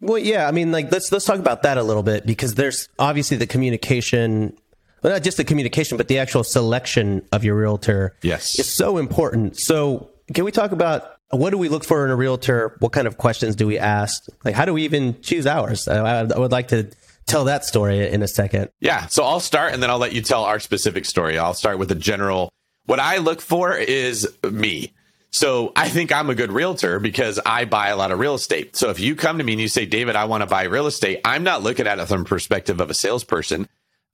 Well, 0.00 0.18
yeah, 0.18 0.48
I 0.48 0.50
mean, 0.50 0.72
like 0.72 0.90
let's 0.90 1.12
let's 1.12 1.24
talk 1.24 1.38
about 1.38 1.62
that 1.62 1.78
a 1.78 1.82
little 1.82 2.02
bit 2.02 2.26
because 2.26 2.54
there's 2.54 2.88
obviously 2.98 3.36
the 3.36 3.46
communication, 3.46 4.56
well, 5.02 5.12
not 5.12 5.22
just 5.22 5.36
the 5.36 5.44
communication, 5.44 5.96
but 5.96 6.08
the 6.08 6.18
actual 6.18 6.42
selection 6.42 7.24
of 7.30 7.44
your 7.44 7.54
realtor. 7.54 8.16
Yes, 8.22 8.58
is 8.58 8.68
so 8.68 8.98
important. 8.98 9.56
So, 9.58 10.10
can 10.34 10.44
we 10.44 10.50
talk 10.50 10.72
about 10.72 11.16
what 11.30 11.50
do 11.50 11.58
we 11.58 11.68
look 11.68 11.84
for 11.84 12.04
in 12.04 12.10
a 12.10 12.16
realtor? 12.16 12.76
What 12.80 12.90
kind 12.92 13.06
of 13.06 13.16
questions 13.16 13.54
do 13.54 13.66
we 13.66 13.78
ask? 13.78 14.24
Like, 14.44 14.56
how 14.56 14.64
do 14.64 14.74
we 14.74 14.82
even 14.82 15.20
choose 15.22 15.46
ours? 15.46 15.86
I, 15.86 16.22
I 16.22 16.38
would 16.38 16.52
like 16.52 16.68
to 16.68 16.90
tell 17.26 17.44
that 17.44 17.64
story 17.64 18.08
in 18.08 18.22
a 18.22 18.28
second. 18.28 18.70
Yeah, 18.80 19.06
so 19.06 19.24
I'll 19.24 19.40
start, 19.40 19.72
and 19.72 19.82
then 19.82 19.88
I'll 19.88 19.98
let 19.98 20.12
you 20.12 20.20
tell 20.20 20.42
our 20.42 20.58
specific 20.58 21.04
story. 21.04 21.38
I'll 21.38 21.54
start 21.54 21.78
with 21.78 21.92
a 21.92 21.96
general. 21.96 22.50
What 22.86 22.98
I 22.98 23.18
look 23.18 23.40
for 23.40 23.76
is 23.76 24.28
me. 24.42 24.92
So 25.32 25.72
I 25.74 25.88
think 25.88 26.12
I'm 26.12 26.28
a 26.28 26.34
good 26.34 26.52
realtor 26.52 27.00
because 27.00 27.40
I 27.44 27.64
buy 27.64 27.88
a 27.88 27.96
lot 27.96 28.12
of 28.12 28.18
real 28.18 28.34
estate. 28.34 28.76
So 28.76 28.90
if 28.90 29.00
you 29.00 29.16
come 29.16 29.38
to 29.38 29.44
me 29.44 29.52
and 29.52 29.60
you 29.60 29.68
say, 29.68 29.86
David, 29.86 30.14
I 30.14 30.26
want 30.26 30.42
to 30.42 30.46
buy 30.46 30.64
real 30.64 30.86
estate, 30.86 31.20
I'm 31.24 31.42
not 31.42 31.62
looking 31.62 31.86
at 31.86 31.98
it 31.98 32.06
from 32.06 32.24
the 32.24 32.28
perspective 32.28 32.80
of 32.80 32.90
a 32.90 32.94
salesperson. 32.94 33.66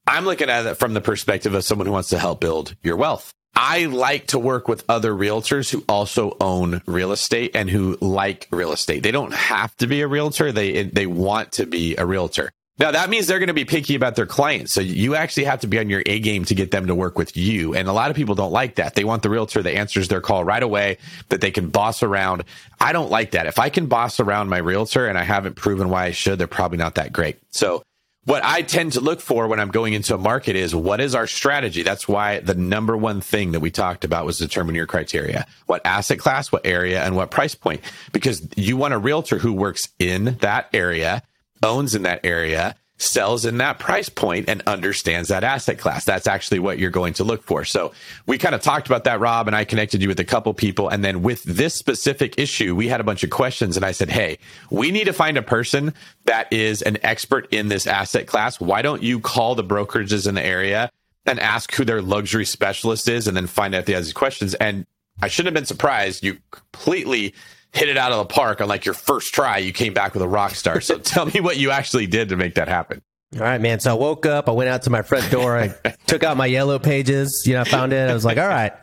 I'm 0.07 0.23
looking 0.23 0.49
at 0.49 0.65
it 0.65 0.75
from 0.75 0.93
the 0.93 1.01
perspective 1.01 1.53
of 1.53 1.65
someone 1.65 1.87
who 1.87 1.93
wants 1.93 2.09
to 2.09 2.19
help 2.19 2.39
build 2.39 2.75
your 2.81 2.95
wealth. 2.95 3.33
I 3.53 3.85
like 3.85 4.27
to 4.27 4.39
work 4.39 4.69
with 4.69 4.85
other 4.87 5.11
realtors 5.11 5.69
who 5.69 5.83
also 5.89 6.37
own 6.39 6.81
real 6.85 7.11
estate 7.11 7.51
and 7.53 7.69
who 7.69 7.97
like 7.99 8.47
real 8.51 8.71
estate. 8.71 9.03
They 9.03 9.11
don't 9.11 9.33
have 9.33 9.75
to 9.77 9.87
be 9.87 10.01
a 10.01 10.07
realtor. 10.07 10.53
They, 10.53 10.83
they 10.83 11.05
want 11.05 11.51
to 11.53 11.65
be 11.65 11.97
a 11.97 12.05
realtor. 12.05 12.51
Now 12.79 12.91
that 12.91 13.09
means 13.09 13.27
they're 13.27 13.39
going 13.39 13.47
to 13.47 13.53
be 13.53 13.65
picky 13.65 13.95
about 13.95 14.15
their 14.15 14.25
clients. 14.25 14.71
So 14.71 14.79
you 14.79 15.15
actually 15.15 15.43
have 15.43 15.59
to 15.61 15.67
be 15.67 15.79
on 15.79 15.89
your 15.89 16.01
A 16.05 16.19
game 16.19 16.45
to 16.45 16.55
get 16.55 16.71
them 16.71 16.87
to 16.87 16.95
work 16.95 17.17
with 17.17 17.35
you. 17.35 17.75
And 17.75 17.89
a 17.89 17.93
lot 17.93 18.09
of 18.09 18.15
people 18.15 18.35
don't 18.35 18.53
like 18.53 18.75
that. 18.75 18.95
They 18.95 19.03
want 19.03 19.21
the 19.21 19.29
realtor 19.29 19.61
that 19.61 19.73
answers 19.73 20.07
their 20.07 20.21
call 20.21 20.45
right 20.45 20.63
away, 20.63 20.97
that 21.27 21.41
they 21.41 21.51
can 21.51 21.69
boss 21.69 22.01
around. 22.01 22.45
I 22.79 22.93
don't 22.93 23.11
like 23.11 23.31
that. 23.31 23.47
If 23.47 23.59
I 23.59 23.69
can 23.69 23.87
boss 23.87 24.21
around 24.21 24.47
my 24.47 24.59
realtor 24.59 25.07
and 25.07 25.17
I 25.17 25.23
haven't 25.23 25.55
proven 25.55 25.89
why 25.89 26.05
I 26.05 26.11
should, 26.11 26.39
they're 26.39 26.47
probably 26.47 26.77
not 26.77 26.95
that 26.95 27.11
great. 27.11 27.37
So 27.51 27.83
what 28.25 28.45
I 28.45 28.61
tend 28.61 28.93
to 28.93 29.01
look 29.01 29.21
for 29.21 29.47
when 29.47 29.59
I'm 29.59 29.71
going 29.71 29.93
into 29.93 30.13
a 30.13 30.17
market 30.17 30.55
is 30.55 30.75
what 30.75 31.01
is 31.01 31.15
our 31.15 31.25
strategy? 31.25 31.83
That's 31.83 32.07
why 32.07 32.39
the 32.39 32.53
number 32.53 32.95
one 32.95 33.21
thing 33.21 33.53
that 33.53 33.59
we 33.59 33.71
talked 33.71 34.05
about 34.05 34.25
was 34.25 34.37
determine 34.37 34.75
your 34.75 34.85
criteria. 34.85 35.47
What 35.65 35.85
asset 35.85 36.19
class, 36.19 36.51
what 36.51 36.65
area, 36.65 37.03
and 37.03 37.15
what 37.15 37.31
price 37.31 37.55
point. 37.55 37.81
Because 38.11 38.47
you 38.55 38.77
want 38.77 38.93
a 38.93 38.97
realtor 38.97 39.37
who 39.37 39.51
works 39.51 39.89
in 39.99 40.37
that 40.41 40.69
area 40.73 41.23
owns 41.63 41.95
in 41.95 42.03
that 42.03 42.21
area, 42.23 42.75
sells 42.99 43.45
in 43.45 43.57
that 43.57 43.79
price 43.79 44.09
point 44.09 44.49
and 44.49 44.61
understands 44.67 45.29
that 45.29 45.43
asset 45.43 45.79
class. 45.79 46.03
That's 46.03 46.27
actually 46.27 46.59
what 46.59 46.79
you're 46.79 46.91
going 46.91 47.13
to 47.13 47.23
look 47.23 47.43
for. 47.43 47.63
So 47.63 47.93
we 48.25 48.37
kind 48.37 48.53
of 48.53 48.61
talked 48.61 48.87
about 48.87 49.05
that, 49.05 49.21
Rob, 49.21 49.47
and 49.47 49.55
I 49.55 49.63
connected 49.63 50.01
you 50.01 50.09
with 50.09 50.19
a 50.19 50.25
couple 50.25 50.53
people. 50.53 50.89
And 50.89 51.03
then 51.03 51.21
with 51.21 51.41
this 51.43 51.73
specific 51.73 52.37
issue, 52.37 52.75
we 52.75 52.89
had 52.89 52.99
a 52.99 53.05
bunch 53.05 53.23
of 53.23 53.29
questions 53.29 53.77
and 53.77 53.85
I 53.85 53.93
said, 53.93 54.09
Hey, 54.09 54.37
we 54.69 54.91
need 54.91 55.05
to 55.05 55.13
find 55.13 55.37
a 55.37 55.41
person 55.41 55.93
that 56.25 56.51
is 56.51 56.81
an 56.81 56.97
expert 57.01 57.47
in 57.51 57.69
this 57.69 57.87
asset 57.87 58.27
class. 58.27 58.59
Why 58.59 58.81
don't 58.81 59.01
you 59.01 59.21
call 59.21 59.55
the 59.55 59.63
brokerages 59.63 60.27
in 60.27 60.35
the 60.35 60.45
area 60.45 60.91
and 61.25 61.39
ask 61.39 61.73
who 61.73 61.85
their 61.85 62.01
luxury 62.01 62.45
specialist 62.45 63.07
is 63.07 63.27
and 63.27 63.37
then 63.37 63.47
find 63.47 63.73
out 63.73 63.79
if 63.79 63.85
they 63.85 63.93
have 63.93 64.03
these 64.03 64.13
questions? 64.13 64.55
And 64.55 64.85
I 65.21 65.29
shouldn't 65.29 65.55
have 65.55 65.61
been 65.61 65.65
surprised. 65.65 66.23
You 66.23 66.37
completely 66.51 67.33
hit 67.73 67.89
it 67.89 67.97
out 67.97 68.11
of 68.11 68.17
the 68.19 68.33
park 68.33 68.61
on 68.61 68.67
like 68.67 68.85
your 68.85 68.93
first 68.93 69.33
try. 69.33 69.57
You 69.57 69.73
came 69.73 69.93
back 69.93 70.13
with 70.13 70.23
a 70.23 70.27
rock 70.27 70.55
star. 70.55 70.81
So 70.81 70.97
tell 70.99 71.25
me 71.25 71.39
what 71.39 71.57
you 71.57 71.71
actually 71.71 72.07
did 72.07 72.29
to 72.29 72.35
make 72.37 72.55
that 72.55 72.67
happen. 72.67 73.01
All 73.35 73.41
right, 73.41 73.61
man. 73.61 73.79
So 73.79 73.91
I 73.91 73.93
woke 73.93 74.25
up, 74.25 74.49
I 74.49 74.53
went 74.53 74.69
out 74.69 74.83
to 74.83 74.89
my 74.89 75.03
front 75.03 75.29
door, 75.29 75.57
I 75.57 75.67
took 76.07 76.23
out 76.23 76.35
my 76.35 76.47
yellow 76.47 76.79
pages, 76.79 77.43
you 77.45 77.53
know, 77.53 77.61
I 77.61 77.63
found 77.63 77.93
it. 77.93 78.09
I 78.09 78.13
was 78.13 78.25
like, 78.25 78.39
all 78.39 78.47
right. 78.47 78.73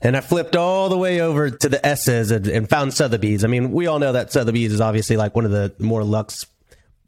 And 0.00 0.16
I 0.16 0.20
flipped 0.20 0.56
all 0.56 0.88
the 0.88 0.96
way 0.98 1.20
over 1.20 1.50
to 1.50 1.68
the 1.68 1.84
S's 1.86 2.30
and, 2.30 2.48
and 2.48 2.68
found 2.68 2.94
Sotheby's. 2.94 3.44
I 3.44 3.48
mean, 3.48 3.70
we 3.70 3.86
all 3.86 3.98
know 3.98 4.12
that 4.12 4.32
Sotheby's 4.32 4.72
is 4.72 4.80
obviously 4.80 5.16
like 5.16 5.36
one 5.36 5.44
of 5.44 5.50
the 5.50 5.74
more 5.78 6.02
lux 6.02 6.46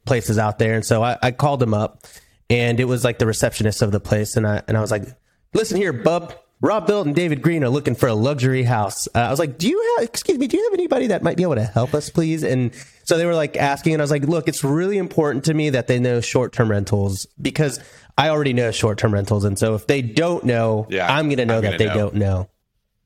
places 0.05 0.37
out 0.37 0.59
there. 0.59 0.75
And 0.75 0.85
so 0.85 1.03
I, 1.03 1.17
I 1.21 1.31
called 1.31 1.61
him 1.61 1.73
up 1.73 2.05
and 2.49 2.79
it 2.79 2.85
was 2.85 3.03
like 3.03 3.17
the 3.17 3.25
receptionist 3.25 3.81
of 3.81 3.91
the 3.91 3.99
place. 3.99 4.37
And 4.37 4.47
I, 4.47 4.61
and 4.67 4.77
I 4.77 4.81
was 4.81 4.91
like, 4.91 5.03
listen 5.53 5.77
here, 5.77 5.91
bub, 5.91 6.35
Robuilt 6.65 7.05
and 7.05 7.15
David 7.15 7.43
Greene 7.43 7.63
are 7.63 7.69
looking 7.69 7.93
for 7.93 8.09
a 8.09 8.15
luxury 8.15 8.63
house. 8.63 9.07
Uh, 9.13 9.19
I 9.19 9.29
was 9.29 9.37
like, 9.37 9.59
do 9.59 9.69
you 9.69 9.95
have, 9.97 10.09
excuse 10.09 10.39
me, 10.39 10.47
do 10.47 10.57
you 10.57 10.63
have 10.63 10.73
anybody 10.73 11.07
that 11.07 11.21
might 11.21 11.37
be 11.37 11.43
able 11.43 11.55
to 11.55 11.63
help 11.63 11.93
us, 11.93 12.09
please? 12.09 12.41
And 12.43 12.71
so 13.03 13.19
they 13.19 13.25
were 13.27 13.35
like 13.35 13.55
asking, 13.55 13.93
and 13.93 14.01
I 14.01 14.03
was 14.03 14.09
like, 14.09 14.23
look, 14.23 14.47
it's 14.47 14.63
really 14.63 14.97
important 14.97 15.43
to 15.45 15.53
me 15.53 15.69
that 15.69 15.85
they 15.85 15.99
know 15.99 16.21
short 16.21 16.53
term 16.53 16.71
rentals 16.71 17.27
because 17.39 17.79
I 18.17 18.29
already 18.29 18.53
know 18.53 18.71
short 18.71 18.97
term 18.97 19.13
rentals. 19.13 19.43
And 19.43 19.59
so 19.59 19.75
if 19.75 19.85
they 19.85 20.01
don't 20.01 20.43
know, 20.43 20.87
yeah, 20.89 21.13
I'm 21.13 21.27
going 21.27 21.37
to 21.37 21.45
know 21.45 21.61
that 21.61 21.77
they 21.77 21.85
know. 21.85 21.93
don't 21.93 22.15
know. 22.15 22.49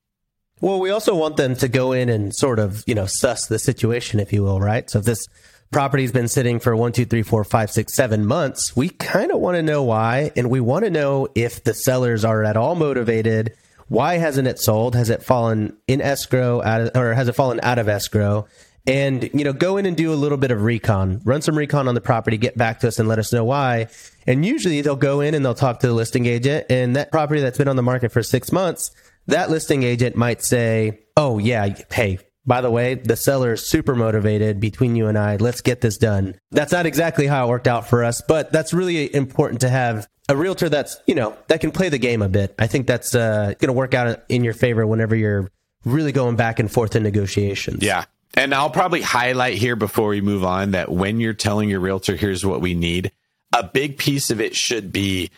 Well, 0.63 0.81
we 0.81 0.89
also 0.89 1.15
want 1.15 1.37
them 1.37 1.57
to 1.57 1.69
go 1.69 1.93
in 1.93 2.09
and 2.09 2.35
sort 2.35 2.59
of, 2.59 2.85
you 2.87 2.95
know, 2.95 3.05
suss 3.05 3.49
the 3.49 3.59
situation, 3.59 4.19
if 4.19 4.33
you 4.33 4.45
will, 4.45 4.61
right? 4.61 4.89
So 4.89 5.01
if 5.01 5.05
this 5.05 5.27
property's 5.71 6.13
been 6.13 6.29
sitting 6.29 6.61
for 6.61 6.77
one, 6.77 6.93
two, 6.93 7.05
three, 7.05 7.23
four, 7.23 7.45
five, 7.45 7.71
six, 7.71 7.95
seven 7.95 8.27
months, 8.27 8.77
we 8.77 8.89
kind 8.89 9.31
of 9.31 9.41
want 9.41 9.57
to 9.57 9.63
know 9.63 9.83
why. 9.83 10.31
And 10.37 10.51
we 10.51 10.61
want 10.61 10.85
to 10.85 10.91
know 10.91 11.29
if 11.35 11.65
the 11.65 11.75
sellers 11.75 12.25
are 12.25 12.45
at 12.45 12.57
all 12.57 12.75
motivated. 12.75 13.55
Why 13.89 14.17
hasn't 14.17 14.49
it 14.49 14.59
sold? 14.59 14.95
Has 14.95 15.11
it 15.11 15.23
fallen 15.23 15.77
in 15.87 16.01
escrow 16.01 16.61
of, 16.61 16.91
or 16.97 17.15
has 17.15 17.29
it 17.29 17.35
fallen 17.35 17.61
out 17.63 17.79
of 17.79 17.89
escrow? 17.89 18.47
And, 18.89 19.29
you 19.35 19.45
know, 19.45 19.53
go 19.53 19.77
in 19.79 19.87
and 19.87 19.97
do 19.97 20.13
a 20.13 20.15
little 20.15 20.39
bit 20.39 20.53
of 20.53 20.63
recon, 20.63 21.21
run 21.25 21.43
some 21.43 21.59
recon 21.59 21.89
on 21.89 21.97
the 21.97 22.01
property, 22.01 22.37
get 22.37 22.57
back 22.57 22.81
to 22.81 22.89
us 22.89 23.01
and 23.01 23.09
let 23.09 23.19
us 23.19 23.33
know 23.33 23.45
why. 23.45 23.89
And 24.29 24.47
usually 24.47 24.81
they'll 24.81 24.95
go 24.95 25.21
in 25.21 25.35
and 25.35 25.45
they'll 25.45 25.55
talk 25.55 25.81
to 25.81 25.89
the 25.89 25.93
listing 25.93 26.27
agent 26.27 26.67
and 26.71 26.95
that 26.95 27.11
property 27.11 27.41
that's 27.41 27.59
been 27.59 27.67
on 27.69 27.75
the 27.77 27.83
market 27.83 28.13
for 28.13 28.23
six 28.23 28.53
months, 28.53 28.93
that 29.27 29.51
listing 29.51 29.83
agent 29.83 30.15
might 30.15 30.43
say, 30.43 31.01
Oh 31.17 31.39
yeah, 31.39 31.75
hey, 31.91 32.19
by 32.47 32.61
the 32.61 32.71
way, 32.71 32.95
the 32.95 33.17
seller 33.17 33.55
is 33.55 33.67
super 33.67 33.95
motivated 33.95 34.61
between 34.61 34.95
you 34.95 35.09
and 35.09 35.19
I. 35.19 35.37
Let's 35.37 35.61
get 35.61 35.81
this 35.81 35.99
done. 35.99 36.39
That's 36.53 36.73
not 36.73 36.87
exactly 36.87 37.27
how 37.27 37.47
it 37.47 37.49
worked 37.51 37.67
out 37.67 37.89
for 37.89 38.05
us, 38.05 38.23
but 38.27 38.53
that's 38.53 38.73
really 38.73 39.13
important 39.15 39.63
to 39.63 39.69
have 39.69 40.07
a 40.29 40.37
realtor 40.37 40.69
that's, 40.69 40.97
you 41.07 41.15
know, 41.15 41.37
that 41.49 41.61
can 41.61 41.73
play 41.73 41.89
the 41.89 41.99
game 41.99 42.23
a 42.23 42.29
bit. 42.29 42.55
I 42.59 42.67
think 42.67 42.87
that's 42.87 43.15
uh, 43.15 43.55
going 43.59 43.69
to 43.69 43.73
work 43.73 43.95
out 43.95 44.23
in 44.29 44.45
your 44.45 44.55
favor 44.55 44.87
whenever 44.87 45.17
you're 45.17 45.51
really 45.85 46.13
going 46.13 46.37
back 46.37 46.59
and 46.59 46.71
forth 46.71 46.97
in 46.97 47.03
negotiations. 47.03 47.83
Yeah. 47.83 48.05
And 48.35 48.55
I'll 48.55 48.71
probably 48.71 49.03
highlight 49.03 49.55
here 49.55 49.77
before 49.77 50.09
we 50.09 50.21
move 50.21 50.45
on 50.45 50.73
that 50.73 50.91
when 50.91 51.21
you're 51.21 51.33
telling 51.33 51.69
your 51.69 51.81
realtor, 51.81 52.17
here's 52.17 52.45
what 52.45 52.61
we 52.61 52.75
need, 52.75 53.13
a 53.55 53.63
big 53.65 53.99
piece 53.99 54.31
of 54.31 54.41
it 54.41 54.55
should 54.55 54.93
be 54.93 55.31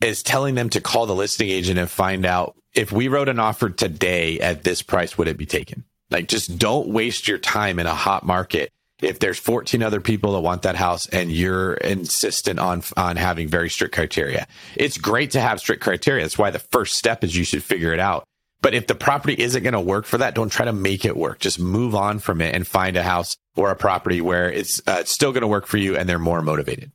is 0.00 0.22
telling 0.22 0.54
them 0.54 0.68
to 0.70 0.80
call 0.80 1.06
the 1.06 1.14
listing 1.14 1.48
agent 1.48 1.78
and 1.78 1.88
find 1.88 2.26
out 2.26 2.56
if 2.74 2.92
we 2.92 3.08
wrote 3.08 3.28
an 3.28 3.38
offer 3.38 3.70
today 3.70 4.40
at 4.40 4.64
this 4.64 4.82
price, 4.82 5.16
would 5.16 5.28
it 5.28 5.36
be 5.36 5.46
taken? 5.46 5.84
Like, 6.12 6.28
just 6.28 6.58
don't 6.58 6.88
waste 6.88 7.26
your 7.26 7.38
time 7.38 7.78
in 7.78 7.86
a 7.86 7.94
hot 7.94 8.24
market. 8.24 8.70
If 9.00 9.18
there's 9.18 9.38
14 9.38 9.82
other 9.82 10.00
people 10.00 10.34
that 10.34 10.40
want 10.40 10.62
that 10.62 10.76
house 10.76 11.08
and 11.08 11.32
you're 11.32 11.74
insistent 11.74 12.60
on 12.60 12.84
on 12.96 13.16
having 13.16 13.48
very 13.48 13.68
strict 13.68 13.94
criteria, 13.94 14.46
it's 14.76 14.96
great 14.96 15.32
to 15.32 15.40
have 15.40 15.58
strict 15.58 15.82
criteria. 15.82 16.22
That's 16.22 16.38
why 16.38 16.50
the 16.50 16.60
first 16.60 16.94
step 16.94 17.24
is 17.24 17.34
you 17.34 17.42
should 17.42 17.64
figure 17.64 17.92
it 17.92 17.98
out. 17.98 18.24
But 18.60 18.74
if 18.74 18.86
the 18.86 18.94
property 18.94 19.34
isn't 19.36 19.64
going 19.64 19.72
to 19.72 19.80
work 19.80 20.06
for 20.06 20.18
that, 20.18 20.36
don't 20.36 20.50
try 20.50 20.66
to 20.66 20.72
make 20.72 21.04
it 21.04 21.16
work. 21.16 21.40
Just 21.40 21.58
move 21.58 21.96
on 21.96 22.20
from 22.20 22.40
it 22.40 22.54
and 22.54 22.64
find 22.64 22.96
a 22.96 23.02
house 23.02 23.36
or 23.56 23.72
a 23.72 23.76
property 23.76 24.20
where 24.20 24.50
it's, 24.50 24.80
uh, 24.86 24.98
it's 25.00 25.10
still 25.10 25.32
going 25.32 25.42
to 25.42 25.48
work 25.48 25.66
for 25.66 25.78
you 25.78 25.96
and 25.96 26.08
they're 26.08 26.20
more 26.20 26.40
motivated. 26.42 26.92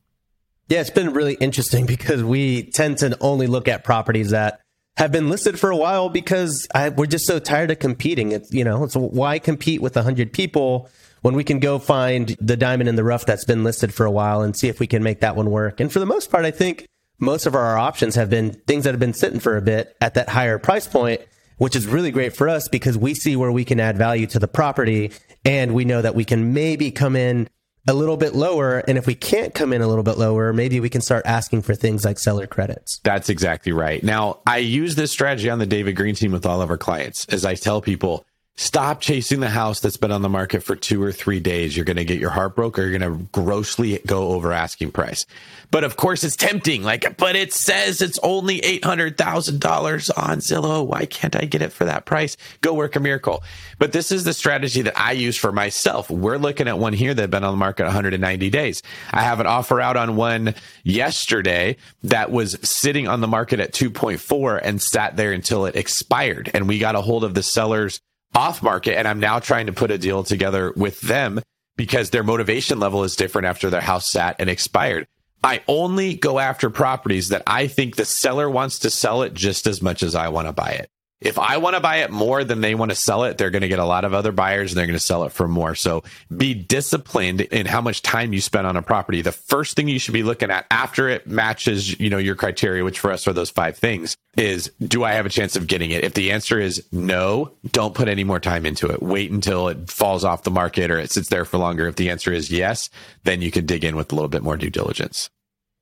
Yeah, 0.68 0.80
it's 0.80 0.90
been 0.90 1.12
really 1.12 1.34
interesting 1.34 1.84
because 1.84 2.24
we 2.24 2.64
tend 2.70 2.98
to 2.98 3.16
only 3.20 3.46
look 3.46 3.68
at 3.68 3.84
properties 3.84 4.30
that 4.30 4.60
have 4.98 5.12
been 5.12 5.30
listed 5.30 5.58
for 5.58 5.70
a 5.70 5.76
while 5.76 6.08
because 6.08 6.66
I, 6.74 6.88
we're 6.88 7.06
just 7.06 7.24
so 7.24 7.38
tired 7.38 7.70
of 7.70 7.78
competing. 7.78 8.32
It's 8.32 8.52
you 8.52 8.64
know, 8.64 8.82
it's 8.82 8.96
why 8.96 9.38
compete 9.38 9.80
with 9.80 9.96
a 9.96 10.02
hundred 10.02 10.32
people 10.32 10.90
when 11.22 11.34
we 11.34 11.44
can 11.44 11.60
go 11.60 11.78
find 11.78 12.36
the 12.40 12.56
diamond 12.56 12.88
in 12.88 12.96
the 12.96 13.04
rough 13.04 13.24
that's 13.24 13.44
been 13.44 13.64
listed 13.64 13.94
for 13.94 14.04
a 14.04 14.10
while 14.10 14.42
and 14.42 14.56
see 14.56 14.68
if 14.68 14.80
we 14.80 14.86
can 14.86 15.02
make 15.02 15.20
that 15.20 15.36
one 15.36 15.50
work. 15.50 15.80
And 15.80 15.92
for 15.92 16.00
the 16.00 16.06
most 16.06 16.30
part, 16.30 16.44
I 16.44 16.50
think 16.50 16.86
most 17.20 17.46
of 17.46 17.54
our 17.54 17.78
options 17.78 18.16
have 18.16 18.28
been 18.28 18.52
things 18.66 18.84
that 18.84 18.90
have 18.90 19.00
been 19.00 19.14
sitting 19.14 19.40
for 19.40 19.56
a 19.56 19.62
bit 19.62 19.96
at 20.00 20.14
that 20.14 20.28
higher 20.28 20.58
price 20.58 20.86
point, 20.86 21.20
which 21.58 21.76
is 21.76 21.86
really 21.86 22.10
great 22.10 22.36
for 22.36 22.48
us 22.48 22.68
because 22.68 22.98
we 22.98 23.14
see 23.14 23.36
where 23.36 23.52
we 23.52 23.64
can 23.64 23.80
add 23.80 23.96
value 23.96 24.26
to 24.28 24.38
the 24.38 24.48
property 24.48 25.12
and 25.44 25.74
we 25.74 25.84
know 25.84 26.02
that 26.02 26.14
we 26.14 26.24
can 26.24 26.52
maybe 26.52 26.90
come 26.90 27.14
in 27.14 27.48
a 27.86 27.94
little 27.94 28.16
bit 28.16 28.34
lower. 28.34 28.78
And 28.78 28.98
if 28.98 29.06
we 29.06 29.14
can't 29.14 29.54
come 29.54 29.72
in 29.72 29.82
a 29.82 29.86
little 29.86 30.02
bit 30.02 30.18
lower, 30.18 30.52
maybe 30.52 30.80
we 30.80 30.88
can 30.88 31.00
start 31.00 31.24
asking 31.26 31.62
for 31.62 31.74
things 31.74 32.04
like 32.04 32.18
seller 32.18 32.46
credits. 32.46 33.00
That's 33.04 33.28
exactly 33.28 33.72
right. 33.72 34.02
Now, 34.02 34.40
I 34.46 34.58
use 34.58 34.94
this 34.94 35.10
strategy 35.12 35.50
on 35.50 35.58
the 35.58 35.66
David 35.66 35.96
Greene 35.96 36.14
team 36.14 36.32
with 36.32 36.46
all 36.46 36.60
of 36.60 36.70
our 36.70 36.78
clients 36.78 37.26
as 37.26 37.44
I 37.44 37.54
tell 37.54 37.80
people 37.80 38.24
Stop 38.60 39.00
chasing 39.00 39.38
the 39.38 39.48
house 39.48 39.78
that's 39.78 39.96
been 39.96 40.10
on 40.10 40.22
the 40.22 40.28
market 40.28 40.64
for 40.64 40.74
two 40.74 41.00
or 41.00 41.12
three 41.12 41.38
days. 41.38 41.76
You're 41.76 41.84
going 41.84 41.96
to 41.96 42.04
get 42.04 42.18
your 42.18 42.30
heart 42.30 42.56
broke 42.56 42.76
or 42.76 42.82
you're 42.82 42.98
going 42.98 43.18
to 43.18 43.24
grossly 43.30 44.00
go 44.04 44.30
over 44.30 44.52
asking 44.52 44.90
price. 44.90 45.26
But 45.70 45.84
of 45.84 45.94
course, 45.94 46.24
it's 46.24 46.34
tempting. 46.34 46.82
Like, 46.82 47.16
but 47.18 47.36
it 47.36 47.52
says 47.52 48.02
it's 48.02 48.18
only 48.20 48.60
$800,000 48.62 50.10
on 50.18 50.38
Zillow. 50.38 50.84
Why 50.84 51.06
can't 51.06 51.36
I 51.36 51.44
get 51.44 51.62
it 51.62 51.72
for 51.72 51.84
that 51.84 52.04
price? 52.04 52.36
Go 52.60 52.74
work 52.74 52.96
a 52.96 53.00
miracle. 53.00 53.44
But 53.78 53.92
this 53.92 54.10
is 54.10 54.24
the 54.24 54.32
strategy 54.32 54.82
that 54.82 54.98
I 54.98 55.12
use 55.12 55.36
for 55.36 55.52
myself. 55.52 56.10
We're 56.10 56.36
looking 56.36 56.66
at 56.66 56.80
one 56.80 56.94
here 56.94 57.14
that 57.14 57.22
had 57.22 57.30
been 57.30 57.44
on 57.44 57.52
the 57.52 57.58
market 57.58 57.84
190 57.84 58.50
days. 58.50 58.82
I 59.12 59.22
have 59.22 59.38
an 59.38 59.46
offer 59.46 59.80
out 59.80 59.96
on 59.96 60.16
one 60.16 60.56
yesterday 60.82 61.76
that 62.02 62.32
was 62.32 62.58
sitting 62.68 63.06
on 63.06 63.20
the 63.20 63.28
market 63.28 63.60
at 63.60 63.72
2.4 63.72 64.60
and 64.64 64.82
sat 64.82 65.14
there 65.14 65.30
until 65.30 65.64
it 65.64 65.76
expired. 65.76 66.50
And 66.54 66.66
we 66.66 66.80
got 66.80 66.96
a 66.96 67.00
hold 67.00 67.22
of 67.22 67.34
the 67.34 67.44
sellers 67.44 68.00
off 68.34 68.62
market. 68.62 68.96
And 68.96 69.08
I'm 69.08 69.20
now 69.20 69.38
trying 69.38 69.66
to 69.66 69.72
put 69.72 69.90
a 69.90 69.98
deal 69.98 70.24
together 70.24 70.72
with 70.76 71.00
them 71.00 71.40
because 71.76 72.10
their 72.10 72.24
motivation 72.24 72.80
level 72.80 73.04
is 73.04 73.16
different 73.16 73.46
after 73.46 73.70
their 73.70 73.80
house 73.80 74.10
sat 74.10 74.36
and 74.38 74.50
expired. 74.50 75.06
I 75.42 75.62
only 75.68 76.14
go 76.14 76.38
after 76.38 76.68
properties 76.68 77.28
that 77.28 77.44
I 77.46 77.68
think 77.68 77.96
the 77.96 78.04
seller 78.04 78.50
wants 78.50 78.80
to 78.80 78.90
sell 78.90 79.22
it 79.22 79.34
just 79.34 79.66
as 79.66 79.80
much 79.80 80.02
as 80.02 80.14
I 80.14 80.28
want 80.28 80.48
to 80.48 80.52
buy 80.52 80.70
it. 80.70 80.90
If 81.20 81.36
I 81.36 81.56
want 81.56 81.74
to 81.74 81.80
buy 81.80 81.96
it 81.98 82.10
more 82.10 82.44
than 82.44 82.60
they 82.60 82.76
want 82.76 82.92
to 82.92 82.96
sell 82.96 83.24
it, 83.24 83.38
they're 83.38 83.50
going 83.50 83.62
to 83.62 83.68
get 83.68 83.80
a 83.80 83.84
lot 83.84 84.04
of 84.04 84.14
other 84.14 84.30
buyers 84.30 84.70
and 84.70 84.78
they're 84.78 84.86
going 84.86 84.98
to 84.98 85.04
sell 85.04 85.24
it 85.24 85.32
for 85.32 85.48
more. 85.48 85.74
So 85.74 86.04
be 86.34 86.54
disciplined 86.54 87.40
in 87.40 87.66
how 87.66 87.80
much 87.80 88.02
time 88.02 88.32
you 88.32 88.40
spend 88.40 88.68
on 88.68 88.76
a 88.76 88.82
property. 88.82 89.20
The 89.20 89.32
first 89.32 89.74
thing 89.74 89.88
you 89.88 89.98
should 89.98 90.14
be 90.14 90.22
looking 90.22 90.50
at 90.50 90.66
after 90.70 91.08
it 91.08 91.26
matches, 91.26 91.98
you 91.98 92.08
know, 92.08 92.18
your 92.18 92.36
criteria, 92.36 92.84
which 92.84 93.00
for 93.00 93.10
us 93.10 93.26
are 93.26 93.32
those 93.32 93.50
five 93.50 93.76
things 93.76 94.16
is 94.36 94.70
do 94.80 95.02
I 95.02 95.14
have 95.14 95.26
a 95.26 95.30
chance 95.30 95.56
of 95.56 95.66
getting 95.66 95.90
it? 95.90 96.04
If 96.04 96.14
the 96.14 96.30
answer 96.30 96.60
is 96.60 96.84
no, 96.92 97.50
don't 97.72 97.94
put 97.94 98.06
any 98.06 98.22
more 98.22 98.38
time 98.38 98.64
into 98.64 98.86
it. 98.86 99.02
Wait 99.02 99.32
until 99.32 99.66
it 99.66 99.90
falls 99.90 100.24
off 100.24 100.44
the 100.44 100.52
market 100.52 100.88
or 100.90 101.00
it 101.00 101.10
sits 101.10 101.28
there 101.28 101.44
for 101.44 101.58
longer. 101.58 101.88
If 101.88 101.96
the 101.96 102.10
answer 102.10 102.32
is 102.32 102.48
yes, 102.48 102.90
then 103.24 103.42
you 103.42 103.50
can 103.50 103.66
dig 103.66 103.84
in 103.84 103.96
with 103.96 104.12
a 104.12 104.14
little 104.14 104.28
bit 104.28 104.44
more 104.44 104.56
due 104.56 104.70
diligence. 104.70 105.30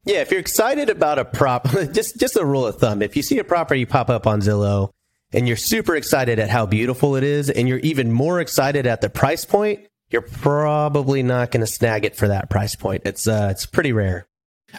Yeah, 0.07 0.21
if 0.21 0.31
you're 0.31 0.41
excited 0.41 0.89
about 0.89 1.19
a 1.19 1.25
prop, 1.27 1.69
just 1.93 2.19
just 2.19 2.37
a 2.37 2.45
rule 2.45 2.67
of 2.67 2.79
thumb, 2.79 3.03
if 3.03 3.17
you 3.17 3.23
see 3.23 3.39
a 3.39 3.45
property 3.45 3.85
pop 3.85 4.09
up 4.09 4.27
on 4.27 4.41
Zillow 4.41 4.91
and 5.33 5.47
you're 5.49 5.57
super 5.57 5.97
excited 5.97 6.39
at 6.39 6.51
how 6.51 6.67
beautiful 6.67 7.17
it 7.17 7.25
is, 7.25 7.51
and 7.51 7.69
you're 7.69 7.79
even 7.79 8.13
more 8.13 8.41
excited 8.41 8.87
at 8.87 9.01
the 9.01 9.11
price 9.11 9.45
point, 9.45 9.87
you're 10.11 10.23
probably 10.23 11.23
not 11.23 11.51
going 11.51 11.61
to 11.61 11.67
snag 11.67 12.05
it 12.05 12.17
for 12.17 12.29
that 12.29 12.49
price 12.49 12.75
point. 12.77 13.03
It's 13.05 13.27
uh, 13.27 13.49
it's 13.51 13.67
pretty 13.67 13.93
rare. 13.93 14.27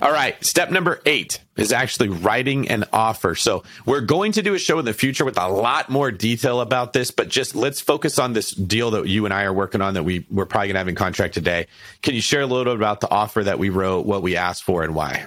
All 0.02 0.12
right. 0.12 0.43
Step 0.45 0.70
number 0.70 1.02
eight 1.06 1.39
is 1.56 1.72
actually 1.72 2.10
writing 2.10 2.70
an 2.70 2.84
offer. 2.93 3.36
So 3.36 3.64
we're 3.86 4.02
going 4.02 4.34
to 4.34 4.41
do 4.41 4.54
a 4.54 4.60
show 4.60 4.78
in 4.80 4.86
the 4.86 4.93
future 4.93 5.26
with 5.26 5.38
a 5.39 5.48
lot 5.48 5.89
more 5.89 6.12
detail 6.12 6.62
about 6.62 6.93
this, 6.93 7.10
but 7.10 7.30
just 7.30 7.56
let's 7.56 7.82
focus 7.82 8.20
on 8.20 8.34
this 8.34 8.52
deal 8.52 8.91
that 8.91 9.08
you 9.08 9.26
and 9.26 9.34
I 9.34 9.43
are 9.43 9.54
working 9.54 9.82
on 9.82 9.95
that 9.95 10.04
we, 10.04 10.28
we're 10.30 10.45
probably 10.45 10.68
going 10.68 10.76
to 10.76 10.80
have 10.80 10.88
in 10.88 10.95
contract 10.95 11.34
today. 11.34 11.68
Can 12.04 12.14
you 12.14 12.22
share 12.22 12.41
a 12.41 12.45
little 12.45 12.66
bit 12.66 12.76
about 12.76 13.00
the 13.00 13.10
offer 13.10 13.43
that 13.43 13.60
we 13.60 13.70
wrote, 13.70 14.06
what 14.06 14.22
we 14.22 14.36
asked 14.36 14.64
for, 14.64 14.84
and 14.84 14.93
why? 14.93 15.26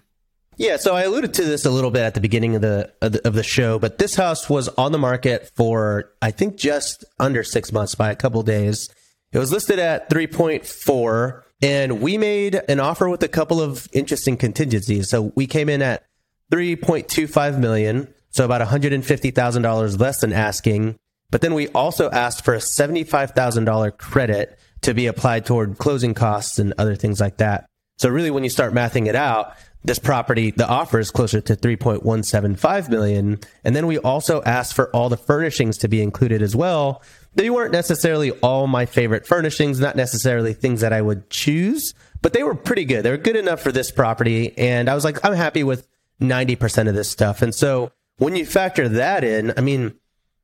Yeah, 0.60 0.76
so 0.76 0.94
I 0.94 1.04
alluded 1.04 1.32
to 1.34 1.44
this 1.44 1.64
a 1.64 1.70
little 1.70 1.90
bit 1.90 2.02
at 2.02 2.12
the 2.12 2.20
beginning 2.20 2.54
of 2.54 2.60
the, 2.60 2.92
of 3.00 3.12
the, 3.12 3.26
of 3.26 3.32
the 3.32 3.42
show, 3.42 3.78
but 3.78 3.96
this 3.96 4.14
house 4.14 4.50
was 4.50 4.68
on 4.68 4.92
the 4.92 4.98
market 4.98 5.50
for 5.56 6.12
I 6.20 6.32
think 6.32 6.58
just 6.58 7.02
under 7.18 7.42
six 7.42 7.72
months 7.72 7.94
by 7.94 8.10
a 8.10 8.14
couple 8.14 8.42
days. 8.42 8.90
It 9.32 9.38
was 9.38 9.52
listed 9.52 9.78
at 9.78 10.10
3.4, 10.10 11.42
and 11.62 12.02
we 12.02 12.18
made 12.18 12.60
an 12.68 12.78
offer 12.78 13.08
with 13.08 13.22
a 13.22 13.28
couple 13.28 13.62
of 13.62 13.88
interesting 13.94 14.36
contingencies. 14.36 15.08
So 15.08 15.32
we 15.34 15.46
came 15.46 15.70
in 15.70 15.80
at 15.80 16.04
3.25 16.52 17.58
million, 17.58 18.12
so 18.28 18.44
about 18.44 18.60
$150,000 18.60 19.98
less 19.98 20.20
than 20.20 20.34
asking. 20.34 20.98
But 21.30 21.40
then 21.40 21.54
we 21.54 21.68
also 21.68 22.10
asked 22.10 22.44
for 22.44 22.52
a 22.52 22.58
$75,000 22.58 23.96
credit 23.96 24.58
to 24.82 24.92
be 24.92 25.06
applied 25.06 25.46
toward 25.46 25.78
closing 25.78 26.12
costs 26.12 26.58
and 26.58 26.74
other 26.76 26.96
things 26.96 27.18
like 27.18 27.38
that. 27.38 27.64
So 27.96 28.08
really, 28.08 28.30
when 28.30 28.44
you 28.44 28.50
start 28.50 28.72
mathing 28.72 29.08
it 29.08 29.14
out, 29.14 29.54
this 29.82 29.98
property, 29.98 30.50
the 30.50 30.68
offer 30.68 30.98
is 30.98 31.10
closer 31.10 31.40
to 31.40 31.56
3.175 31.56 32.88
million. 32.90 33.38
And 33.64 33.74
then 33.74 33.86
we 33.86 33.98
also 33.98 34.42
asked 34.42 34.74
for 34.74 34.94
all 34.94 35.08
the 35.08 35.16
furnishings 35.16 35.78
to 35.78 35.88
be 35.88 36.02
included 36.02 36.42
as 36.42 36.54
well. 36.54 37.02
They 37.34 37.48
weren't 37.48 37.72
necessarily 37.72 38.32
all 38.32 38.66
my 38.66 38.84
favorite 38.86 39.26
furnishings, 39.26 39.80
not 39.80 39.96
necessarily 39.96 40.52
things 40.52 40.82
that 40.82 40.92
I 40.92 41.00
would 41.00 41.30
choose, 41.30 41.94
but 42.20 42.32
they 42.32 42.42
were 42.42 42.54
pretty 42.54 42.84
good. 42.84 43.04
They 43.04 43.10
were 43.10 43.16
good 43.16 43.36
enough 43.36 43.60
for 43.60 43.72
this 43.72 43.90
property. 43.90 44.56
And 44.58 44.88
I 44.88 44.94
was 44.94 45.04
like, 45.04 45.24
I'm 45.24 45.34
happy 45.34 45.64
with 45.64 45.86
90% 46.20 46.88
of 46.88 46.94
this 46.94 47.10
stuff. 47.10 47.40
And 47.40 47.54
so 47.54 47.92
when 48.18 48.36
you 48.36 48.44
factor 48.44 48.88
that 48.88 49.24
in, 49.24 49.54
I 49.56 49.62
mean, 49.62 49.94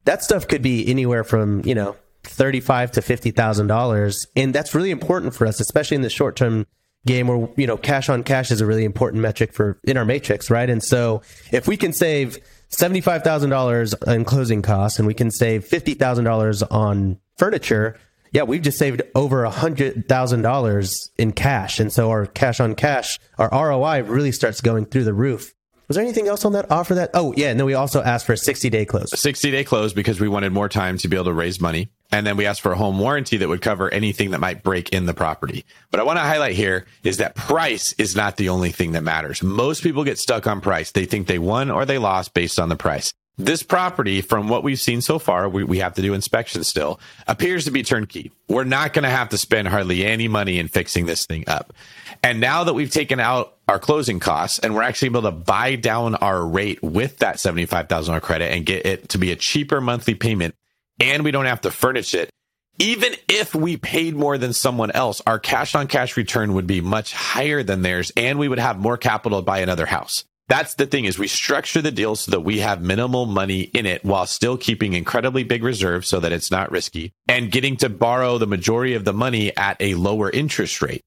that 0.04 0.22
stuff 0.24 0.48
could 0.48 0.62
be 0.62 0.88
anywhere 0.88 1.24
from, 1.24 1.62
you 1.66 1.74
know, 1.74 1.96
35 2.24 2.92
to 2.92 3.00
$50,000. 3.00 4.26
And 4.34 4.54
that's 4.54 4.74
really 4.74 4.90
important 4.90 5.34
for 5.34 5.46
us, 5.46 5.60
especially 5.60 5.96
in 5.96 6.02
the 6.02 6.10
short 6.10 6.36
term 6.36 6.66
game 7.06 7.28
where 7.28 7.48
you 7.56 7.66
know 7.66 7.76
cash 7.76 8.08
on 8.08 8.22
cash 8.22 8.50
is 8.50 8.60
a 8.60 8.66
really 8.66 8.84
important 8.84 9.22
metric 9.22 9.52
for 9.52 9.78
in 9.84 9.96
our 9.96 10.04
matrix, 10.04 10.50
right? 10.50 10.68
And 10.68 10.82
so 10.82 11.22
if 11.52 11.66
we 11.66 11.76
can 11.76 11.92
save 11.92 12.38
seventy 12.68 13.00
five 13.00 13.22
thousand 13.22 13.50
dollars 13.50 13.94
in 14.06 14.24
closing 14.24 14.62
costs 14.62 14.98
and 14.98 15.06
we 15.06 15.14
can 15.14 15.30
save 15.30 15.64
fifty 15.64 15.94
thousand 15.94 16.24
dollars 16.24 16.62
on 16.64 17.18
furniture, 17.36 17.96
yeah, 18.32 18.42
we've 18.42 18.62
just 18.62 18.78
saved 18.78 19.02
over 19.14 19.44
a 19.44 19.50
hundred 19.50 20.08
thousand 20.08 20.42
dollars 20.42 21.10
in 21.16 21.32
cash, 21.32 21.80
and 21.80 21.92
so 21.92 22.10
our 22.10 22.26
cash 22.26 22.60
on 22.60 22.74
cash, 22.74 23.18
our 23.38 23.48
ROI 23.50 24.02
really 24.02 24.32
starts 24.32 24.60
going 24.60 24.84
through 24.84 25.04
the 25.04 25.14
roof. 25.14 25.54
Was 25.88 25.94
there 25.94 26.04
anything 26.04 26.26
else 26.26 26.44
on 26.44 26.52
that 26.52 26.70
offer 26.70 26.94
that? 26.94 27.10
Oh, 27.14 27.32
yeah. 27.36 27.50
And 27.50 27.60
then 27.60 27.64
we 27.64 27.74
also 27.74 28.02
asked 28.02 28.26
for 28.26 28.32
a 28.32 28.36
60 28.36 28.70
day 28.70 28.84
close. 28.84 29.12
A 29.12 29.16
60 29.16 29.52
day 29.52 29.62
close 29.62 29.92
because 29.92 30.18
we 30.18 30.28
wanted 30.28 30.52
more 30.52 30.68
time 30.68 30.98
to 30.98 31.08
be 31.08 31.16
able 31.16 31.26
to 31.26 31.32
raise 31.32 31.60
money. 31.60 31.88
And 32.10 32.26
then 32.26 32.36
we 32.36 32.46
asked 32.46 32.60
for 32.60 32.72
a 32.72 32.76
home 32.76 32.98
warranty 32.98 33.36
that 33.38 33.48
would 33.48 33.62
cover 33.62 33.92
anything 33.92 34.30
that 34.30 34.40
might 34.40 34.62
break 34.62 34.90
in 34.90 35.06
the 35.06 35.14
property. 35.14 35.64
But 35.90 36.00
I 36.00 36.04
want 36.04 36.18
to 36.18 36.22
highlight 36.22 36.54
here 36.54 36.86
is 37.02 37.16
that 37.18 37.34
price 37.34 37.92
is 37.94 38.14
not 38.14 38.36
the 38.36 38.48
only 38.48 38.70
thing 38.70 38.92
that 38.92 39.02
matters. 39.02 39.42
Most 39.42 39.82
people 39.82 40.04
get 40.04 40.18
stuck 40.18 40.46
on 40.46 40.60
price. 40.60 40.92
They 40.92 41.04
think 41.04 41.26
they 41.26 41.38
won 41.38 41.70
or 41.70 41.84
they 41.84 41.98
lost 41.98 42.34
based 42.34 42.58
on 42.58 42.68
the 42.68 42.76
price. 42.76 43.12
This 43.38 43.62
property, 43.62 44.22
from 44.22 44.48
what 44.48 44.62
we've 44.62 44.80
seen 44.80 45.02
so 45.02 45.18
far, 45.18 45.46
we, 45.46 45.62
we 45.62 45.78
have 45.80 45.92
to 45.94 46.02
do 46.02 46.14
inspections 46.14 46.68
still, 46.68 46.98
appears 47.26 47.66
to 47.66 47.70
be 47.70 47.82
turnkey. 47.82 48.32
We're 48.48 48.64
not 48.64 48.94
going 48.94 49.02
to 49.02 49.10
have 49.10 49.28
to 49.28 49.38
spend 49.38 49.68
hardly 49.68 50.06
any 50.06 50.26
money 50.26 50.58
in 50.58 50.68
fixing 50.68 51.04
this 51.04 51.26
thing 51.26 51.44
up. 51.46 51.74
And 52.22 52.40
now 52.40 52.64
that 52.64 52.72
we've 52.72 52.90
taken 52.90 53.20
out 53.20 53.54
our 53.68 53.78
closing 53.78 54.20
costs 54.20 54.58
and 54.58 54.74
we're 54.74 54.82
actually 54.82 55.06
able 55.06 55.22
to 55.22 55.32
buy 55.32 55.76
down 55.76 56.14
our 56.14 56.46
rate 56.46 56.82
with 56.82 57.18
that 57.18 57.36
$75,000 57.36 58.22
credit 58.22 58.52
and 58.52 58.64
get 58.64 58.86
it 58.86 59.10
to 59.10 59.18
be 59.18 59.32
a 59.32 59.36
cheaper 59.36 59.82
monthly 59.82 60.14
payment, 60.14 60.54
and 61.00 61.24
we 61.24 61.30
don't 61.30 61.46
have 61.46 61.62
to 61.62 61.70
furnish 61.70 62.14
it, 62.14 62.30
even 62.78 63.14
if 63.28 63.54
we 63.54 63.76
paid 63.76 64.14
more 64.14 64.36
than 64.36 64.52
someone 64.52 64.90
else, 64.90 65.22
our 65.26 65.38
cash 65.38 65.74
on 65.74 65.86
cash 65.86 66.16
return 66.16 66.54
would 66.54 66.66
be 66.66 66.80
much 66.80 67.12
higher 67.12 67.62
than 67.62 67.82
theirs 67.82 68.12
and 68.16 68.38
we 68.38 68.48
would 68.48 68.58
have 68.58 68.78
more 68.78 68.98
capital 68.98 69.38
to 69.40 69.44
buy 69.44 69.60
another 69.60 69.86
house. 69.86 70.24
That's 70.48 70.74
the 70.74 70.86
thing 70.86 71.06
is 71.06 71.18
we 71.18 71.26
structure 71.26 71.82
the 71.82 71.90
deal 71.90 72.14
so 72.14 72.30
that 72.30 72.40
we 72.40 72.60
have 72.60 72.80
minimal 72.80 73.26
money 73.26 73.62
in 73.62 73.84
it 73.84 74.04
while 74.04 74.26
still 74.26 74.56
keeping 74.56 74.92
incredibly 74.92 75.42
big 75.42 75.64
reserves 75.64 76.08
so 76.08 76.20
that 76.20 76.32
it's 76.32 76.50
not 76.50 76.70
risky 76.70 77.12
and 77.26 77.50
getting 77.50 77.76
to 77.78 77.88
borrow 77.88 78.38
the 78.38 78.46
majority 78.46 78.94
of 78.94 79.04
the 79.04 79.12
money 79.12 79.56
at 79.56 79.76
a 79.80 79.94
lower 79.94 80.30
interest 80.30 80.82
rate. 80.82 81.02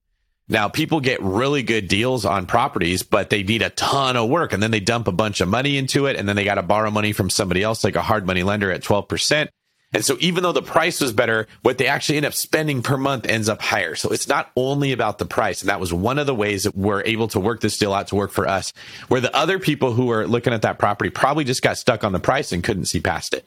Now, 0.48 0.68
people 0.68 1.00
get 1.00 1.22
really 1.22 1.62
good 1.62 1.86
deals 1.86 2.24
on 2.24 2.46
properties, 2.46 3.04
but 3.04 3.30
they 3.30 3.44
need 3.44 3.62
a 3.62 3.70
ton 3.70 4.16
of 4.16 4.28
work 4.28 4.52
and 4.52 4.60
then 4.60 4.72
they 4.72 4.80
dump 4.80 5.06
a 5.06 5.12
bunch 5.12 5.40
of 5.40 5.48
money 5.48 5.78
into 5.78 6.06
it 6.06 6.16
and 6.16 6.28
then 6.28 6.34
they 6.34 6.44
got 6.44 6.56
to 6.56 6.62
borrow 6.62 6.90
money 6.90 7.12
from 7.12 7.30
somebody 7.30 7.62
else, 7.62 7.84
like 7.84 7.94
a 7.94 8.02
hard 8.02 8.26
money 8.26 8.42
lender 8.42 8.72
at 8.72 8.82
12%. 8.82 9.48
And 9.92 10.04
so 10.04 10.16
even 10.20 10.44
though 10.44 10.52
the 10.52 10.62
price 10.62 11.00
was 11.00 11.12
better, 11.12 11.48
what 11.62 11.78
they 11.78 11.88
actually 11.88 12.16
end 12.16 12.26
up 12.26 12.34
spending 12.34 12.80
per 12.80 12.96
month 12.96 13.26
ends 13.26 13.48
up 13.48 13.60
higher. 13.60 13.96
So 13.96 14.10
it's 14.10 14.28
not 14.28 14.52
only 14.54 14.92
about 14.92 15.18
the 15.18 15.24
price. 15.24 15.62
And 15.62 15.68
that 15.68 15.80
was 15.80 15.92
one 15.92 16.18
of 16.18 16.26
the 16.26 16.34
ways 16.34 16.62
that 16.62 16.76
we're 16.76 17.02
able 17.04 17.26
to 17.28 17.40
work 17.40 17.60
this 17.60 17.76
deal 17.76 17.92
out 17.92 18.06
to 18.08 18.14
work 18.14 18.30
for 18.30 18.46
us, 18.46 18.72
where 19.08 19.20
the 19.20 19.34
other 19.34 19.58
people 19.58 19.92
who 19.92 20.06
were 20.06 20.28
looking 20.28 20.52
at 20.52 20.62
that 20.62 20.78
property 20.78 21.10
probably 21.10 21.44
just 21.44 21.62
got 21.62 21.76
stuck 21.76 22.04
on 22.04 22.12
the 22.12 22.20
price 22.20 22.52
and 22.52 22.62
couldn't 22.62 22.84
see 22.84 23.00
past 23.00 23.34
it. 23.34 23.46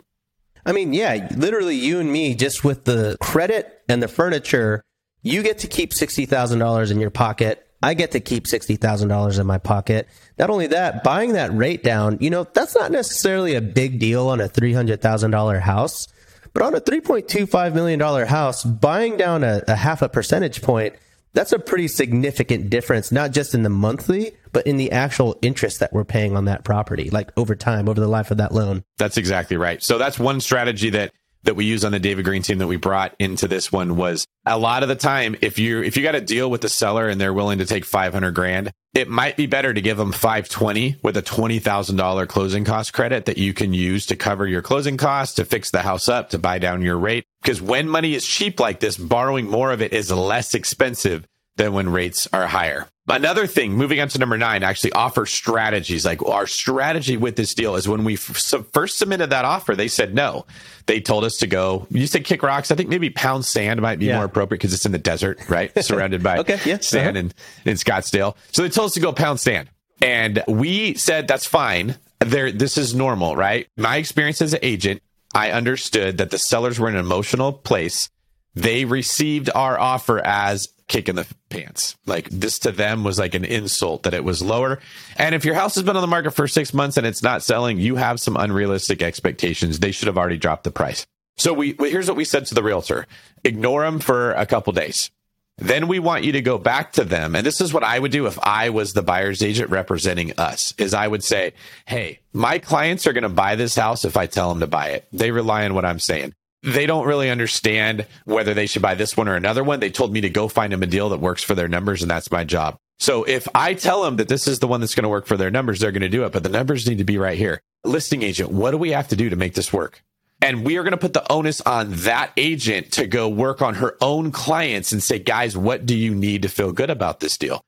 I 0.66 0.74
mean, 0.74 0.94
yeah, 0.94 1.30
literally 1.36 1.76
you 1.76 2.00
and 2.00 2.12
me, 2.12 2.36
just 2.36 2.64
with 2.64 2.86
the 2.86 3.18
credit 3.22 3.82
and 3.88 4.04
the 4.04 4.08
furniture, 4.08 4.84
you 5.22 5.44
get 5.44 5.60
to 5.60 5.68
keep 5.68 5.92
$60,000 5.92 6.92
in 6.92 7.00
your 7.00 7.10
pocket. 7.10 7.66
I 7.82 7.94
get 7.94 8.12
to 8.12 8.22
keep 8.22 8.46
$60,000 8.46 9.40
in 9.40 9.48
my 9.48 9.58
pocket. 9.58 10.08
Not 10.38 10.50
only 10.50 10.68
that, 10.68 11.04
buying 11.04 11.34
that 11.34 11.54
rate 11.54 11.84
down, 11.84 12.18
you 12.22 12.30
know, 12.30 12.46
that's 12.46 12.76
not 12.76 12.92
necessarily 12.92 13.56
a 13.56 13.62
big 13.62 14.00
deal 14.00 14.28
on 14.28 14.40
a 14.40 14.48
$300,000 14.48 15.60
house 15.60 16.08
but 16.54 16.64
on 16.64 16.76
a 16.76 16.82
$3.25 16.82 17.74
million 17.74 18.00
house, 18.28 18.64
buying 18.64 19.18
down 19.18 19.44
a, 19.44 19.64
a 19.68 19.76
half 19.76 20.02
a 20.02 20.10
percentage 20.10 20.62
point, 20.62 20.96
that's 21.34 21.52
a 21.52 21.60
pretty 21.60 21.88
significant 21.88 22.70
difference, 22.70 23.12
not 23.12 23.32
just 23.32 23.56
in 23.56 23.64
the 23.64 23.70
monthly, 23.70 24.34
but 24.52 24.68
in 24.68 24.78
the 24.78 24.92
actual 24.92 25.38
interest 25.42 25.80
that 25.80 25.92
we're 25.92 26.06
paying 26.06 26.38
on 26.38 26.46
that 26.46 26.64
property, 26.64 27.10
like 27.10 27.32
over 27.38 27.56
time, 27.56 27.90
over 27.90 28.00
the 28.00 28.08
life 28.08 28.30
of 28.30 28.38
that 28.38 28.54
loan. 28.54 28.84
That's 28.98 29.18
exactly 29.18 29.58
right. 29.58 29.82
So 29.82 29.98
that's 29.98 30.20
one 30.20 30.40
strategy 30.42 30.92
that 30.92 31.12
that 31.44 31.56
we 31.56 31.66
use 31.66 31.86
on 31.86 31.92
the 31.92 32.00
David 32.00 32.26
Greene 32.26 32.42
team 32.42 32.58
that 32.58 32.68
we 32.68 32.78
brought 32.78 33.16
into 33.20 33.48
this 33.48 33.72
one 33.72 33.96
was 33.96 34.26
a 34.46 34.58
lot 34.58 34.84
of 34.84 34.90
the 34.90 34.96
time 34.96 35.36
if 35.42 35.60
you 35.60 35.82
if 35.82 35.98
you 35.98 36.04
got 36.04 36.16
a 36.16 36.22
deal 36.22 36.50
with 36.50 36.62
the 36.62 36.70
seller 36.70 37.08
and 37.08 37.20
they're 37.20 37.34
willing 37.34 37.60
to 37.60 37.66
take 37.66 37.86
500 37.86 38.32
grand 38.34 38.72
it 38.94 39.10
might 39.10 39.36
be 39.36 39.48
better 39.48 39.74
to 39.74 39.82
give 39.82 39.98
them 39.98 40.12
520 40.12 40.98
with 41.02 41.18
a 41.18 41.24
$20,000 41.24 42.28
closing 42.28 42.64
cost 42.64 42.94
credit 42.94 43.26
that 43.26 43.40
you 43.40 43.52
can 43.52 43.74
use 43.74 44.06
to 44.06 44.16
cover 44.16 44.46
your 44.46 44.62
closing 44.62 44.98
costs, 44.98 45.36
to 45.36 45.46
fix 45.46 45.72
the 45.72 45.82
house 45.82 46.08
up, 46.08 46.30
to 46.30 46.38
buy 46.38 46.60
down 46.60 46.84
your 46.84 47.00
rate. 47.00 47.26
Because 47.42 47.60
when 47.60 47.90
money 47.90 48.14
is 48.14 48.24
cheap 48.24 48.60
like 48.60 48.82
this, 48.82 48.96
borrowing 48.96 49.48
more 49.48 49.72
of 49.72 49.82
it 49.82 49.94
is 49.94 50.12
less 50.12 50.54
expensive 50.54 51.26
than 51.56 51.74
when 51.74 51.90
rates 51.90 52.28
are 52.34 52.48
higher. 52.48 52.88
Another 53.08 53.48
thing, 53.48 53.74
moving 53.74 54.00
on 54.00 54.08
to 54.08 54.18
number 54.18 54.38
nine, 54.38 54.64
actually 54.64 54.94
offer 54.94 55.26
strategies. 55.26 56.06
Like 56.06 56.24
our 56.26 56.48
strategy 56.48 57.18
with 57.18 57.36
this 57.36 57.54
deal 57.54 57.76
is 57.76 57.86
when 57.86 58.06
we 58.06 58.14
f- 58.14 58.54
first 58.72 58.98
submitted 58.98 59.32
that 59.32 59.44
offer, 59.44 59.76
they 59.76 59.90
said 59.90 60.16
no. 60.16 60.46
They 60.86 61.02
told 61.02 61.26
us 61.26 61.38
to 61.38 61.48
go. 61.48 61.86
You 61.90 62.08
said 62.08 62.24
kick 62.24 62.42
rocks. 62.44 62.72
I 62.72 62.76
think 62.76 62.88
maybe 62.88 63.10
pound 63.10 63.44
sand 63.44 63.82
might 63.82 64.00
be 64.00 64.06
yeah. 64.06 64.16
more 64.16 64.26
appropriate 64.26 64.60
because 64.60 64.74
it's 64.74 64.86
in 64.86 64.94
the 64.94 65.00
desert, 65.00 65.50
right? 65.50 65.72
Surrounded 65.84 66.24
by 66.24 66.38
okay, 66.40 66.60
yeah. 66.66 66.80
sand 66.80 67.18
uh-huh. 67.18 67.30
in, 67.66 67.72
in 67.72 67.76
Scottsdale. 67.76 68.38
So 68.54 68.62
they 68.62 68.70
told 68.70 68.88
us 68.88 68.94
to 68.94 69.02
go 69.02 69.12
pound 69.12 69.42
sand. 69.42 69.70
And 70.02 70.42
we 70.48 70.94
said 70.96 71.28
that's 71.28 71.46
fine. 71.46 71.98
There, 72.20 72.54
this 72.54 72.78
is 72.78 72.96
normal, 72.96 73.36
right? 73.36 73.68
My 73.76 73.98
experience 73.98 74.42
as 74.42 74.54
an 74.54 74.60
agent, 74.64 75.02
I 75.36 75.52
understood 75.52 76.20
that 76.20 76.32
the 76.32 76.40
sellers 76.40 76.80
were 76.80 76.88
in 76.88 76.96
an 76.96 77.02
emotional 77.02 77.52
place. 77.52 78.10
They 78.56 78.86
received 78.86 79.50
our 79.54 79.78
offer 79.78 80.20
as 80.20 80.70
kick 80.94 81.10
in 81.10 81.16
the 81.16 81.28
pants. 81.50 81.98
Like 82.06 82.30
this 82.30 82.60
to 82.60 82.72
them 82.72 83.04
was 83.04 83.18
like 83.18 83.34
an 83.34 83.46
insult 83.46 84.04
that 84.04 84.14
it 84.14 84.24
was 84.24 84.44
lower. 84.44 84.80
And 85.18 85.34
if 85.34 85.44
your 85.44 85.56
house 85.56 85.74
has 85.74 85.84
been 85.84 85.96
on 85.96 86.04
the 86.04 86.08
market 86.08 86.32
for 86.32 86.48
six 86.48 86.72
months 86.72 86.98
and 86.98 87.08
it's 87.08 87.24
not 87.24 87.42
selling, 87.42 87.80
you 87.80 87.96
have 87.96 88.20
some 88.20 88.38
unrealistic 88.38 89.02
expectations. 89.02 89.80
They 89.80 89.92
should 89.92 90.06
have 90.08 90.20
already 90.20 90.38
dropped 90.38 90.66
the 90.66 90.72
price. 90.72 91.08
So 91.36 91.52
we 91.52 91.76
here's 91.80 92.08
what 92.08 92.16
we 92.16 92.26
said 92.26 92.46
to 92.46 92.56
the 92.56 92.62
realtor: 92.62 93.08
ignore 93.44 93.82
them 93.82 94.00
for 94.00 94.34
a 94.34 94.46
couple 94.46 94.72
days. 94.72 95.10
Then 95.58 95.88
we 95.88 95.98
want 95.98 96.26
you 96.26 96.32
to 96.34 96.42
go 96.42 96.58
back 96.60 96.94
to 96.94 97.04
them. 97.04 97.36
And 97.36 97.46
this 97.46 97.62
is 97.62 97.74
what 97.74 97.84
I 97.84 97.98
would 97.98 98.12
do 98.12 98.28
if 98.28 98.40
I 98.42 98.70
was 98.70 98.94
the 98.94 99.04
buyer's 99.04 99.44
agent 99.44 99.70
representing 99.70 100.34
us 100.40 100.74
is 100.78 100.94
I 100.96 101.08
would 101.08 101.24
say, 101.24 101.54
Hey, 101.86 102.20
my 102.34 102.60
clients 102.60 103.06
are 103.06 103.14
going 103.14 103.24
to 103.24 103.30
buy 103.30 103.56
this 103.56 103.76
house 103.76 104.06
if 104.06 104.18
I 104.18 104.26
tell 104.26 104.50
them 104.50 104.62
to 104.62 104.68
buy 104.68 104.90
it. 104.90 105.08
They 105.12 105.32
rely 105.32 105.66
on 105.66 105.74
what 105.74 105.86
I'm 105.86 106.00
saying 106.00 106.34
they 106.64 106.86
don't 106.86 107.06
really 107.06 107.30
understand 107.30 108.08
whether 108.26 108.54
they 108.54 108.66
should 108.66 108.82
buy 108.82 108.96
this 108.96 109.18
one 109.18 109.28
or 109.28 109.36
another 109.36 109.64
one. 109.64 109.80
They 109.80 109.90
told 109.90 110.14
me 110.14 110.22
to 110.22 110.30
go 110.30 110.48
find 110.48 110.72
them 110.72 110.84
a 110.84 110.88
deal 110.88 111.10
that 111.10 111.20
works 111.20 111.44
for 111.44 111.56
their 111.56 111.68
numbers, 111.68 112.02
and 112.02 112.10
that's 112.10 112.32
my 112.32 112.44
job. 112.44 112.78
So 113.00 113.24
if 113.26 113.48
I 113.54 113.74
tell 113.74 114.04
them 114.04 114.16
that 114.16 114.30
this 114.30 114.48
is 114.48 114.60
the 114.60 114.68
one 114.68 114.80
that's 114.80 114.96
going 114.96 115.04
to 115.04 115.10
work 115.10 115.26
for 115.26 115.36
their 115.36 115.52
numbers, 115.52 115.80
they're 115.80 115.92
going 115.92 116.02
to 116.02 116.10
do 116.10 116.24
it. 116.24 116.32
But 116.32 116.44
the 116.44 116.50
numbers 116.50 116.88
need 116.88 117.00
to 117.00 117.04
be 117.04 117.18
right 117.18 117.38
here. 117.38 117.62
Listing 117.84 118.24
agent, 118.24 118.50
what 118.50 118.72
do 118.72 118.78
we 118.78 118.92
have 118.92 119.10
to 119.10 119.16
do 119.18 119.30
to 119.30 119.36
make 119.36 119.56
this 119.56 119.74
work? 119.74 120.02
And 120.42 120.66
we 120.66 120.78
are 120.78 120.84
going 120.84 120.92
to 120.92 120.98
put 120.98 121.14
the 121.14 121.30
onus 121.32 121.60
on 121.62 121.92
that 121.92 122.32
agent 122.38 122.94
to 122.94 123.08
go 123.08 123.28
work 123.28 123.62
on 123.62 123.76
her 123.76 123.98
own 124.02 124.32
clients 124.32 124.92
and 124.92 125.04
say, 125.04 125.20
guys, 125.20 125.58
what 125.58 125.86
do 125.86 125.96
you 125.96 126.16
need 126.16 126.44
to 126.44 126.50
feel 126.50 126.72
good 126.72 126.90
about 126.90 127.20
this 127.20 127.38
deal? 127.38 127.62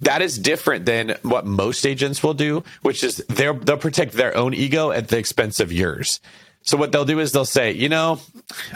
That 0.00 0.22
is 0.22 0.38
different 0.38 0.86
than 0.86 1.16
what 1.22 1.44
most 1.44 1.84
agents 1.84 2.22
will 2.22 2.34
do, 2.34 2.64
which 2.82 3.04
is 3.04 3.18
they'll 3.28 3.54
protect 3.54 4.14
their 4.14 4.36
own 4.36 4.54
ego 4.54 4.90
at 4.90 5.08
the 5.08 5.18
expense 5.18 5.60
of 5.60 5.72
yours. 5.72 6.20
So 6.62 6.76
what 6.76 6.92
they'll 6.92 7.06
do 7.06 7.20
is 7.20 7.32
they'll 7.32 7.46
say, 7.46 7.72
you 7.72 7.88
know, 7.88 8.20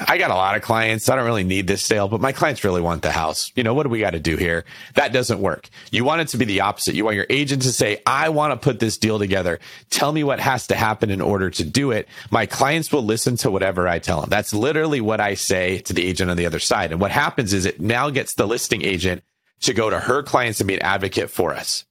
I 0.09 0.17
got 0.17 0.31
a 0.31 0.35
lot 0.35 0.57
of 0.57 0.63
clients. 0.63 1.09
I 1.09 1.17
don't 1.17 1.27
really 1.27 1.45
need 1.45 1.67
this 1.67 1.83
sale, 1.83 2.09
but 2.09 2.21
my 2.21 2.33
clients 2.33 2.65
really 2.65 2.81
want 2.81 3.03
the 3.03 3.13
house. 3.13 3.53
You 3.55 3.63
know, 3.63 3.75
what 3.75 3.83
do 3.83 3.91
we 3.91 4.01
got 4.01 4.11
to 4.11 4.21
do 4.21 4.37
here? 4.39 4.65
That 4.95 5.13
doesn't 5.13 5.39
work. 5.39 5.69
You 5.91 6.03
want 6.03 6.23
it 6.23 6.29
to 6.29 6.39
be 6.39 6.47
the 6.47 6.63
opposite. 6.63 6.95
You 6.95 7.05
want 7.05 7.17
your 7.17 7.27
agent 7.29 7.63
to 7.63 7.73
say, 7.73 8.01
I 8.07 8.31
want 8.31 8.53
to 8.53 8.65
put 8.65 8.81
this 8.81 8.97
deal 8.97 9.19
together. 9.19 9.61
Tell 9.91 10.13
me 10.13 10.25
what 10.25 10.41
has 10.41 10.67
to 10.69 10.77
happen 10.77 11.11
in 11.11 11.21
order 11.21 11.51
to 11.51 11.65
do 11.65 11.91
it. 11.91 12.09
My 12.31 12.47
clients 12.47 12.91
will 12.91 13.05
listen 13.05 13.37
to 13.39 13.51
whatever 13.51 13.87
I 13.87 13.99
tell 13.99 14.23
them. 14.23 14.31
That's 14.31 14.55
literally 14.55 15.03
what 15.03 15.21
I 15.21 15.35
say 15.35 15.79
to 15.81 15.93
the 15.93 16.07
agent 16.07 16.31
on 16.31 16.39
the 16.39 16.47
other 16.47 16.61
side. 16.61 16.91
And 16.91 17.01
what 17.01 17.11
happens 17.11 17.53
is 17.53 17.67
it 17.67 17.81
now 17.81 18.09
gets 18.09 18.35
the 18.35 18.47
listing 18.47 18.83
agent 18.83 19.23
to 19.61 19.75
go 19.75 19.91
to 19.91 20.01
her 20.01 20.23
clients 20.23 20.61
and 20.61 20.69
be 20.69 20.75
an 20.75 20.83
advocate 20.83 21.31
for 21.31 21.55
us. 21.55 21.85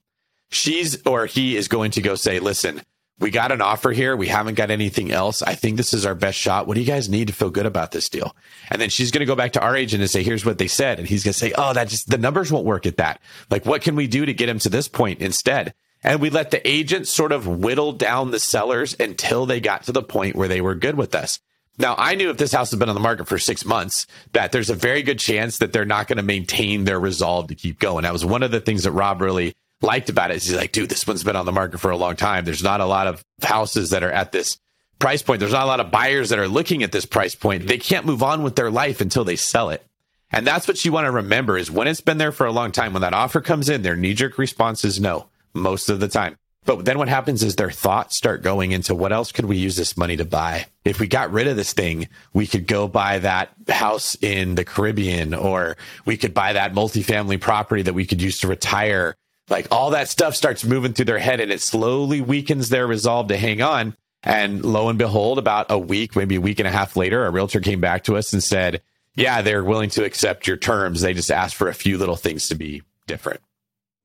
She's 0.49 1.05
or 1.05 1.27
he 1.27 1.55
is 1.55 1.67
going 1.67 1.91
to 1.91 2.01
go 2.01 2.15
say, 2.15 2.39
listen, 2.39 2.81
we 3.19 3.31
got 3.31 3.51
an 3.51 3.61
offer 3.61 3.91
here. 3.91 4.15
We 4.15 4.27
haven't 4.27 4.55
got 4.55 4.71
anything 4.71 5.11
else. 5.11 5.41
I 5.41 5.53
think 5.55 5.77
this 5.77 5.93
is 5.93 6.05
our 6.05 6.15
best 6.15 6.37
shot. 6.37 6.67
What 6.67 6.75
do 6.75 6.81
you 6.81 6.87
guys 6.87 7.09
need 7.09 7.27
to 7.27 7.33
feel 7.33 7.49
good 7.49 7.65
about 7.65 7.91
this 7.91 8.09
deal? 8.09 8.35
And 8.69 8.81
then 8.81 8.89
she's 8.89 9.11
going 9.11 9.19
to 9.19 9.25
go 9.25 9.35
back 9.35 9.53
to 9.53 9.61
our 9.61 9.75
agent 9.75 10.01
and 10.01 10.09
say, 10.09 10.23
here's 10.23 10.45
what 10.45 10.57
they 10.57 10.67
said. 10.67 10.99
And 10.99 11.07
he's 11.07 11.23
going 11.23 11.33
to 11.33 11.39
say, 11.39 11.53
oh, 11.57 11.73
that 11.73 11.89
just, 11.89 12.09
the 12.09 12.17
numbers 12.17 12.51
won't 12.51 12.65
work 12.65 12.85
at 12.85 12.97
that. 12.97 13.21
Like, 13.49 13.65
what 13.65 13.81
can 13.81 13.95
we 13.95 14.07
do 14.07 14.25
to 14.25 14.33
get 14.33 14.49
him 14.49 14.59
to 14.59 14.69
this 14.69 14.87
point 14.87 15.21
instead? 15.21 15.73
And 16.03 16.19
we 16.19 16.29
let 16.29 16.51
the 16.51 16.67
agent 16.67 17.07
sort 17.07 17.31
of 17.31 17.47
whittle 17.47 17.93
down 17.93 18.31
the 18.31 18.39
sellers 18.39 18.95
until 18.99 19.45
they 19.45 19.61
got 19.61 19.83
to 19.83 19.91
the 19.91 20.03
point 20.03 20.35
where 20.35 20.49
they 20.49 20.59
were 20.59 20.75
good 20.75 20.95
with 20.95 21.15
us. 21.15 21.39
Now, 21.77 21.95
I 21.97 22.15
knew 22.15 22.29
if 22.29 22.37
this 22.37 22.51
house 22.51 22.69
has 22.71 22.79
been 22.79 22.89
on 22.89 22.95
the 22.95 23.01
market 23.01 23.27
for 23.27 23.39
six 23.39 23.65
months, 23.65 24.05
that 24.33 24.51
there's 24.51 24.69
a 24.69 24.75
very 24.75 25.01
good 25.01 25.17
chance 25.17 25.57
that 25.57 25.73
they're 25.73 25.85
not 25.85 26.07
going 26.07 26.17
to 26.17 26.23
maintain 26.23 26.83
their 26.83 26.99
resolve 26.99 27.47
to 27.47 27.55
keep 27.55 27.79
going. 27.79 28.03
That 28.03 28.13
was 28.13 28.25
one 28.25 28.43
of 28.43 28.51
the 28.51 28.59
things 28.59 28.83
that 28.83 28.91
Rob 28.91 29.21
really 29.21 29.55
liked 29.83 30.09
about 30.09 30.31
it 30.31 30.37
is 30.37 30.45
he's 30.45 30.55
like, 30.55 30.71
dude, 30.71 30.89
this 30.89 31.05
one's 31.05 31.23
been 31.23 31.35
on 31.35 31.45
the 31.45 31.51
market 31.51 31.79
for 31.79 31.91
a 31.91 31.97
long 31.97 32.15
time. 32.15 32.45
There's 32.45 32.63
not 32.63 32.81
a 32.81 32.85
lot 32.85 33.07
of 33.07 33.23
houses 33.41 33.91
that 33.91 34.03
are 34.03 34.11
at 34.11 34.31
this 34.31 34.57
price 34.97 35.21
point. 35.21 35.39
There's 35.39 35.51
not 35.51 35.65
a 35.65 35.67
lot 35.67 35.81
of 35.81 35.91
buyers 35.91 36.29
that 36.29 36.39
are 36.39 36.47
looking 36.47 36.81
at 36.81 36.91
this 36.91 37.05
price 37.05 37.35
point. 37.35 37.67
They 37.67 37.77
can't 37.77 38.05
move 38.05 38.23
on 38.23 38.41
with 38.41 38.55
their 38.55 38.71
life 38.71 39.01
until 39.01 39.25
they 39.25 39.35
sell 39.35 39.69
it. 39.69 39.85
And 40.31 40.47
that's 40.47 40.67
what 40.67 40.83
you 40.83 40.91
want 40.91 41.05
to 41.05 41.11
remember 41.11 41.57
is 41.57 41.69
when 41.69 41.87
it's 41.87 42.01
been 42.01 42.17
there 42.17 42.31
for 42.31 42.47
a 42.47 42.51
long 42.51 42.71
time, 42.71 42.93
when 42.93 43.01
that 43.01 43.13
offer 43.13 43.41
comes 43.41 43.69
in, 43.69 43.83
their 43.83 43.95
knee 43.95 44.15
jerk 44.15 44.37
response 44.37 44.83
is 44.83 44.99
no, 44.99 45.27
most 45.53 45.89
of 45.89 45.99
the 45.99 46.07
time. 46.07 46.37
But 46.65 46.85
then 46.85 46.97
what 46.97 47.09
happens 47.09 47.43
is 47.43 47.55
their 47.55 47.69
thoughts 47.69 48.15
start 48.15 48.41
going 48.41 48.71
into 48.71 48.95
what 48.95 49.11
else 49.11 49.33
could 49.33 49.45
we 49.45 49.57
use 49.57 49.75
this 49.75 49.97
money 49.97 50.15
to 50.15 50.25
buy? 50.25 50.65
If 50.85 50.99
we 50.99 51.07
got 51.07 51.33
rid 51.33 51.47
of 51.47 51.57
this 51.57 51.73
thing, 51.73 52.07
we 52.31 52.47
could 52.47 52.67
go 52.67 52.87
buy 52.87 53.19
that 53.19 53.49
house 53.67 54.15
in 54.21 54.55
the 54.55 54.63
Caribbean, 54.63 55.33
or 55.33 55.75
we 56.05 56.15
could 56.15 56.33
buy 56.33 56.53
that 56.53 56.73
multifamily 56.73 57.41
property 57.41 57.81
that 57.81 57.93
we 57.93 58.05
could 58.05 58.21
use 58.21 58.39
to 58.39 58.47
retire 58.47 59.17
like 59.49 59.67
all 59.71 59.91
that 59.91 60.07
stuff 60.07 60.35
starts 60.35 60.63
moving 60.63 60.93
through 60.93 61.05
their 61.05 61.19
head 61.19 61.39
and 61.39 61.51
it 61.51 61.61
slowly 61.61 62.21
weakens 62.21 62.69
their 62.69 62.87
resolve 62.87 63.27
to 63.27 63.37
hang 63.37 63.61
on. 63.61 63.95
And 64.23 64.63
lo 64.63 64.87
and 64.87 64.97
behold, 64.97 65.37
about 65.37 65.65
a 65.69 65.77
week, 65.77 66.15
maybe 66.15 66.35
a 66.35 66.41
week 66.41 66.59
and 66.59 66.67
a 66.67 66.71
half 66.71 66.95
later, 66.95 67.25
a 67.25 67.31
realtor 67.31 67.59
came 67.59 67.81
back 67.81 68.05
to 68.05 68.15
us 68.15 68.31
and 68.31 68.41
said, 68.41 68.81
Yeah, 69.15 69.41
they're 69.41 69.65
willing 69.65 69.89
to 69.91 70.05
accept 70.05 70.47
your 70.47 70.55
terms. 70.55 71.01
They 71.01 71.13
just 71.13 71.31
asked 71.31 71.55
for 71.55 71.67
a 71.67 71.73
few 71.73 71.97
little 71.97 72.15
things 72.15 72.47
to 72.47 72.55
be 72.55 72.83
different. 73.05 73.41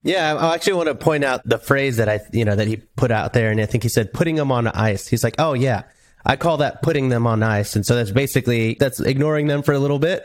Yeah, 0.03 0.35
I 0.35 0.55
actually 0.55 0.75
want 0.75 0.89
to 0.89 0.95
point 0.95 1.25
out 1.25 1.43
the 1.45 1.59
phrase 1.59 1.97
that 1.97 2.09
I, 2.09 2.21
you 2.33 2.45
know, 2.45 2.55
that 2.55 2.69
he 2.69 2.77
put 2.77 3.11
out 3.11 3.33
there, 3.33 3.51
and 3.51 3.61
I 3.61 3.67
think 3.67 3.83
he 3.83 3.89
said 3.89 4.13
putting 4.13 4.37
them 4.37 4.53
on 4.53 4.69
ice. 4.69 5.09
He's 5.09 5.25
like, 5.25 5.35
"Oh 5.39 5.55
yeah, 5.55 5.83
I 6.25 6.37
call 6.37 6.59
that 6.59 6.83
putting 6.83 7.09
them 7.09 7.27
on 7.27 7.43
ice," 7.43 7.75
and 7.75 7.85
so 7.85 7.97
that's 7.97 8.13
basically 8.13 8.77
that's 8.79 9.01
ignoring 9.01 9.49
them 9.49 9.63
for 9.63 9.73
a 9.73 9.79
little 9.79 9.99
bit, 9.99 10.25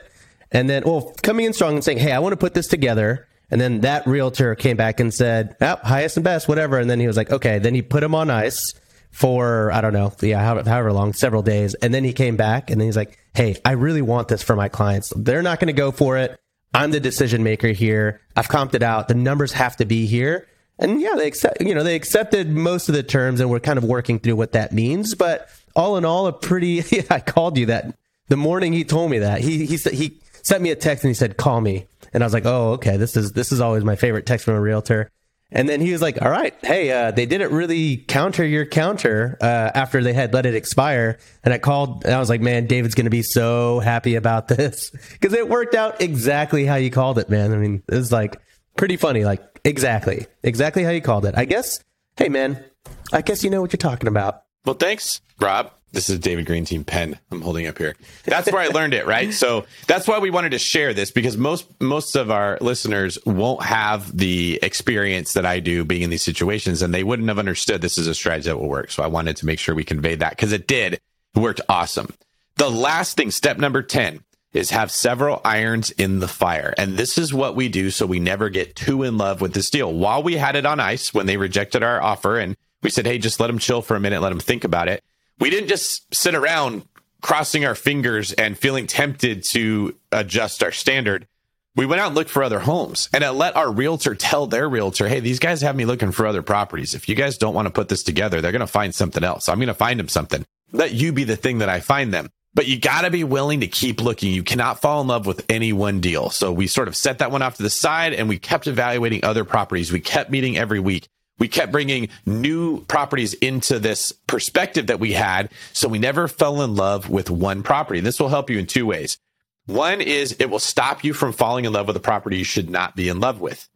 and 0.51 0.70
then 0.70 0.84
well, 0.86 1.14
coming 1.24 1.45
in 1.45 1.53
strong 1.53 1.74
and 1.74 1.84
saying, 1.84 1.97
"Hey, 1.97 2.11
I 2.11 2.20
want 2.20 2.34
to 2.34 2.38
put 2.38 2.53
this 2.53 2.68
together." 2.68 3.28
And 3.52 3.62
then 3.62 3.82
that 3.82 4.08
realtor 4.08 4.56
came 4.56 4.78
back 4.78 5.00
and 5.00 5.14
said, 5.14 5.56
oh, 5.62 5.78
highest 5.84 6.18
and 6.18 6.24
best, 6.24 6.48
whatever. 6.48 6.80
And 6.80 6.89
then 6.89 7.00
he 7.00 7.08
was 7.08 7.18
like, 7.18 7.30
okay. 7.32 7.60
Then 7.60 7.76
he 7.76 7.82
put 7.82 8.04
him 8.04 8.16
on 8.16 8.30
ice 8.30 8.74
for, 9.12 9.72
I 9.72 9.82
don't 9.82 9.94
know, 9.94 10.12
yeah, 10.22 10.39
however 10.64 10.91
long, 10.91 11.14
several 11.14 11.44
days. 11.44 11.76
And 11.76 11.94
then 11.94 12.04
he 12.04 12.14
came 12.14 12.36
back 12.36 12.72
and 12.72 12.82
then 12.82 12.88
he's 12.88 12.98
like, 12.98 13.20
hey, 13.36 13.56
I 13.64 13.74
really 13.74 14.02
want 14.02 14.28
this 14.28 14.41
for 14.41 14.56
my 14.56 14.70
clients. 14.70 15.14
They're 15.16 15.44
not 15.44 15.60
going 15.60 15.68
to 15.68 15.74
go 15.74 15.91
for 15.91 16.18
it. 16.18 16.39
I'm 16.74 16.89
the 16.89 17.00
decision 17.00 17.44
maker 17.44 17.68
here. 17.68 18.22
I've 18.36 18.48
comped 18.48 18.74
it 18.74 18.82
out. 18.82 19.08
The 19.08 19.14
numbers 19.14 19.52
have 19.54 19.78
to 19.78 19.86
be 19.86 20.08
here. 20.08 20.48
And 20.80 21.00
yeah, 21.00 21.14
they 21.16 21.28
accept, 21.28 21.62
you 21.62 21.76
know, 21.76 21.84
they 21.84 21.96
accepted 21.96 22.50
most 22.50 22.89
of 22.89 22.96
the 22.96 23.04
terms 23.04 23.39
and 23.39 23.52
we're 23.52 23.60
kind 23.60 23.78
of 23.78 23.84
working 23.84 24.18
through 24.18 24.36
what 24.36 24.54
that 24.54 24.74
means. 24.74 25.14
But 25.14 25.48
all 25.76 25.98
in 25.98 26.06
all, 26.06 26.26
a 26.26 26.34
pretty, 26.34 26.84
yeah, 26.89 27.04
I 27.12 27.20
called 27.20 27.58
you 27.58 27.68
that 27.68 27.96
the 28.30 28.38
morning 28.38 28.74
he 28.74 28.84
told 28.84 29.12
me 29.12 29.20
that. 29.20 29.41
He, 29.41 29.68
he 29.68 29.78
he 29.78 30.20
sent 30.41 30.64
me 30.64 30.72
a 30.72 30.76
text 30.76 31.04
and 31.04 31.10
he 31.10 31.14
said, 31.14 31.38
call 31.38 31.62
me. 31.62 31.86
And 32.14 32.24
I 32.24 32.26
was 32.26 32.34
like, 32.34 32.45
oh, 32.45 32.74
okay, 32.74 32.97
this 32.97 33.18
is 33.18 33.34
this 33.34 33.51
is 33.51 33.59
always 33.59 33.84
my 33.84 33.95
favorite 33.95 34.26
text 34.26 34.45
from 34.45 34.55
a 34.55 34.61
realtor. 34.61 35.09
And 35.55 35.70
then 35.70 35.82
he 35.82 35.91
was 35.91 36.01
like, 36.01 36.20
all 36.20 36.32
right, 36.32 36.53
hey, 36.64 36.91
uh, 36.91 37.11
they 37.11 37.28
didn't 37.28 37.51
really 37.51 37.97
counter 37.97 38.43
your 38.43 38.66
counter 38.66 39.38
uh, 39.39 39.70
after 39.76 40.01
they 40.01 40.14
had 40.14 40.34
let 40.34 40.47
it 40.47 40.55
expire. 40.55 41.20
And 41.43 41.53
I 41.53 41.59
called 41.59 42.05
and 42.05 42.14
I 42.14 42.20
was 42.20 42.28
like, 42.28 42.41
man, 42.41 42.66
David's 42.66 42.95
going 42.95 43.05
to 43.05 43.11
be 43.11 43.22
so 43.22 43.80
happy 43.80 44.16
about 44.16 44.47
this 44.49 44.89
because 45.11 45.34
it 45.34 45.47
worked 45.47 45.76
out 45.76 46.01
exactly 46.01 46.66
how 46.66 46.76
you 46.76 46.89
called 46.89 47.20
it, 47.20 47.30
man. 47.30 47.53
I 47.53 47.57
mean, 47.57 47.84
it 47.88 47.95
was 47.95 48.11
like 48.11 48.41
pretty 48.76 48.97
funny. 48.97 49.26
Like, 49.26 49.43
exactly, 49.64 50.26
exactly 50.41 50.84
how 50.84 50.89
you 50.89 51.01
called 51.01 51.26
it. 51.26 51.36
I 51.38 51.45
guess, 51.45 51.84
hey, 52.18 52.30
man, 52.30 52.64
I 53.11 53.22
guess 53.22 53.43
you 53.43 53.51
know 53.51 53.61
what 53.61 53.74
you're 53.74 53.78
talking 53.78 54.07
about. 54.07 54.41
Well, 54.66 54.76
thanks, 54.76 55.22
Rob. 55.39 55.72
This 55.94 56.10
is 56.10 56.18
David 56.18 56.48
Greene 56.48 56.66
team 56.66 56.84
pen 56.84 57.20
I'm 57.32 57.41
holding 57.41 57.68
up 57.68 57.78
here. 57.78 57.96
That's 58.26 58.52
where 58.52 58.64
I 58.64 58.68
learned 58.68 58.96
it, 58.96 59.06
right? 59.06 59.32
So 59.32 59.66
that's 59.86 60.08
why 60.08 60.18
we 60.18 60.32
wanted 60.32 60.50
to 60.50 60.60
share 60.60 60.91
this 60.91 61.12
because 61.12 61.38
most 61.38 61.68
most 61.80 62.16
of 62.16 62.32
our 62.32 62.58
listeners 62.62 63.20
won't 63.28 63.62
have 63.64 64.16
the 64.18 64.60
experience 64.64 65.34
that 65.34 65.46
I 65.46 65.60
do 65.60 65.86
being 65.86 66.02
in 66.02 66.10
these 66.10 66.24
situations 66.24 66.82
and 66.82 66.91
they 66.94 67.04
wouldn't 67.04 67.28
have 67.28 67.38
understood 67.38 67.82
this 67.82 68.00
is 68.00 68.08
a 68.08 68.16
strategy 68.16 68.50
that 68.50 68.58
will 68.58 68.70
work. 68.70 68.89
So 68.89 69.04
I 69.04 69.08
wanted 69.08 69.38
to 69.38 69.46
make 69.46 69.60
sure 69.60 69.76
we 69.76 69.84
conveyed 69.84 70.20
that 70.20 70.32
because 70.32 70.52
it 70.52 70.66
did. 70.68 70.94
It 70.94 71.02
worked 71.36 71.62
awesome. 71.70 72.12
The 72.56 72.72
last 72.72 73.16
thing, 73.16 73.30
step 73.30 73.60
number 73.60 73.84
10, 73.84 74.24
is 74.52 74.72
have 74.72 74.89
several 74.89 75.41
irons 75.46 75.91
in 75.91 76.20
the 76.20 76.28
fire. 76.28 76.74
And 76.76 76.98
this 76.98 77.20
is 77.20 77.36
what 77.36 77.56
we 77.56 77.70
do 77.70 77.91
so 77.91 78.08
we 78.08 78.20
never 78.20 78.50
get 78.50 78.76
too 78.76 79.04
in 79.04 79.20
love 79.20 79.41
with 79.41 79.54
this 79.54 79.70
deal. 79.70 79.94
While 79.94 80.24
we 80.24 80.38
had 80.38 80.56
it 80.56 80.66
on 80.66 80.80
ice 80.80 81.14
when 81.14 81.28
they 81.28 81.38
rejected 81.38 81.84
our 81.84 82.02
offer 82.02 82.39
and 82.39 82.56
we 82.82 82.89
said, 82.89 83.06
hey, 83.06 83.20
just 83.20 83.39
let 83.39 83.48
them 83.48 83.60
chill 83.60 83.84
for 83.84 83.96
a 83.96 84.00
minute, 84.00 84.22
let 84.22 84.30
them 84.30 84.39
think 84.39 84.64
about 84.64 84.88
it 84.88 85.04
we 85.39 85.49
didn't 85.49 85.69
just 85.69 86.13
sit 86.13 86.36
around 86.36 86.84
crossing 87.21 87.65
our 87.65 87.75
fingers 87.75 88.34
and 88.34 88.57
feeling 88.57 88.86
tempted 88.86 89.43
to 89.43 89.95
adjust 90.11 90.61
our 90.61 90.71
standard. 90.71 91.27
we 91.75 91.86
went 91.86 92.01
out 92.01 92.07
and 92.07 92.15
looked 92.15 92.29
for 92.29 92.43
other 92.43 92.59
homes 92.59 93.09
and 93.13 93.23
it 93.23 93.31
let 93.31 93.55
our 93.55 93.71
realtor 93.71 94.13
tell 94.13 94.45
their 94.45 94.69
realtor, 94.69 95.07
Hey, 95.07 95.21
these 95.21 95.39
guys 95.39 95.61
have 95.61 95.75
me 95.75 95.86
looking 95.86 96.11
for 96.11 96.27
other 96.27 96.41
properties. 96.43 96.93
If 96.93 97.09
you 97.09 97.15
guys 97.15 97.38
don't 97.38 97.55
want 97.55 97.65
to 97.65 97.73
put 97.73 97.89
this 97.89 98.03
together, 98.03 98.41
they're 98.41 98.51
going 98.51 98.59
to 98.59 98.67
find 98.67 98.93
something 98.93 99.23
else. 99.23 99.49
I'm 99.49 99.57
going 99.57 99.67
to 99.67 99.73
find 99.73 99.99
them 99.99 100.09
something. 100.09 100.45
Let 100.71 100.93
you 100.93 101.13
be 101.13 101.23
the 101.23 101.36
thing 101.36 101.59
that 101.59 101.69
I 101.69 101.79
find 101.79 102.13
them. 102.13 102.29
But 102.55 102.67
you 102.67 102.77
got 102.77 103.01
to 103.01 103.09
be 103.09 103.23
willing 103.23 103.61
to 103.61 103.67
keep 103.67 103.99
looking. 104.01 104.31
You 104.31 104.43
cannot 104.43 104.79
fall 104.79 105.01
in 105.01 105.07
love 105.07 105.25
with 105.25 105.43
any 105.49 105.73
one 105.73 106.01
deal. 106.01 106.29
So 106.29 106.51
we 106.51 106.67
sort 106.67 106.88
of 106.88 106.95
set 106.95 107.17
that 107.19 107.31
one 107.31 107.41
off 107.41 107.57
to 107.57 107.63
the 107.63 107.69
side 107.69 108.13
and 108.13 108.29
we 108.29 108.38
kept 108.38 108.67
evaluating 108.67 109.23
other 109.23 109.43
properties. 109.43 109.91
We 109.91 109.99
kept 109.99 110.29
meeting 110.29 110.57
every 110.57 110.79
week. 110.79 111.07
We 111.44 111.50
kept 111.50 111.74
bringing 111.74 112.08
new 112.26 112.86
properties 112.86 113.34
into 113.34 113.78
this 113.78 114.14
perspective 114.28 114.88
that 114.88 115.02
we 115.02 115.12
had. 115.12 115.52
So 115.74 115.89
we 115.89 116.00
never 116.00 116.30
fell 116.30 116.62
in 116.62 116.74
love 116.74 117.10
with 117.10 117.30
one 117.30 117.64
property. 117.64 118.00
This 118.00 118.18
will 118.18 118.30
help 118.30 118.50
you 118.50 118.60
in 118.60 118.66
two 118.66 118.86
ways. 118.86 119.18
One 119.66 120.00
is 120.00 120.38
it 120.39 120.50
will 120.50 120.60
stop 120.60 121.04
you 121.04 121.14
from 121.14 121.34
falling 121.34 121.66
in 121.66 121.74
love 121.74 121.86
with 121.88 121.98
a 121.98 122.00
property 122.00 122.38
you 122.38 122.46
should 122.46 122.70
not 122.70 122.96
be 122.96 123.10
in 123.10 123.20
love 123.20 123.41
with. 123.41 123.68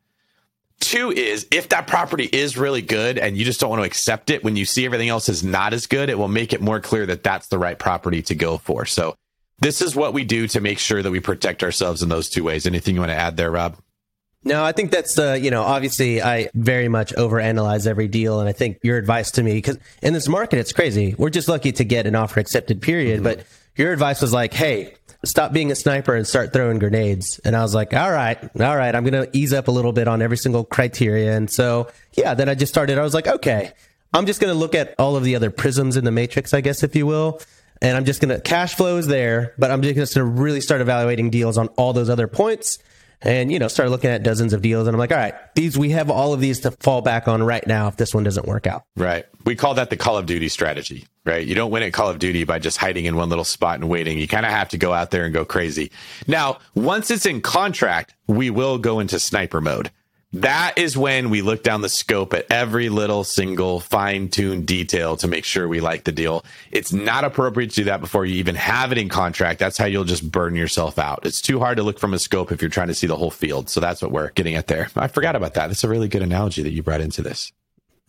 Two 0.80 1.12
is 1.12 1.46
if 1.52 1.68
that 1.68 1.88
property 1.88 2.24
is 2.24 2.58
really 2.58 2.82
good 2.82 3.18
and 3.18 3.36
you 3.36 3.44
just 3.44 3.60
don't 3.60 3.72
want 3.72 3.82
to 3.82 3.86
accept 3.86 4.30
it 4.30 4.46
when 4.46 4.56
you 4.56 4.64
see 4.64 4.86
everything 4.86 5.10
else 5.10 5.28
is 5.28 5.44
not 5.44 5.74
as 5.74 5.88
good, 5.88 6.10
it 6.10 6.18
will 6.18 6.30
make 6.30 6.54
it 6.54 6.62
more 6.62 6.80
clear 6.80 7.06
that 7.08 7.22
that's 7.22 7.50
the 7.50 7.60
right 7.60 7.78
property 7.78 8.22
to 8.22 8.34
go 8.34 8.58
for. 8.58 8.86
So 8.86 9.18
this 9.60 9.82
is 9.82 9.94
what 9.94 10.14
we 10.14 10.24
do 10.24 10.48
to 10.48 10.62
make 10.62 10.80
sure 10.80 11.04
that 11.04 11.12
we 11.12 11.20
protect 11.20 11.64
ourselves 11.64 12.02
in 12.02 12.08
those 12.08 12.30
two 12.30 12.46
ways. 12.46 12.66
Anything 12.66 12.96
you 12.96 13.02
want 13.02 13.12
to 13.12 13.18
add 13.18 13.36
there, 13.36 13.52
Rob? 13.52 13.76
No, 14.44 14.64
I 14.64 14.72
think 14.72 14.92
that's 14.92 15.18
uh, 15.20 15.34
you 15.34 15.52
know 15.52 15.64
obviously 15.64 16.22
I 16.22 16.50
very 16.54 16.88
much 16.88 17.14
overanalyze 17.14 17.88
every 17.88 18.08
deal, 18.08 18.40
and 18.40 18.48
I 18.48 18.54
think 18.54 18.80
your 18.84 18.98
advice 18.98 19.32
to 19.32 19.44
me 19.44 19.54
because 19.54 19.78
in 20.02 20.14
this 20.14 20.28
market 20.28 20.60
it's 20.60 20.72
crazy. 20.72 21.16
We're 21.18 21.30
just 21.30 21.48
lucky 21.48 21.72
to 21.74 21.84
get 21.84 22.08
an 22.08 22.16
offer 22.16 22.40
accepted, 22.40 22.82
period. 22.82 23.22
Mm-hmm. 23.22 23.24
But 23.24 23.46
your 23.76 23.94
advice 23.94 24.22
was 24.22 24.34
like, 24.34 24.54
hey, 24.54 24.96
stop 25.24 25.54
being 25.54 25.72
a 25.72 25.76
sniper 25.76 26.16
and 26.16 26.28
start 26.28 26.54
throwing 26.54 26.80
grenades. 26.80 27.40
And 27.46 27.56
I 27.56 27.62
was 27.62 27.74
like, 27.74 27.94
all 27.94 28.12
right, 28.12 28.38
all 28.60 28.78
right, 28.78 28.94
I'm 28.94 29.04
going 29.04 29.26
to 29.26 29.38
ease 29.38 29.54
up 29.54 29.68
a 29.68 29.72
little 29.72 29.94
bit 29.94 30.08
on 30.08 30.22
every 30.22 30.38
single 30.38 30.64
criteria. 30.64 31.36
And 31.36 31.50
so, 31.50 31.90
yeah, 32.14 32.34
then 32.34 32.50
I 32.50 32.56
just 32.56 32.74
started, 32.74 32.98
I 32.98 33.04
was 33.04 33.14
like, 33.14 33.28
okay, 33.28 33.72
I'm 34.14 34.26
just 34.26 34.42
going 34.42 34.54
to 34.54 34.58
look 34.60 34.76
at 34.76 34.96
all 34.98 35.16
of 35.16 35.24
the 35.24 35.36
other 35.36 35.52
prisms 35.52 35.98
in 35.98 36.06
the 36.06 36.12
matrix, 36.12 36.54
I 36.54 36.62
guess, 36.62 36.84
if 36.84 36.96
you 36.96 37.06
will. 37.06 37.42
And 37.82 37.96
I'm 37.96 38.06
just 38.06 38.22
going 38.22 38.36
to 38.36 38.42
cash 38.42 38.74
flow 38.74 38.98
is 38.98 39.06
there, 39.06 39.54
but 39.60 39.70
I'm 39.70 39.84
just 39.84 40.16
going 40.16 40.26
to 40.26 40.42
really 40.42 40.62
start 40.62 40.82
evaluating 40.82 41.30
deals 41.30 41.58
on 41.58 41.68
all 41.70 41.94
those 41.94 42.10
other 42.10 42.28
points 42.28 42.80
and 43.22 43.52
you 43.52 43.60
know 43.60 43.68
started 43.68 43.92
looking 43.92 44.10
at 44.10 44.24
dozens 44.24 44.54
of 44.54 44.62
deals. 44.62 44.88
And 44.88 44.96
i'm 44.96 45.00
like 45.00 45.12
all 45.12 45.18
right 45.18 45.34
these 45.56 45.78
we 45.78 45.90
have 45.92 46.10
all 46.10 46.34
of 46.34 46.40
these 46.40 46.60
to 46.62 46.72
fall 46.72 47.02
back 47.02 47.28
on 47.28 47.44
right 47.44 47.66
now 47.66 47.88
if 47.88 47.98
this 47.98 48.14
one 48.14 48.24
doesn't 48.24 48.48
work 48.48 48.68
out. 48.68 48.84
Right. 48.96 49.26
We 49.46 49.56
call 49.56 49.74
that 49.76 49.90
the 49.90 49.98
call 49.98 50.18
of 50.18 50.26
duty 50.26 50.50
strategy 50.50 51.08
right? 51.26 51.46
You 51.46 51.56
don't 51.56 51.72
win 51.72 51.84
at 51.84 51.92
call 51.92 52.10
of 52.10 52.20
duty 52.20 52.46
by 52.46 52.58
just 52.58 52.78
hiding 52.78 53.04
in 53.04 53.18
one 53.18 53.28
little 53.28 53.44
spot 53.44 53.76
and 53.80 53.90
waiting. 53.90 54.18
You 54.18 54.30
kind 54.30 54.46
of 54.46 54.52
have 54.54 54.70
to 54.70 54.78
go 54.78 54.94
out 54.94 55.12
there 55.12 55.26
and 55.26 55.34
go 55.34 55.44
crazy. 55.46 55.92
Now 56.26 56.60
once 56.74 57.12
it's 57.12 57.26
in 57.26 57.42
contract 57.42 58.14
we 58.28 58.50
will 58.50 58.78
go 58.78 59.00
into 59.00 59.20
sniper 59.20 59.62
mode 59.62 59.92
that 60.42 60.78
is 60.78 60.98
when 60.98 61.30
we 61.30 61.42
look 61.42 61.64
down 61.64 61.82
the 61.82 61.90
scope 61.90 62.34
at 62.34 62.46
every 62.50 62.90
little 62.90 63.24
single 63.24 63.80
fine 63.80 64.30
tuned 64.30 64.66
detail 64.66 65.18
to 65.18 65.28
make 65.28 65.46
sure 65.46 65.68
we 65.68 65.80
like 65.80 66.04
the 66.04 66.12
deal. 66.12 66.44
It's 66.72 66.94
not 66.94 67.24
appropriate 67.24 67.70
to 67.72 67.76
do 67.78 67.84
that 67.86 68.02
before 68.02 68.26
you 68.26 68.36
even 68.36 68.56
have 68.56 68.92
it 68.92 68.98
in 68.98 69.10
contract. 69.10 69.60
That's 69.60 69.78
how 69.78 69.86
you'll 69.86 70.04
just 70.04 70.30
burn 70.30 70.56
yourself 70.56 71.00
out. 71.00 71.26
It's 71.26 71.42
too 71.42 71.60
hard 71.60 71.78
to 71.78 71.84
look 71.84 72.00
from 72.00 72.14
a 72.14 72.20
scope 72.20 72.52
if 72.52 72.62
you're 72.62 72.70
trying 72.70 72.88
to 72.88 72.94
see 72.94 73.08
the 73.08 73.16
whole 73.16 73.32
field. 73.32 73.70
So 73.70 73.80
that's 73.80 74.02
what 74.02 74.12
we're 74.12 74.32
getting 74.32 74.56
at 74.56 74.68
there. 74.68 74.90
I 74.96 75.08
forgot 75.08 75.36
about 75.36 75.54
that. 75.56 75.68
That's 75.68 75.84
a 75.84 75.90
really 75.90 76.08
good 76.08 76.22
analogy 76.22 76.64
that 76.64 76.72
you 76.72 76.84
brought 76.84 77.02
into 77.02 77.22
this. 77.22 77.52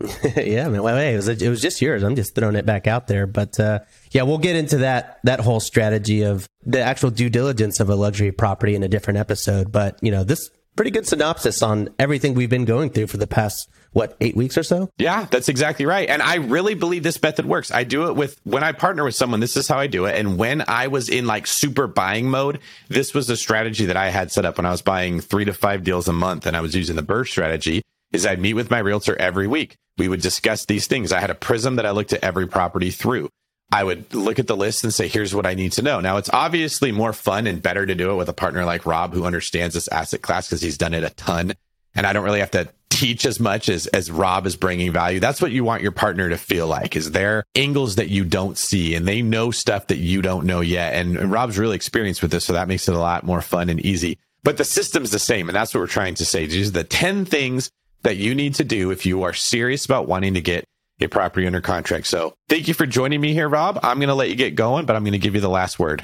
yeah, 0.37 0.68
man. 0.68 0.83
Well, 0.83 0.97
hey, 0.97 1.14
it 1.14 1.16
was 1.16 1.29
it 1.29 1.49
was 1.49 1.61
just 1.61 1.83
yours. 1.83 2.05
I'm 2.05 2.14
just 2.14 2.35
throwing 2.37 2.55
it 2.55 2.64
back 2.64 2.87
out 2.87 3.09
there, 3.09 3.26
but 3.26 3.59
uh, 3.59 3.81
yeah, 4.12 4.22
we'll 4.22 4.39
get 4.39 4.55
into 4.55 4.79
that 4.79 5.18
that 5.24 5.41
whole 5.41 5.59
strategy 5.59 6.22
of 6.22 6.49
the 6.64 6.81
actual 6.81 7.11
due 7.11 7.29
diligence 7.29 7.81
of 7.81 7.91
a 7.91 7.97
luxury 7.97 8.31
property 8.31 8.76
in 8.76 8.85
a 8.85 8.89
different 8.89 9.18
episode. 9.18 9.72
But 9.72 9.99
you 10.01 10.12
know, 10.12 10.22
this 10.22 10.51
pretty 10.79 10.93
good 10.93 11.09
synopsis 11.09 11.61
on 11.61 11.89
everything 11.99 12.35
we've 12.35 12.49
been 12.49 12.64
going 12.64 12.89
through 12.89 13.09
for 13.09 13.16
the 13.16 13.26
past 13.26 13.68
what 13.95 14.16
eight 14.20 14.37
weeks 14.37 14.57
or 14.57 14.62
so? 14.62 14.89
Yeah 14.97 15.26
that's 15.29 15.49
exactly 15.49 15.87
right. 15.87 16.09
And 16.09 16.22
i 16.22 16.37
really 16.37 16.74
believe 16.74 17.03
this 17.03 17.20
method 17.20 17.47
works. 17.47 17.72
I 17.72 17.83
do 17.83 18.07
it 18.07 18.14
with 18.14 18.41
when 18.45 18.62
i 18.62 18.70
partner 18.70 19.03
with 19.03 19.16
someone 19.16 19.41
this 19.41 19.57
is 19.57 19.66
how 19.66 19.76
i 19.76 19.89
do 19.89 20.05
it. 20.05 20.16
And 20.16 20.39
when 20.39 20.62
i 20.68 20.87
was 20.87 21.09
in 21.09 21.26
like 21.26 21.49
super 21.49 21.89
buying 21.89 22.31
mode 22.31 22.61
this 22.87 23.12
was 23.12 23.26
the 23.26 23.37
strategy 23.37 23.87
that 23.87 23.97
i 23.97 24.11
had 24.11 24.31
set 24.31 24.45
up 24.45 24.57
when 24.57 24.66
i 24.66 24.70
was 24.70 24.81
buying 24.81 25.20
three 25.20 25.45
to 25.47 25.53
five 25.53 25.83
deals 25.83 26.07
a 26.07 26.12
month 26.12 26.47
and 26.47 26.57
i 26.57 26.61
was 26.61 26.76
using 26.76 26.95
the 26.95 27.03
BRRRR 27.03 27.26
strategy 27.26 27.83
is 28.12 28.24
i'd 28.24 28.41
meet 28.41 28.55
with 28.55 28.70
my 28.70 28.79
realtor 28.79 29.16
every 29.16 29.49
week. 29.49 29.74
We 29.97 30.07
would 30.07 30.20
discuss 30.20 30.64
these 30.64 30.87
things. 30.87 31.11
I 31.11 31.18
had 31.18 31.31
a 31.31 31.35
prism 31.35 31.74
that 31.74 31.87
i 31.87 31.91
looked 31.91 32.12
at 32.12 32.22
every 32.22 32.47
property 32.47 32.93
through 32.93 33.31
I 33.71 33.85
would 33.85 34.14
look 34.14 34.39
at 34.39 34.47
the 34.47 34.57
list 34.57 34.85
and 34.85 34.95
say, 34.95 35.09
here's 35.09 35.35
what 35.35 35.47
I 35.47 35.55
need 35.55 35.73
to 35.73 35.83
know. 35.83 36.01
Now, 36.01 36.16
it's 36.16 36.31
obviously 36.33 36.91
more 36.91 37.12
fun 37.12 37.47
and 37.47 37.62
better 37.62 37.85
to 37.85 37.95
do 37.95 38.11
it 38.11 38.14
with 38.14 38.29
a 38.29 38.35
partner 38.35 38.64
like 38.64 38.87
Rob, 38.87 39.12
who 39.12 39.25
understands 39.25 39.75
this 39.75 39.89
asset 39.89 40.23
class 40.23 40.49
because 40.49 40.62
he's 40.62 40.79
done 40.79 40.95
it 40.95 41.05
a 41.05 41.11
ton. 41.11 41.53
And 41.95 42.07
I 42.07 42.12
don't 42.12 42.25
really 42.25 42.41
have 42.41 42.51
to 42.53 42.69
teach 42.89 43.27
as 43.27 43.39
much 43.39 43.69
as, 43.69 43.87
as 43.89 44.11
Rob 44.11 44.47
is 44.47 44.57
bringing 44.57 44.91
value. 44.93 45.21
That's 45.21 45.43
what 45.43 45.53
you 45.53 45.64
want 45.64 45.83
your 45.83 45.93
partner 45.93 46.31
to 46.31 46.39
feel 46.39 46.66
like 46.66 46.97
is 46.97 47.11
there 47.11 47.45
angles 47.55 47.97
that 47.97 48.09
you 48.09 48.25
don't 48.25 48.57
see 48.57 48.95
and 48.95 49.07
they 49.07 49.21
know 49.21 49.51
stuff 49.51 49.89
that 49.89 49.99
you 49.99 50.23
don't 50.23 50.47
know 50.47 50.61
yet. 50.61 50.95
And, 50.95 51.16
and 51.16 51.31
Rob's 51.31 51.59
really 51.59 51.77
experienced 51.77 52.23
with 52.23 52.31
this. 52.31 52.47
So 52.47 52.55
that 52.55 52.69
makes 52.69 52.89
it 52.89 52.95
a 52.95 52.99
lot 52.99 53.25
more 53.25 53.43
fun 53.43 53.69
and 53.69 53.81
easy. 53.85 54.19
But 54.43 54.57
the 54.57 54.64
system's 54.64 55.11
the 55.11 55.19
same. 55.19 55.49
And 55.49 55.55
that's 55.55 55.75
what 55.75 55.81
we're 55.81 55.87
trying 55.87 56.14
to 56.16 56.25
say. 56.25 56.47
These 56.47 56.69
are 56.69 56.73
the 56.73 56.85
10 56.85 57.25
things 57.25 57.71
that 58.03 58.16
you 58.16 58.35
need 58.35 58.55
to 58.55 58.64
do 58.64 58.91
if 58.91 59.05
you 59.05 59.23
are 59.25 59.35
serious 59.35 59.85
about 59.85 60.09
wanting 60.09 60.35
to 60.35 60.41
get 60.41 60.64
a 61.01 61.09
property 61.09 61.46
under 61.46 61.61
contract. 61.61 62.07
So 62.07 62.34
thank 62.49 62.68
you 62.68 62.74
for 62.74 62.86
joining 62.86 63.20
me 63.20 63.32
here, 63.32 63.49
Rob. 63.49 63.78
I'm 63.82 63.99
going 63.99 64.09
to 64.09 64.14
let 64.14 64.28
you 64.28 64.36
get 64.36 64.55
going, 64.55 64.86
but 64.86 64.96
I'm 64.96 65.05
going 65.05 65.12
to 65.12 65.18
give 65.18 65.34
you 65.34 65.40
the 65.40 65.49
last 65.49 65.78
word. 65.78 66.03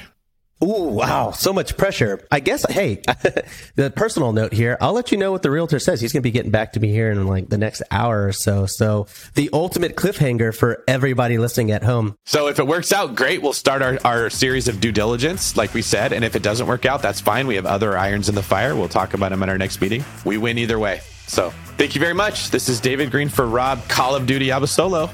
Ooh, 0.63 0.87
wow. 0.87 1.31
So 1.31 1.51
much 1.51 1.75
pressure. 1.75 2.25
I 2.31 2.39
guess, 2.39 2.65
hey, 2.69 3.01
the 3.75 3.91
personal 3.93 4.31
note 4.31 4.53
here, 4.53 4.77
I'll 4.79 4.93
let 4.93 5.11
you 5.11 5.17
know 5.17 5.33
what 5.33 5.41
the 5.41 5.51
realtor 5.51 5.79
says. 5.79 5.99
He's 5.99 6.13
going 6.13 6.21
to 6.21 6.23
be 6.23 6.31
getting 6.31 6.51
back 6.51 6.73
to 6.73 6.79
me 6.79 6.91
here 6.91 7.11
in 7.11 7.27
like 7.27 7.49
the 7.49 7.57
next 7.57 7.83
hour 7.91 8.25
or 8.25 8.31
so. 8.31 8.65
So 8.65 9.07
the 9.33 9.49
ultimate 9.51 9.97
cliffhanger 9.97 10.55
for 10.55 10.81
everybody 10.87 11.37
listening 11.37 11.71
at 11.71 11.83
home. 11.83 12.15
So 12.25 12.47
if 12.47 12.57
it 12.57 12.67
works 12.67 12.93
out, 12.93 13.15
great. 13.15 13.41
We'll 13.41 13.51
start 13.51 13.81
our, 13.81 13.99
our 14.05 14.29
series 14.29 14.69
of 14.69 14.79
due 14.79 14.93
diligence, 14.93 15.57
like 15.57 15.73
we 15.73 15.81
said. 15.81 16.13
And 16.13 16.23
if 16.23 16.37
it 16.37 16.41
doesn't 16.41 16.67
work 16.67 16.85
out, 16.85 17.01
that's 17.01 17.19
fine. 17.19 17.47
We 17.47 17.55
have 17.55 17.65
other 17.65 17.97
irons 17.97 18.29
in 18.29 18.35
the 18.35 18.43
fire. 18.43 18.75
We'll 18.75 18.87
talk 18.87 19.13
about 19.13 19.31
them 19.31 19.43
at 19.43 19.49
our 19.49 19.57
next 19.57 19.81
meeting. 19.81 20.05
We 20.23 20.37
win 20.37 20.57
either 20.57 20.79
way. 20.79 21.01
So 21.27 21.51
thank 21.77 21.95
you 21.95 22.01
very 22.01 22.13
much. 22.13 22.51
This 22.51 22.69
is 22.69 22.79
David 22.79 23.11
Greene 23.11 23.29
for 23.29 23.45
Rob 23.45 23.87
Call 23.87 24.15
of 24.15 24.25
Duty 24.25 24.47
Abasolo 24.47 25.09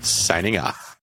signing 0.00 0.58
off. 0.58 0.98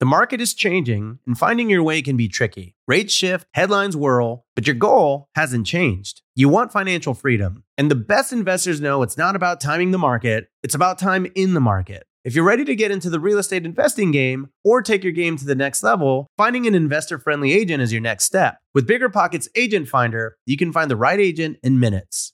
The 0.00 0.06
market 0.06 0.40
is 0.40 0.52
changing 0.52 1.18
and 1.26 1.38
finding 1.38 1.70
your 1.70 1.82
way 1.82 2.02
can 2.02 2.16
be 2.16 2.28
tricky. 2.28 2.74
Rates 2.86 3.14
shift, 3.14 3.46
headlines 3.54 3.96
whirl, 3.96 4.44
but 4.54 4.66
your 4.66 4.74
goal 4.74 5.30
hasn't 5.34 5.66
changed. 5.66 6.20
You 6.34 6.48
want 6.48 6.72
financial 6.72 7.14
freedom. 7.14 7.64
And 7.78 7.90
the 7.90 7.94
best 7.94 8.30
investors 8.30 8.82
know 8.82 9.02
it's 9.02 9.16
not 9.16 9.34
about 9.34 9.62
timing 9.62 9.92
the 9.92 9.98
market, 9.98 10.48
it's 10.62 10.74
about 10.74 10.98
time 10.98 11.26
in 11.34 11.54
the 11.54 11.60
market. 11.60 12.06
If 12.22 12.34
you're 12.34 12.44
ready 12.44 12.64
to 12.66 12.74
get 12.74 12.90
into 12.90 13.08
the 13.08 13.20
real 13.20 13.38
estate 13.38 13.64
investing 13.64 14.10
game 14.10 14.48
or 14.62 14.82
take 14.82 15.04
your 15.04 15.12
game 15.12 15.38
to 15.38 15.46
the 15.46 15.54
next 15.54 15.82
level, 15.82 16.26
finding 16.36 16.66
an 16.66 16.74
investor 16.74 17.18
friendly 17.18 17.52
agent 17.52 17.82
is 17.82 17.92
your 17.92 18.02
next 18.02 18.24
step. 18.24 18.58
With 18.74 18.86
BiggerPockets 18.86 19.48
Agent 19.54 19.88
Finder, 19.88 20.36
you 20.44 20.58
can 20.58 20.72
find 20.72 20.90
the 20.90 20.96
right 20.96 21.20
agent 21.20 21.56
in 21.62 21.80
minutes. 21.80 22.33